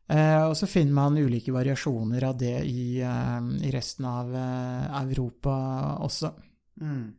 Eh, 0.09 0.43
og 0.45 0.55
så 0.57 0.67
finner 0.67 0.93
man 0.93 1.17
ulike 1.17 1.51
variasjoner 1.53 2.23
av 2.23 2.37
det 2.37 2.65
i, 2.65 2.99
eh, 3.01 3.41
i 3.65 3.71
resten 3.71 4.05
av 4.05 4.33
eh, 4.35 5.01
Europa 5.03 5.97
også. 6.01 6.33
Mm. 6.81 7.13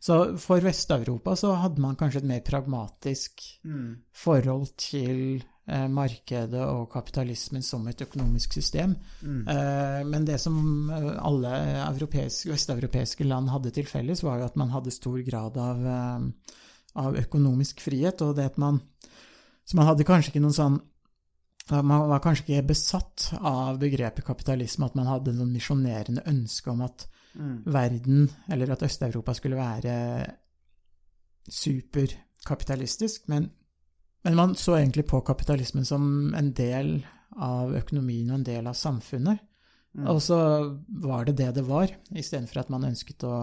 Så 0.00 0.38
for 0.38 0.60
Vest-Europa 0.60 1.36
så 1.36 1.52
hadde 1.54 1.80
man 1.80 1.96
kanskje 1.96 2.18
et 2.18 2.24
mer 2.24 2.40
pragmatisk 2.40 3.60
Mm. 3.64 3.96
forhold 4.12 4.76
til 4.76 5.36
eh, 5.36 5.42
markedet 5.92 6.60
og 6.64 6.88
kapitalismen 6.92 7.64
som 7.64 7.86
et 7.90 8.02
økonomisk 8.04 8.56
system. 8.56 8.94
Mm. 9.22 9.40
Eh, 9.48 10.00
men 10.08 10.26
det 10.28 10.38
som 10.40 10.90
eh, 10.90 11.10
alle 11.20 11.52
europeiske, 11.86 12.50
vesteuropeiske 12.52 13.26
land 13.28 13.50
hadde 13.52 13.72
til 13.76 13.88
felles, 13.88 14.22
var 14.24 14.40
jo 14.40 14.48
at 14.48 14.56
man 14.60 14.72
hadde 14.74 14.94
stor 14.94 15.18
grad 15.26 15.58
av, 15.60 15.82
eh, 15.94 16.54
av 17.04 17.18
økonomisk 17.20 17.82
frihet, 17.84 18.22
og 18.22 18.36
det 18.36 18.52
at 18.52 18.58
man 18.58 18.80
Så 19.68 19.76
man 19.76 19.84
hadde 19.84 20.04
kanskje 20.08 20.30
ikke 20.30 20.40
noen 20.40 20.56
sånn 20.56 20.78
man 21.68 22.06
var 22.08 22.22
kanskje 22.24 22.46
ikke 22.46 22.68
besatt 22.70 23.26
av 23.44 23.76
begrepet 23.76 24.24
kapitalisme, 24.24 24.86
at 24.86 24.94
man 24.96 25.04
hadde 25.04 25.34
noen 25.36 25.50
misjonerende 25.52 26.22
ønske 26.24 26.70
om 26.72 26.80
at 26.80 27.04
Mm. 27.38 27.62
verden, 27.66 28.30
eller 28.48 28.72
at 28.72 28.82
Øst-Europa 28.82 29.32
skulle 29.32 29.56
være 29.56 30.26
superkapitalistisk, 31.50 33.28
men, 33.28 33.50
men 34.26 34.38
man 34.38 34.54
så 34.58 34.76
egentlig 34.78 35.06
på 35.06 35.20
kapitalismen 35.26 35.86
som 35.86 36.34
en 36.34 36.50
del 36.56 36.98
av 37.38 37.74
økonomien 37.78 38.30
og 38.32 38.40
en 38.40 38.48
del 38.48 38.66
av 38.66 38.76
samfunnet. 38.78 39.44
Mm. 39.98 40.08
Og 40.12 40.20
så 40.22 40.38
var 41.02 41.24
det 41.26 41.38
det 41.38 41.52
det 41.56 41.64
var, 41.66 41.90
istedenfor 42.12 42.62
at 42.62 42.70
man 42.70 42.86
ønsket 42.90 43.24
å, 43.26 43.36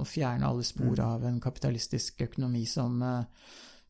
å 0.00 0.06
fjerne 0.08 0.48
alle 0.48 0.64
spor 0.66 0.96
Mm. 0.96 1.04
av 1.04 1.24
en 1.24 1.38
kapitalistisk 1.40 2.20
økonomi 2.26 2.64
som, 2.66 3.00
eh, 3.02 3.24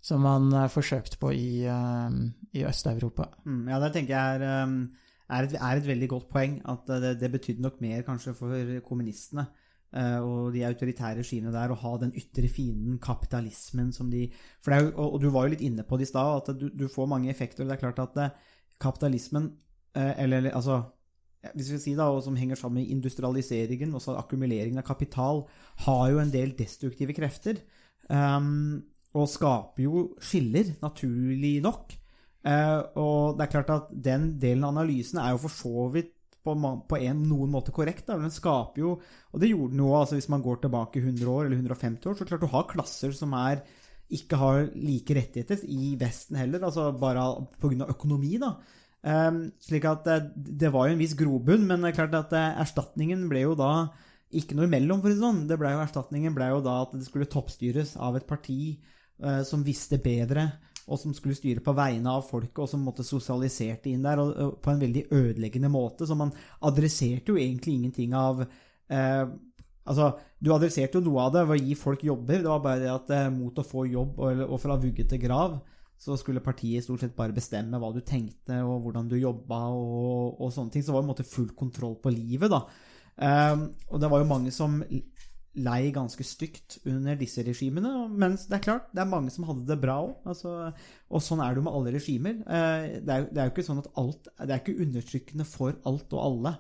som 0.01 0.21
man 0.21 0.53
eh, 0.53 0.69
forsøkte 0.69 1.19
på 1.19 1.33
i, 1.33 1.65
eh, 1.65 2.11
i 2.53 2.65
Øst-Europa. 2.65 3.31
Mm, 3.47 3.69
ja, 3.69 3.81
det 3.81 3.93
tenker 3.95 4.15
jeg 4.15 4.43
er, 4.43 4.89
er, 5.31 5.43
et, 5.43 5.55
er 5.55 5.77
et 5.77 5.87
veldig 5.87 6.09
godt 6.09 6.29
poeng. 6.31 6.61
At 6.69 6.87
det, 6.87 7.19
det 7.21 7.33
betydde 7.33 7.63
nok 7.63 7.81
mer 7.81 8.03
kanskje 8.03 8.35
for 8.35 8.81
kommunistene 8.87 9.49
og 9.95 10.55
de 10.55 10.65
autoritære 10.67 11.21
regimene 11.21 11.53
der 11.55 11.71
og 11.71 11.79
ha 11.85 11.93
den 12.03 12.15
ytre 12.19 12.49
fienden, 12.51 12.97
kapitalismen, 12.99 13.93
som 13.95 14.11
de 14.11 14.25
for 14.65 14.75
jo, 14.75 14.91
og, 14.97 15.21
du 15.23 15.29
var 15.31 15.47
jo 15.47 15.55
litt 15.55 15.63
inne 15.63 15.85
på 15.87 16.01
det 16.01 16.09
i 16.09 16.11
stad, 16.11 16.41
at 16.41 16.59
du, 16.59 16.67
du 16.75 16.89
får 16.91 17.07
mange 17.13 17.31
effekter. 17.31 17.63
Det 17.63 17.77
er 17.77 17.83
klart 17.85 18.03
at 18.03 18.17
det, 18.19 18.27
kapitalismen, 18.83 19.53
uh, 19.95 20.13
eller 20.19 20.51
altså 20.51 20.83
hvis 21.53 21.71
vi 21.75 21.81
sier 21.83 22.01
da, 22.01 22.09
og 22.09 22.23
som 22.25 22.37
henger 22.39 22.57
sammen 22.59 22.81
med 22.81 22.93
industrialiseringen, 22.95 23.93
også 23.97 24.17
akkumuleringen 24.17 24.81
av 24.81 24.87
kapital, 24.89 25.45
har 25.85 26.07
jo 26.13 26.23
en 26.23 26.33
del 26.33 26.55
destruktive 26.57 27.17
krefter. 27.17 27.61
Um, 28.09 28.85
og 29.15 29.29
skaper 29.31 29.85
jo 29.85 30.07
skiller, 30.23 30.73
naturlig 30.83 31.59
nok. 31.65 31.95
Uh, 32.45 32.81
og 33.01 33.39
det 33.39 33.47
er 33.47 33.53
klart 33.53 33.73
at 33.73 33.93
den 34.05 34.35
delen 34.41 34.67
av 34.67 34.75
analysen 34.75 35.21
er 35.23 35.33
jo 35.33 35.45
for 35.47 35.55
så 35.55 35.87
vidt 35.95 36.14
på, 36.45 36.55
på 36.91 36.99
en, 37.01 37.23
noen 37.29 37.53
måte 37.53 37.75
korrekt. 37.75 38.07
Da. 38.09 38.19
Den 38.21 38.35
skaper 38.35 38.83
jo, 38.83 38.99
og 39.33 39.43
det 39.43 39.51
gjorde 39.51 39.75
den 39.75 39.83
jo 39.85 39.95
altså 39.99 40.19
hvis 40.19 40.31
man 40.33 40.45
går 40.45 40.63
tilbake 40.63 41.03
100 41.03 41.33
år 41.33 41.49
eller 41.49 41.59
150 41.63 42.11
år, 42.11 42.19
så 42.19 42.29
klart 42.29 42.45
du 42.45 42.53
har 42.53 42.71
klasser 42.71 43.17
som 43.17 43.35
er 43.41 43.65
ikke 44.15 44.39
har 44.39 44.67
like 44.77 45.17
rettigheter 45.17 45.63
i 45.65 45.95
Vesten 45.99 46.37
heller, 46.39 46.63
altså 46.67 46.91
bare 47.01 47.25
pga. 47.61 47.89
økonomi, 47.89 48.37
da. 48.39 48.55
Um, 49.05 49.41
slik 49.61 49.85
at 49.89 50.07
det, 50.07 50.19
det 50.61 50.71
var 50.73 50.89
jo 50.89 50.95
en 50.95 51.01
viss 51.01 51.17
grobunn, 51.19 51.67
men 51.69 51.83
det 51.83 51.91
er 51.91 51.97
klart 51.99 52.15
at 52.17 52.33
eh, 52.37 52.61
erstatningen 52.63 53.27
ble 53.29 53.43
jo 53.43 53.57
da 53.59 53.73
ikke 54.35 54.57
noe 54.57 54.69
imellom, 54.69 55.03
for 55.03 55.13
å 55.13 55.15
si 55.15 55.21
sånn. 55.21 55.43
Det 55.49 55.59
ble 55.61 55.75
jo, 55.75 55.83
erstatningen 55.83 56.37
ble 56.37 56.49
jo 56.55 56.63
da 56.65 56.79
at 56.87 56.95
det 56.97 57.05
skulle 57.07 57.29
toppstyres 57.31 57.95
av 58.01 58.17
et 58.19 58.27
parti 58.29 58.77
uh, 59.23 59.43
som 59.47 59.65
visste 59.67 60.01
bedre, 60.03 60.49
og 60.85 61.01
som 61.01 61.15
skulle 61.17 61.37
styre 61.37 61.63
på 61.65 61.73
vegne 61.77 62.13
av 62.13 62.27
folket, 62.29 62.61
og 62.65 62.69
som 62.71 62.85
måtte 62.85 63.07
sosialiserte 63.07 63.91
inn 63.91 64.05
der 64.05 64.21
og, 64.21 64.35
og 64.37 64.55
på 64.65 64.73
en 64.73 64.83
veldig 64.83 65.07
ødeleggende 65.17 65.71
måte. 65.73 66.09
Så 66.09 66.17
man 66.19 66.33
adresserte 66.65 67.33
jo 67.33 67.41
egentlig 67.41 67.79
ingenting 67.79 68.17
av 68.19 68.45
eh, 68.45 69.27
Altså, 69.85 70.07
du 70.41 70.49
adresserte 70.55 70.97
jo 70.97 71.05
noe 71.05 71.27
av 71.27 71.35
det 71.35 71.43
ved 71.45 71.59
å 71.59 71.65
gi 71.67 71.75
folk 71.77 72.05
jobber. 72.07 72.39
Det 72.41 72.49
var 72.49 72.61
bare 72.65 72.81
det 72.81 72.89
at 72.89 73.11
eh, 73.13 73.27
mot 73.29 73.59
å 73.61 73.65
få 73.69 73.83
jobb 73.85 74.17
og, 74.17 74.39
og 74.47 74.61
fra 74.63 74.79
vugge 74.81 75.05
til 75.11 75.21
grav, 75.21 75.59
så 76.01 76.17
skulle 76.17 76.41
partiet 76.45 76.87
stort 76.87 77.05
sett 77.05 77.13
bare 77.17 77.37
bestemme 77.37 77.77
hva 77.81 77.91
du 77.93 78.01
tenkte, 78.01 78.63
og 78.65 78.87
hvordan 78.87 79.11
du 79.11 79.19
jobba, 79.19 79.59
og, 79.77 80.41
og 80.41 80.55
sånne 80.55 80.73
ting. 80.73 80.85
Så 80.85 80.89
det 80.89 80.97
var 80.97 81.05
en 81.05 81.11
måte 81.13 81.29
full 81.29 81.51
kontroll 81.57 81.99
på 82.01 82.15
livet, 82.17 82.49
da. 82.53 82.63
Eh, 83.29 83.67
og 83.91 84.01
det 84.01 84.11
var 84.13 84.25
jo 84.25 84.31
mange 84.33 84.55
som 84.57 84.81
lei 85.55 85.91
ganske 85.95 86.25
stygt 86.27 86.81
under 86.91 87.17
disse 87.19 87.45
regimene. 87.47 87.91
Mens 88.11 88.49
det 88.51 88.59
er 88.59 88.65
klart, 88.65 88.89
det 88.95 89.03
er 89.05 89.11
mange 89.11 89.31
som 89.31 89.47
hadde 89.49 89.67
det 89.69 89.79
bra 89.83 90.01
òg. 90.03 90.15
Altså, 90.27 90.73
og 91.09 91.23
sånn 91.23 91.43
er 91.45 91.55
det 91.55 91.63
jo 91.63 91.67
med 91.69 91.77
alle 91.79 91.95
regimer. 91.95 92.41
Eh, 92.43 93.01
Det 93.01 93.17
er, 93.17 93.27
det 93.31 93.41
er 93.41 93.49
jo 93.49 93.55
ikke 93.55 93.67
sånn 93.69 93.83
at 93.83 93.91
alt 94.01 94.31
Det 94.39 94.51
er 94.51 94.63
ikke 94.63 94.83
undertrykkende 94.87 95.47
for 95.47 95.77
alt 95.87 96.13
og 96.17 96.25
alle 96.25 96.57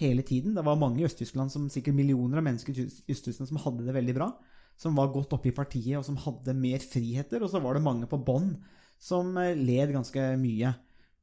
hele 0.00 0.22
tiden. 0.26 0.54
Det 0.54 0.64
var 0.66 0.76
mange 0.76 1.00
i 1.00 1.06
Øst-Tyskland, 1.06 1.50
som 1.50 1.68
sikkert 1.70 1.94
millioner 1.94 2.38
av 2.38 2.44
mennesker 2.44 2.76
i 2.76 2.88
Øst-Tyskland, 3.14 3.48
som 3.48 3.62
hadde 3.62 3.86
det 3.86 3.94
veldig 3.94 4.14
bra. 4.16 4.32
Som 4.76 4.96
var 4.98 5.12
godt 5.14 5.32
oppe 5.32 5.48
i 5.48 5.54
partiet, 5.54 5.96
og 5.96 6.04
som 6.04 6.18
hadde 6.18 6.56
mer 6.58 6.82
friheter. 6.82 7.42
Og 7.42 7.50
så 7.50 7.62
var 7.62 7.74
det 7.74 7.86
mange 7.86 8.08
på 8.10 8.18
bånn 8.18 8.56
som 9.00 9.36
eh, 9.38 9.54
led 9.56 9.94
ganske 9.94 10.36
mye. 10.40 10.74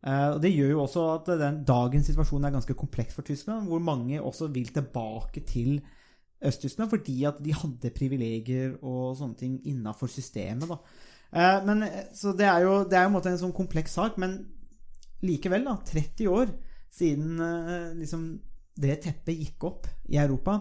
Eh, 0.01 0.28
og 0.34 0.41
Det 0.41 0.53
gjør 0.55 0.72
jo 0.74 0.84
også 0.86 1.07
at 1.15 1.34
den 1.38 1.63
dagens 1.67 2.07
situasjon 2.09 2.45
er 2.47 2.55
ganske 2.55 2.74
kompleks 2.78 3.13
for 3.13 3.28
Tyskland, 3.28 3.67
hvor 3.69 3.84
mange 3.84 4.22
også 4.22 4.49
vil 4.53 4.72
tilbake 4.74 5.45
til 5.45 5.82
Øst-Tyskland 6.41 6.89
fordi 6.89 7.23
at 7.29 7.39
de 7.43 7.53
hadde 7.53 7.93
privilegier 7.95 8.75
og 8.81 9.15
sånne 9.19 9.37
ting 9.37 9.59
innafor 9.69 10.09
systemet. 10.09 10.71
Eh, 11.31 11.59
men, 11.65 11.83
eh, 11.83 12.07
så 12.17 12.33
det 12.37 12.47
er 12.49 12.65
jo 12.65 12.83
det 12.83 12.97
er 12.97 13.07
jo 13.07 13.17
en 13.17 13.27
en 13.33 13.41
sånn 13.45 13.55
kompleks 13.55 13.93
sak, 13.93 14.17
men 14.17 14.39
likevel, 15.21 15.65
da, 15.65 15.77
30 15.85 16.27
år 16.27 16.49
siden 16.91 17.39
eh, 17.39 17.93
liksom 17.99 18.25
det 18.81 19.01
teppet 19.03 19.37
gikk 19.37 19.63
opp 19.67 19.87
i 20.09 20.17
Europa 20.17 20.57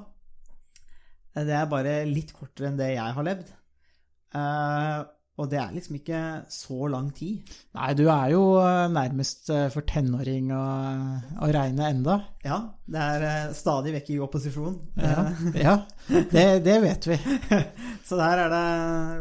eh, 1.35 1.45
Det 1.47 1.55
er 1.57 1.70
bare 1.70 2.05
litt 2.09 2.33
kortere 2.37 2.70
enn 2.70 2.78
det 2.78 2.93
jeg 2.93 3.16
har 3.16 3.26
levd. 3.26 3.51
Eh, 4.35 4.99
og 5.41 5.49
det 5.49 5.59
er 5.61 5.70
liksom 5.72 5.97
ikke 5.97 6.20
så 6.53 6.88
lang 6.93 7.09
tid. 7.16 7.49
Nei, 7.76 7.91
du 7.97 8.05
er 8.12 8.32
jo 8.34 8.43
eh, 8.61 8.86
nærmest 8.93 9.49
eh, 9.55 9.68
for 9.72 9.86
tenåring 9.88 10.51
å, 10.53 10.64
å 11.41 11.49
regne 11.49 11.88
enda. 11.88 12.18
Ja, 12.45 12.59
det 12.91 13.07
er 13.14 13.24
eh, 13.28 13.55
stadig 13.57 13.95
vekk 13.97 14.11
i 14.12 14.18
opposisjon. 14.26 14.76
Ja, 15.01 15.24
ja 15.57 15.76
det, 16.34 16.45
det 16.66 16.76
vet 16.84 17.09
vi. 17.09 17.16
så 18.09 18.20
der 18.20 18.45
er 18.45 18.53
det 18.53 18.66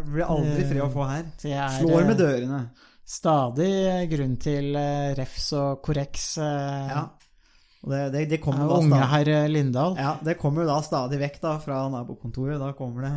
blir 0.09 0.27
aldri 0.27 0.65
fred 0.67 0.83
å 0.83 0.89
få 0.91 1.07
her. 1.07 1.29
Er 1.47 1.77
Slår 1.77 2.09
med 2.09 2.19
dørene. 2.19 2.59
stadig 3.09 3.71
grunn 4.11 4.35
til 4.41 4.75
refs 5.17 5.53
og 5.57 5.79
korreks 5.85 6.35
Ja. 6.41 7.07
Og 7.79 7.93
det, 7.93 7.99
det, 8.11 8.25
det 8.33 8.41
kommer 8.43 8.65
jo 8.65 8.73
da 8.73 8.77
unge 8.83 9.05
herr 9.07 9.29
Lindahl. 9.47 9.93
ja, 9.95 10.17
det 10.19 10.33
kommer 10.35 10.65
jo 10.65 10.67
da 10.67 10.81
stadig 10.83 11.15
vekk 11.21 11.37
da 11.45 11.53
fra 11.63 11.77
nabokontoret. 11.87 12.59
Da 12.59 12.73
kommer 12.75 13.07
det, 13.07 13.11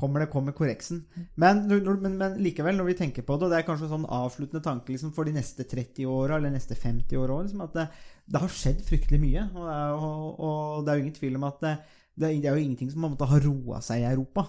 kommer 0.00 0.24
det 0.24 0.30
kommer 0.32 0.54
korreksen. 0.56 1.02
Men, 1.40 1.60
men, 1.68 2.16
men 2.18 2.38
likevel, 2.42 2.76
når 2.80 2.88
vi 2.90 2.96
tenker 2.98 3.22
på 3.28 3.36
det, 3.36 3.46
og 3.48 3.52
det 3.52 3.58
er 3.60 3.66
kanskje 3.68 3.86
en 3.88 3.92
sånn 3.98 4.08
avsluttende 4.16 4.62
tanke 4.64 4.94
liksom, 4.94 5.12
for 5.16 5.28
de 5.28 5.34
neste 5.36 5.66
30 5.68 6.08
åra 6.10 6.38
eller 6.40 6.54
neste 6.56 6.74
50 6.78 7.20
åra 7.20 7.40
liksom, 7.44 7.64
at 7.66 7.76
det, 7.76 7.86
det 8.30 8.42
har 8.42 8.54
skjedd 8.56 8.80
fryktelig 8.88 9.20
mye. 9.22 9.46
Og, 9.54 9.64
det 9.68 9.76
er- 9.76 10.04
og, 10.10 10.40
og 10.50 10.84
det 10.86 10.92
er 10.94 11.00
jo 11.00 11.04
ingen 11.06 11.18
tvil 11.20 11.36
om 11.40 11.48
at 11.50 11.60
det, 11.66 11.74
det, 12.20 12.30
er- 12.30 12.54
jo 12.56 12.64
ingenting 12.64 12.90
som 12.92 13.06
har 13.20 13.44
roa 13.46 13.80
seg 13.84 14.02
i 14.04 14.08
Europa. 14.12 14.46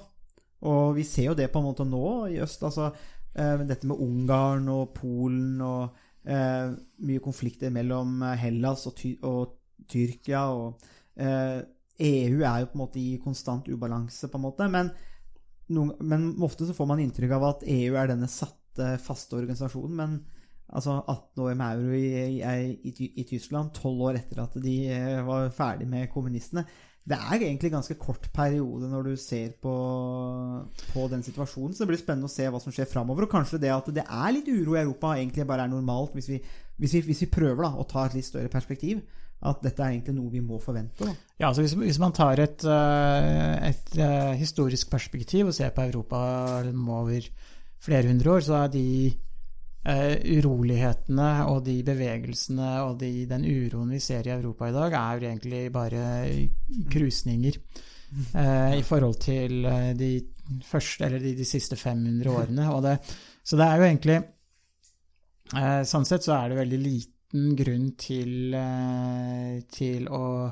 Og 0.72 0.96
vi 0.96 1.04
ser 1.10 1.32
jo 1.32 1.36
det 1.38 1.50
på 1.52 1.60
en 1.62 1.68
måte 1.72 1.86
nå 1.90 2.06
i 2.30 2.40
øst. 2.44 2.64
altså 2.64 2.92
eh, 3.36 3.64
Dette 3.66 3.88
med 3.90 3.98
Ungarn 4.04 4.68
og 4.70 4.92
Polen 4.94 5.62
og 5.66 5.96
eh, 6.26 6.70
mye 7.08 7.20
konflikter 7.24 7.74
mellom 7.74 8.22
eh, 8.28 8.36
Hellas 8.44 8.86
og, 8.92 8.96
ty 9.00 9.16
og 9.26 9.58
Tyrkia. 9.90 10.44
og 10.54 10.78
eh, 11.18 11.62
EU 12.02 12.42
er 12.46 12.60
jo 12.64 12.70
på 12.72 12.78
en 12.78 12.82
måte 12.82 12.98
i 13.02 13.18
konstant 13.24 13.68
ubalanse, 13.70 14.28
på 14.30 14.38
en 14.40 14.46
måte. 14.46 14.68
Men, 14.74 14.88
noen, 15.74 15.96
men 16.04 16.30
ofte 16.44 16.68
så 16.68 16.76
får 16.76 16.90
man 16.90 17.02
inntrykk 17.04 17.34
av 17.38 17.48
at 17.50 17.66
EU 17.70 17.98
er 17.98 18.12
denne 18.12 18.30
satte, 18.32 18.96
faste 19.04 19.38
organisasjonen. 19.40 19.98
Men 19.98 20.20
altså 20.72 21.00
18 21.02 21.44
år 21.46 21.58
med 21.60 21.82
euro 21.82 21.98
i, 21.98 22.06
i, 22.38 22.92
i, 22.92 23.10
i 23.22 23.28
Tyskland, 23.28 23.74
12 23.76 24.06
år 24.08 24.22
etter 24.22 24.44
at 24.44 24.56
de 24.64 24.78
eh, 24.92 25.20
var 25.28 25.52
ferdig 25.56 25.88
med 25.92 26.10
kommunistene 26.14 26.64
Det 27.04 27.18
er 27.18 27.42
egentlig 27.42 27.72
ganske 27.74 27.98
kort 28.00 28.30
periode 28.34 28.88
når 28.92 29.10
du 29.10 29.16
ser 29.20 29.56
på, 29.62 29.76
på 30.94 31.08
den 31.12 31.24
situasjonen. 31.26 31.74
Så 31.74 31.84
det 31.84 31.92
blir 31.92 32.02
spennende 32.04 32.30
å 32.30 32.32
se 32.32 32.46
hva 32.46 32.62
som 32.62 32.74
skjer 32.76 32.90
framover. 32.92 33.26
Og 33.26 33.34
kanskje 33.34 33.60
det 33.64 33.74
at 33.74 33.90
det 33.96 34.06
er 34.06 34.36
litt 34.36 34.52
uro 34.52 34.78
i 34.78 34.84
Europa, 34.84 35.16
egentlig 35.18 35.48
bare 35.50 35.66
er 35.66 35.74
normalt, 35.74 36.14
hvis 36.14 36.30
vi, 36.30 36.38
hvis 36.78 37.00
vi, 37.00 37.08
hvis 37.10 37.26
vi 37.26 37.34
prøver 37.34 37.66
da, 37.66 37.74
å 37.74 37.88
ta 37.90 38.06
et 38.06 38.20
litt 38.20 38.30
større 38.30 38.54
perspektiv. 38.54 39.02
At 39.42 39.64
dette 39.66 39.82
er 39.82 39.96
egentlig 39.96 40.14
noe 40.14 40.30
vi 40.30 40.42
må 40.46 40.60
forvente. 40.62 41.08
Da. 41.08 41.16
Ja, 41.40 41.48
altså 41.50 41.64
hvis, 41.66 41.74
hvis 41.80 42.00
man 42.02 42.14
tar 42.14 42.38
et, 42.44 42.62
eh, 42.62 43.70
et 43.72 43.96
eh, 43.98 44.34
historisk 44.38 44.92
perspektiv 44.92 45.50
og 45.50 45.56
ser 45.58 45.74
på 45.74 45.88
Europa 45.88 46.20
over 46.62 47.26
flere 47.82 48.12
hundre 48.12 48.36
år, 48.36 48.44
så 48.46 48.60
er 48.60 48.68
de 48.76 48.86
uh, 49.90 50.16
urolighetene 50.38 51.30
og 51.50 51.64
de 51.66 51.80
bevegelsene 51.86 52.74
og 52.86 53.00
de, 53.02 53.10
den 53.30 53.48
uroen 53.48 53.96
vi 53.96 54.02
ser 54.04 54.28
i 54.30 54.36
Europa 54.36 54.70
i 54.70 54.76
dag, 54.76 54.98
er 55.00 55.16
jo 55.16 55.30
egentlig 55.32 55.64
bare 55.74 56.04
krusninger 56.94 57.58
uh, 58.36 58.78
i 58.78 58.84
forhold 58.86 59.18
til 59.26 59.66
de 59.98 60.12
første, 60.68 61.10
de, 61.18 61.34
de 61.38 61.48
siste 61.48 61.76
500 61.80 62.30
årene. 62.30 62.70
Det, 62.86 62.96
så 63.44 63.58
det 63.58 63.66
er 63.66 63.82
jo 63.82 63.90
egentlig 63.90 64.20
uh, 65.56 65.82
Sånn 65.88 66.06
sett 66.06 66.30
så 66.30 66.38
er 66.38 66.52
det 66.52 66.62
veldig 66.62 66.84
liten 67.32 67.56
grunn 67.56 67.92
til, 67.98 68.54
eh, 68.54 69.62
til 69.72 70.08
å, 70.10 70.52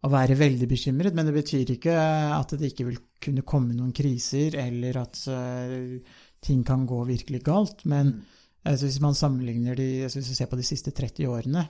å 0.00 0.08
være 0.10 0.34
veldig 0.36 0.66
bekymret, 0.68 1.14
men 1.14 1.26
det 1.26 1.34
betyr 1.34 1.70
ikke 1.76 1.94
at 2.34 2.56
det 2.58 2.72
ikke 2.72 2.88
vil 2.88 2.98
kunne 3.20 3.42
komme 3.42 3.74
noen 3.74 3.92
kriser, 3.92 4.56
eller 4.56 4.96
at 4.98 5.20
eh, 5.28 6.00
ting 6.40 6.64
kan 6.64 6.86
gå 6.86 7.04
virkelig 7.06 7.42
galt. 7.42 7.84
Men 7.84 8.22
altså, 8.64 8.86
hvis 8.86 9.00
man 9.00 9.14
sammenligner 9.14 9.76
de, 9.76 10.04
altså, 10.04 10.20
hvis 10.20 10.30
vi 10.30 10.34
ser 10.40 10.50
på 10.50 10.58
de 10.58 10.66
siste 10.66 10.90
30 10.90 11.28
årene, 11.28 11.66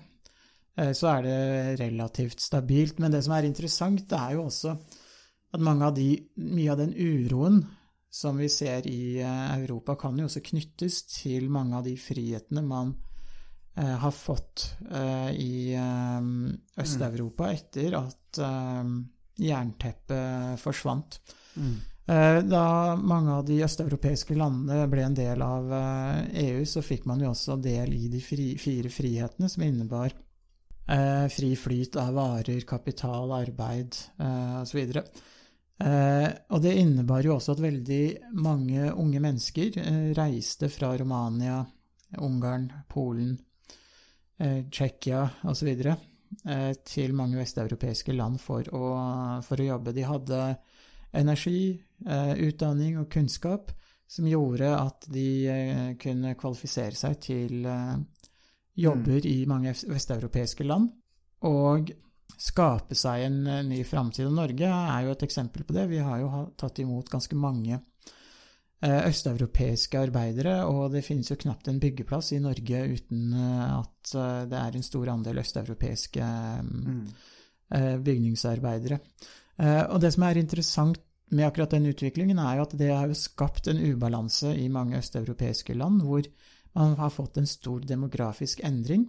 eh, 0.77 0.93
så 0.93 1.13
er 1.17 1.23
det 1.23 1.81
relativt 1.81 2.41
stabilt. 2.41 2.99
Men 2.99 3.13
det 3.13 3.25
som 3.25 3.35
er 3.37 3.45
interessant, 3.45 4.09
det 4.09 4.19
er 4.19 4.39
jo 4.39 4.47
også 4.47 4.77
at 5.51 5.61
mange 5.61 5.85
av 5.85 5.95
de, 5.97 6.15
mye 6.39 6.71
av 6.73 6.79
den 6.79 6.95
uroen 6.95 7.65
som 8.11 8.39
vi 8.39 8.49
ser 8.51 8.87
i 8.91 9.21
Europa, 9.23 9.95
kan 9.95 10.17
jo 10.19 10.27
også 10.27 10.43
knyttes 10.43 11.05
til 11.13 11.47
mange 11.51 11.77
av 11.79 11.85
de 11.87 11.93
frihetene 11.99 12.63
man 12.67 12.91
har 14.03 14.13
fått 14.13 14.75
eh, 14.91 15.31
i 15.37 15.75
eh, 15.75 16.83
Øst-Europa 16.83 17.53
etter 17.53 17.97
at 17.99 18.39
eh, 18.39 18.91
jernteppet 19.41 20.61
forsvant. 20.61 21.21
Eh, 22.11 22.43
Da 22.43 22.97
mange 22.97 23.31
av 23.33 23.45
de 23.47 23.61
østeuropeiske 23.63 24.35
landene 24.35 24.89
ble 24.91 25.05
en 25.07 25.15
del 25.15 25.43
av 25.43 25.73
eh, 25.73 26.47
EU, 26.47 26.65
så 26.67 26.83
fikk 26.83 27.05
man 27.07 27.21
jo 27.23 27.31
også 27.31 27.57
del 27.63 27.95
i 27.95 28.09
de 28.11 28.21
fri, 28.21 28.57
fire 28.59 28.91
frihetene, 28.91 29.49
som 29.49 29.63
innebar 29.63 30.11
eh, 30.91 31.27
fri 31.31 31.53
flyt 31.57 31.97
av 31.97 32.15
varer, 32.19 32.61
kapital, 32.67 33.31
arbeid 33.37 33.95
eh, 34.19 34.57
osv. 34.63 34.81
Eh, 35.81 36.29
og 36.51 36.61
det 36.65 36.75
innebar 36.77 37.25
jo 37.25 37.37
også 37.37 37.55
at 37.55 37.63
veldig 37.65 38.03
mange 38.43 38.91
unge 38.93 39.21
mennesker 39.23 39.79
eh, 39.81 40.11
reiste 40.19 40.69
fra 40.69 40.93
Romania, 40.99 41.63
Ungarn, 42.19 42.67
Polen, 42.91 43.39
eh, 43.39 43.50
Tsjekkia 44.41 45.25
osv. 45.51 45.69
Eh, 46.47 46.73
til 46.87 47.13
mange 47.19 47.41
vesteuropeiske 47.41 48.15
land 48.15 48.39
for 48.41 48.67
å, 48.75 48.85
for 49.45 49.61
å 49.61 49.67
jobbe. 49.67 49.95
De 49.97 50.07
hadde 50.07 50.41
energi, 51.19 51.75
eh, 52.07 52.33
utdanning 52.47 53.01
og 53.01 53.11
kunnskap 53.11 53.73
som 54.11 54.27
gjorde 54.27 54.71
at 54.75 55.07
de 55.11 55.27
eh, 55.51 55.89
kunne 56.01 56.37
kvalifisere 56.39 56.97
seg 56.99 57.19
til 57.23 57.67
eh, 57.67 57.99
jobber 58.81 59.27
i 59.27 59.45
mange 59.51 59.73
vest- 59.75 59.91
vesteuropeiske 59.91 60.67
land. 60.67 60.91
Og 61.47 61.93
skape 62.41 62.97
seg 62.99 63.27
en 63.27 63.39
eh, 63.47 63.63
ny 63.67 63.83
framtid. 63.87 64.27
Og 64.31 64.35
Norge 64.39 64.71
er 64.71 65.07
jo 65.07 65.15
et 65.15 65.27
eksempel 65.27 65.67
på 65.67 65.77
det. 65.77 65.89
Vi 65.91 66.03
har 66.03 66.23
jo 66.23 66.47
tatt 66.59 66.79
imot 66.83 67.11
ganske 67.13 67.39
mange 67.39 67.75
eh, 67.77 67.87
østeuropeiske 68.89 69.99
arbeidere, 70.01 70.65
og 70.65 70.93
det 70.95 71.05
finnes 71.05 71.29
jo 71.29 71.37
knapt 71.37 71.69
en 71.69 71.81
byggeplass 71.83 72.33
i 72.33 72.41
Norge 72.41 72.81
uten 72.95 73.35
eh, 73.37 73.75
at 73.77 74.15
eh, 74.17 74.47
det 74.49 74.57
er 74.57 74.77
en 74.79 74.83
stor 74.87 75.09
andel 75.13 75.39
østeuropeiske 75.43 76.21
eh, 76.25 76.63
eh, 77.77 77.99
bygningsarbeidere. 78.01 79.01
Eh, 79.61 79.85
Og 79.93 80.01
det 80.01 80.15
som 80.15 80.25
er 80.25 80.41
interessant 80.41 80.99
med 81.31 81.47
akkurat 81.47 81.71
den 81.71 81.87
utviklingen, 81.87 82.39
er 82.39 82.57
jo 82.57 82.63
at 82.63 82.79
det 82.79 82.89
har 82.91 83.07
jo 83.07 83.15
skapt 83.15 83.69
en 83.69 83.79
ubalanse 83.79 84.57
i 84.57 84.69
mange 84.69 84.99
østeuropeiske 84.99 85.75
land, 85.77 86.03
hvor 86.03 86.25
man 86.75 86.97
har 86.97 87.11
fått 87.11 87.37
en 87.39 87.47
stor 87.47 87.81
demografisk 87.81 88.61
endring. 88.65 89.09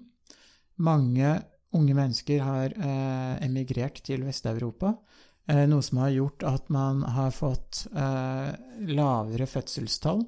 Mange 0.78 1.43
unge 1.74 1.93
mennesker 1.95 2.41
har 2.43 2.74
eh, 2.76 3.45
emigrert 3.45 4.03
til 4.03 4.26
Vest-Europa, 4.28 4.97
eh, 4.97 5.31
noe 5.68 5.84
som 5.84 5.97
har 5.99 6.14
gjort 6.14 6.43
at 6.47 6.70
man 6.72 7.02
har 7.04 7.34
fått 7.36 7.86
eh, 7.91 8.52
lavere 8.91 9.47
fødselstall. 9.49 10.22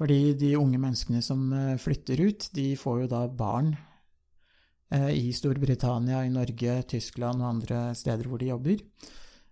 Fordi 0.00 0.32
de 0.40 0.54
unge 0.56 0.80
menneskene 0.80 1.20
som 1.22 1.50
eh, 1.52 1.76
flytter 1.80 2.22
ut, 2.24 2.48
de 2.56 2.72
får 2.80 3.02
jo 3.02 3.08
da 3.12 3.24
barn 3.28 3.74
eh, 4.94 5.10
i 5.12 5.32
Storbritannia, 5.36 6.22
i 6.24 6.32
Norge, 6.32 6.78
Tyskland 6.88 7.42
og 7.42 7.50
andre 7.50 7.82
steder 7.98 8.30
hvor 8.30 8.40
de 8.40 8.48
jobber. 8.48 8.80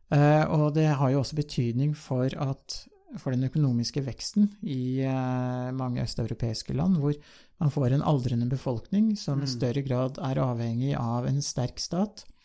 Eh, 0.09 0.45
og 0.49 0.73
det 0.79 0.87
har 0.89 1.13
jo 1.13 1.21
også 1.21 1.37
betydning 1.37 1.93
for, 1.99 2.33
at, 2.33 2.79
for 3.21 3.37
den 3.37 3.45
økonomiske 3.51 4.01
veksten 4.07 4.49
i 4.65 5.05
eh, 5.05 5.69
mange 5.77 6.01
østeuropeiske 6.07 6.77
land, 6.79 6.97
hvor 7.03 7.19
man 7.61 7.75
får 7.75 7.93
en 7.93 8.07
aldrende 8.09 8.49
befolkning 8.49 9.13
som 9.21 9.45
i 9.45 9.51
større 9.51 9.85
grad 9.85 10.17
er 10.31 10.41
avhengig 10.41 10.95
av 10.97 11.29
en 11.29 11.43
sterk 11.45 11.83
stat, 11.83 12.25
eh, 12.25 12.38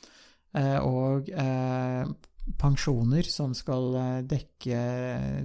og 0.54 1.30
eh, 1.34 2.06
pensjoner 2.60 3.24
som 3.30 3.54
skal 3.56 3.96
eh, 3.96 4.20
dekke 4.28 4.84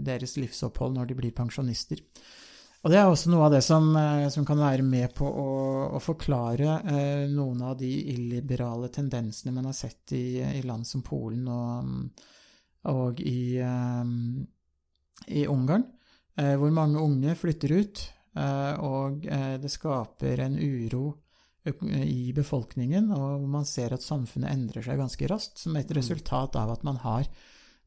deres 0.04 0.36
livsopphold 0.40 0.96
når 0.96 1.10
de 1.10 1.18
blir 1.18 1.34
pensjonister. 1.36 2.02
Og 2.86 2.92
det 2.92 2.98
er 3.00 3.08
også 3.10 3.32
noe 3.32 3.48
av 3.48 3.54
det 3.56 3.62
som, 3.66 3.90
eh, 3.98 4.28
som 4.30 4.46
kan 4.46 4.60
være 4.62 4.86
med 4.86 5.12
på 5.18 5.26
å, 5.26 5.48
å 5.98 6.02
forklare 6.02 6.78
eh, 6.86 7.24
noen 7.30 7.62
av 7.66 7.78
de 7.80 7.90
illiberale 8.14 8.90
tendensene 8.94 9.54
man 9.54 9.70
har 9.70 9.76
sett 9.76 10.14
i, 10.16 10.38
i 10.42 10.62
land 10.66 10.86
som 10.86 11.02
Polen 11.06 11.48
og, 11.50 12.26
og 12.92 13.22
i, 13.22 13.58
eh, 13.62 14.12
i 15.34 15.46
Ungarn, 15.50 15.88
eh, 16.38 16.54
hvor 16.58 16.74
mange 16.74 17.02
unge 17.02 17.34
flytter 17.38 17.74
ut, 17.80 18.04
eh, 18.38 18.74
og 18.86 19.26
eh, 19.26 19.56
det 19.58 19.72
skaper 19.74 20.46
en 20.46 20.58
uro 20.58 21.06
i 21.66 22.32
befolkningen, 22.32 23.10
og 23.12 23.44
man 23.50 23.66
ser 23.68 23.92
at 23.92 24.04
samfunnet 24.04 24.50
endrer 24.52 24.84
seg 24.84 25.00
ganske 25.00 25.28
raskt, 25.28 25.58
som 25.60 25.76
et 25.76 25.90
resultat 25.92 26.56
av 26.56 26.70
at 26.72 26.84
man 26.86 27.00
har 27.02 27.28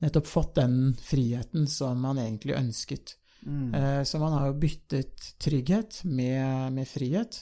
nettopp 0.04 0.28
fått 0.30 0.56
den 0.60 0.94
friheten 1.02 1.66
som 1.70 2.02
man 2.04 2.20
egentlig 2.22 2.58
ønsket. 2.58 3.16
Mm. 3.42 4.04
Så 4.06 4.20
man 4.22 4.36
har 4.38 4.52
jo 4.52 4.60
byttet 4.62 5.32
trygghet 5.42 6.04
med, 6.06 6.76
med 6.76 6.90
frihet, 6.90 7.40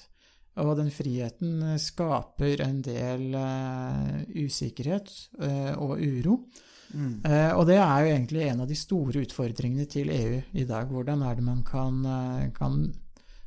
og 0.60 0.78
den 0.80 0.92
friheten 0.92 1.60
eh, 1.74 1.78
skaper 1.80 2.64
en 2.66 2.82
del 2.84 3.36
uh, 3.36 4.24
usikkerhet 4.36 5.12
uh, 5.40 5.76
og 5.80 6.00
uro. 6.00 6.40
Eh, 6.98 7.52
og 7.54 7.68
det 7.70 7.78
er 7.78 8.02
jo 8.02 8.14
egentlig 8.16 8.46
en 8.48 8.64
av 8.64 8.70
de 8.70 8.78
store 8.78 9.22
utfordringene 9.26 9.86
til 9.90 10.10
EU 10.14 10.40
i 10.58 10.66
dag. 10.70 10.90
Hvordan 10.90 11.22
er 11.26 11.38
det 11.38 11.46
man 11.46 11.62
kan, 11.64 12.02
eh, 12.06 12.50
kan 12.56 12.94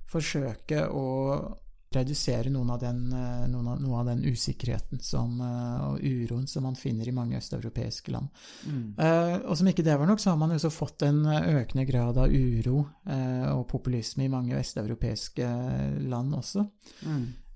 forsøke 0.06 0.86
å 0.88 1.58
redusere 1.94 2.50
noen 2.50 2.70
av 2.70 2.80
den, 2.80 3.12
eh, 3.12 3.46
noen 3.48 3.68
av, 3.68 3.80
noe 3.82 3.98
av 4.00 4.06
den 4.06 4.22
usikkerheten 4.24 5.02
som, 5.02 5.40
eh, 5.40 5.84
og 5.88 6.00
uroen 6.00 6.46
som 6.48 6.62
man 6.66 6.74
finner 6.78 7.08
i 7.08 7.12
mange 7.16 7.36
østeuropeiske 7.38 8.12
land. 8.12 8.28
Eh, 8.98 9.36
og 9.46 9.56
som 9.56 9.66
ikke 9.68 9.84
det 9.84 9.98
var 9.98 10.06
nok, 10.06 10.20
så 10.20 10.30
har 10.30 10.36
man 10.38 10.50
jo 10.50 10.56
også 10.60 10.72
fått 10.72 11.02
en 11.02 11.24
eh, 11.26 11.50
økende 11.62 11.86
grad 11.88 12.18
av 12.18 12.28
uro 12.32 12.86
eh, 13.06 13.46
og 13.52 13.68
populisme 13.68 14.24
i 14.24 14.32
mange 14.32 14.54
vesteuropeiske 14.56 15.46
land 16.08 16.34
også. 16.34 16.66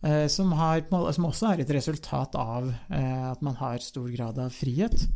Eh, 0.03 0.27
som, 0.29 0.53
har, 0.53 0.85
som 1.13 1.25
også 1.25 1.49
er 1.53 1.63
et 1.63 1.71
resultat 1.75 2.35
av 2.39 2.69
eh, 2.69 3.31
at 3.31 3.41
man 3.43 3.57
har 3.59 3.79
stor 3.83 4.09
grad 4.13 4.39
av 4.39 4.51
frihet. 4.55 5.07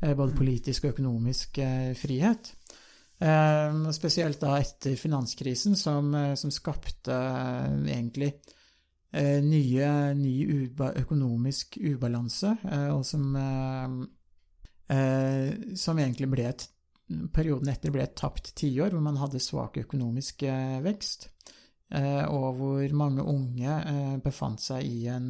eh, 0.00 0.14
både 0.14 0.36
politisk 0.36 0.84
og 0.84 0.94
økonomisk 0.94 1.58
frihet. 1.98 2.54
Eh, 3.18 3.90
spesielt 3.90 4.40
da 4.40 4.58
etter 4.58 4.96
finanskrisen, 4.96 5.76
som, 5.76 6.14
eh, 6.14 6.34
som 6.34 6.50
skapte 6.50 7.14
eh, 7.14 7.94
egentlig 7.94 8.32
eh, 9.12 9.40
nye, 9.44 10.14
ny 10.18 10.34
uba, 10.46 10.92
økonomisk 10.98 11.78
ubalanse, 11.78 12.56
og 12.90 13.04
som, 13.06 13.28
eh, 13.38 14.96
eh, 14.96 15.74
som 15.78 15.98
egentlig 15.98 16.30
ble 16.30 16.48
et 16.52 16.70
Perioden 17.04 17.68
etter 17.68 17.92
ble 17.92 18.00
et 18.00 18.14
tapt 18.16 18.46
tiår, 18.56 18.88
hvor 18.88 19.02
man 19.04 19.18
hadde 19.20 19.36
svak 19.36 19.74
økonomisk 19.76 20.40
vekst. 20.80 21.26
Eh, 21.92 22.24
og 22.32 22.56
hvor 22.56 22.94
mange 22.96 23.20
unge 23.28 23.74
befant 24.24 24.64
seg 24.64 24.88
i 24.88 25.02
en 25.12 25.26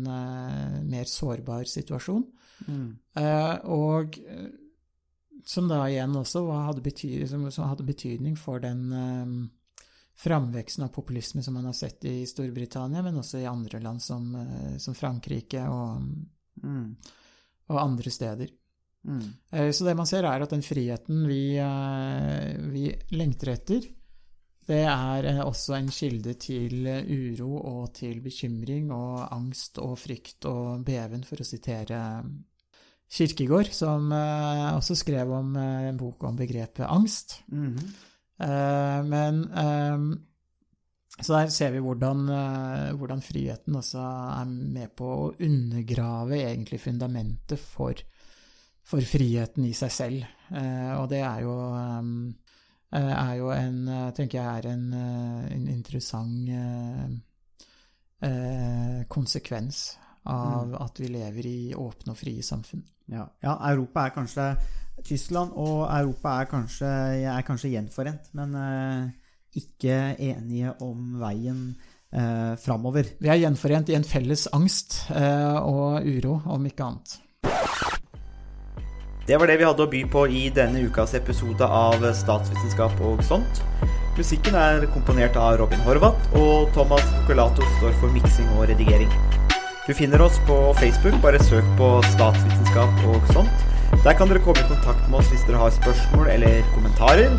mer 0.87 1.11
sårbar 1.11 1.67
situasjon. 1.67 2.23
Mm. 2.69 2.87
Eh, 3.19 3.57
og 3.75 4.15
som 5.45 5.69
da 5.69 5.83
igjen 5.89 6.15
også 6.17 6.45
hadde, 6.53 6.83
bety 6.85 7.27
som, 7.29 7.51
som 7.53 7.69
hadde 7.69 7.85
betydning 7.85 8.37
for 8.41 8.61
den 8.65 8.93
eh, 8.93 9.35
framveksten 10.17 10.85
av 10.85 10.93
populisme 10.95 11.43
som 11.43 11.55
man 11.59 11.67
har 11.69 11.75
sett 11.77 12.05
i 12.05 12.27
Storbritannia, 12.27 13.03
men 13.03 13.19
også 13.19 13.41
i 13.43 13.49
andre 13.51 13.81
land 13.83 14.03
som, 14.03 14.29
eh, 14.39 14.77
som 14.79 14.95
Frankrike 14.95 15.67
og, 15.69 16.03
Mm. 16.63 16.95
og 17.69 17.81
andre 17.81 18.11
steder. 18.11 18.49
Mm. 19.05 19.33
Eh, 19.53 19.71
Så 19.73 19.85
det 19.85 19.97
man 19.97 20.07
ser, 20.07 20.25
er 20.25 20.41
at 20.43 20.51
den 20.51 20.63
friheten 20.63 21.27
vi, 21.27 21.57
eh, 21.59 22.57
vi 22.71 22.95
lengter 23.11 23.53
etter, 23.53 23.83
det 24.67 24.85
er 24.87 25.25
eh, 25.27 25.41
også 25.45 25.75
en 25.77 25.89
kilde 25.91 26.35
til 26.41 26.87
eh, 26.87 27.03
uro 27.05 27.59
og 27.59 27.93
til 27.95 28.21
bekymring 28.23 28.93
og 28.93 29.29
angst 29.35 29.79
og 29.83 29.99
frykt 29.99 30.47
og 30.47 30.85
beven, 30.87 31.25
for 31.25 31.37
å 31.43 31.45
sitere 31.45 31.99
Kirkegård, 33.11 33.69
som 33.73 34.13
eh, 34.13 34.75
også 34.75 34.97
skrev 34.99 35.31
om 35.31 35.57
eh, 35.57 35.89
en 35.91 35.99
bok 36.01 36.25
om 36.25 36.37
begrepet 36.37 36.87
angst. 36.89 37.43
Mhm. 37.53 37.93
Eh, 38.41 39.03
Men 39.07 39.45
eh, 39.53 40.19
Så 41.23 41.33
der 41.33 41.49
ser 41.49 41.71
vi 41.71 41.79
hvordan, 41.79 42.27
hvordan 42.99 43.21
friheten 43.23 43.77
også 43.77 43.99
er 44.41 44.45
med 44.51 44.97
på 44.97 45.07
å 45.07 45.35
undergrave 45.39 46.41
egentlig 46.43 46.81
fundamentet 46.81 47.61
for, 47.61 47.95
for 48.83 49.01
friheten 49.01 49.65
i 49.65 49.73
seg 49.73 49.93
selv. 49.95 50.25
Og 50.99 51.07
det 51.13 51.21
er 51.23 51.45
jo 51.47 51.55
eh, 51.71 53.13
er 53.15 53.35
jo 53.39 53.53
en 53.55 54.11
tenker 54.15 54.41
jeg 54.41 54.59
er 54.59 54.67
en, 54.73 54.93
en 55.55 55.69
interessant 55.69 56.51
konsekvens 59.09 59.97
av 60.25 60.75
at 60.83 60.99
vi 60.99 61.09
lever 61.15 61.47
i 61.47 61.75
åpne 61.79 62.11
og 62.11 62.19
frie 62.19 62.43
samfunn. 62.43 62.83
Ja. 63.13 63.27
ja, 63.45 63.59
Europa 63.69 64.07
er 64.07 64.15
kanskje 64.15 64.47
Tyskland 65.05 65.53
og 65.61 65.83
Europa 65.89 66.39
er 66.41 66.49
kanskje, 66.49 66.93
er 67.29 67.45
kanskje 67.47 67.75
gjenforent, 67.75 68.31
men 68.39 68.55
uh, 68.57 69.11
ikke 69.59 70.15
enige 70.23 70.73
om 70.85 71.19
veien 71.21 71.75
uh, 72.15 72.55
framover. 72.61 73.11
Vi 73.21 73.29
er 73.29 73.43
gjenforent 73.43 73.93
i 73.93 73.99
en 73.99 74.07
felles 74.07 74.47
angst 74.57 75.03
uh, 75.11 75.61
og 75.61 76.09
uro, 76.09 76.39
om 76.55 76.71
ikke 76.71 76.89
annet. 76.89 77.19
Det 79.25 79.39
var 79.41 79.49
det 79.49 79.57
vi 79.57 79.65
hadde 79.65 79.85
å 79.85 79.89
by 79.89 80.03
på 80.13 80.27
i 80.29 80.43
denne 80.53 80.83
ukas 80.85 81.15
episode 81.17 81.65
av 81.65 82.03
Statsvitenskap 82.17 82.99
og 83.05 83.23
sånt. 83.25 83.63
Musikken 84.15 84.57
er 84.57 84.85
komponert 84.95 85.37
av 85.41 85.57
Robin 85.59 85.81
Horvath, 85.85 86.29
og 86.39 86.69
Thomas 86.77 87.05
Focolato 87.17 87.65
står 87.79 87.97
for 88.03 88.15
miksing 88.15 88.53
og 88.59 88.69
redigering. 88.71 89.11
Du 89.85 89.93
finner 89.97 90.23
oss 90.25 90.39
på 90.49 90.59
Facebook, 90.79 91.17
bare 91.25 91.41
søk 91.45 91.67
på 91.81 91.97
Statsvitenskap 92.15 92.64
og 92.83 93.31
sånt. 93.33 93.65
Der 94.05 94.17
kan 94.19 94.29
dere 94.29 94.43
komme 94.43 94.61
i 94.61 94.69
kontakt 94.69 95.07
med 95.09 95.21
oss 95.21 95.31
hvis 95.33 95.45
dere 95.47 95.61
har 95.63 95.71
spørsmål 95.73 96.29
eller 96.33 96.65
kommentarer. 96.75 97.33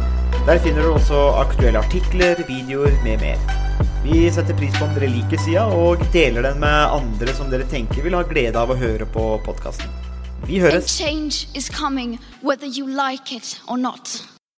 Der 0.48 0.62
finner 0.64 0.82
dere 0.82 0.96
også 0.96 1.22
aktuelle 1.42 1.82
artikler, 1.84 2.40
videoer 2.48 2.96
med 3.04 3.22
mer. 3.22 3.40
Vi 4.06 4.30
setter 4.32 4.56
pris 4.58 4.74
på 4.78 4.86
om 4.86 4.94
dere 4.96 5.10
liker 5.10 5.42
sida, 5.42 5.66
og 5.66 6.04
deler 6.14 6.46
den 6.46 6.62
med 6.62 6.94
andre 7.00 7.34
som 7.34 7.50
dere 7.52 7.66
tenker 7.72 8.06
vil 8.06 8.16
ha 8.18 8.22
glede 8.30 8.62
av 8.62 8.72
å 8.72 8.78
høre 8.80 9.10
på 9.10 9.26
podkasten. 9.48 9.90
Vi 10.46 10.62
høres! 10.62 10.94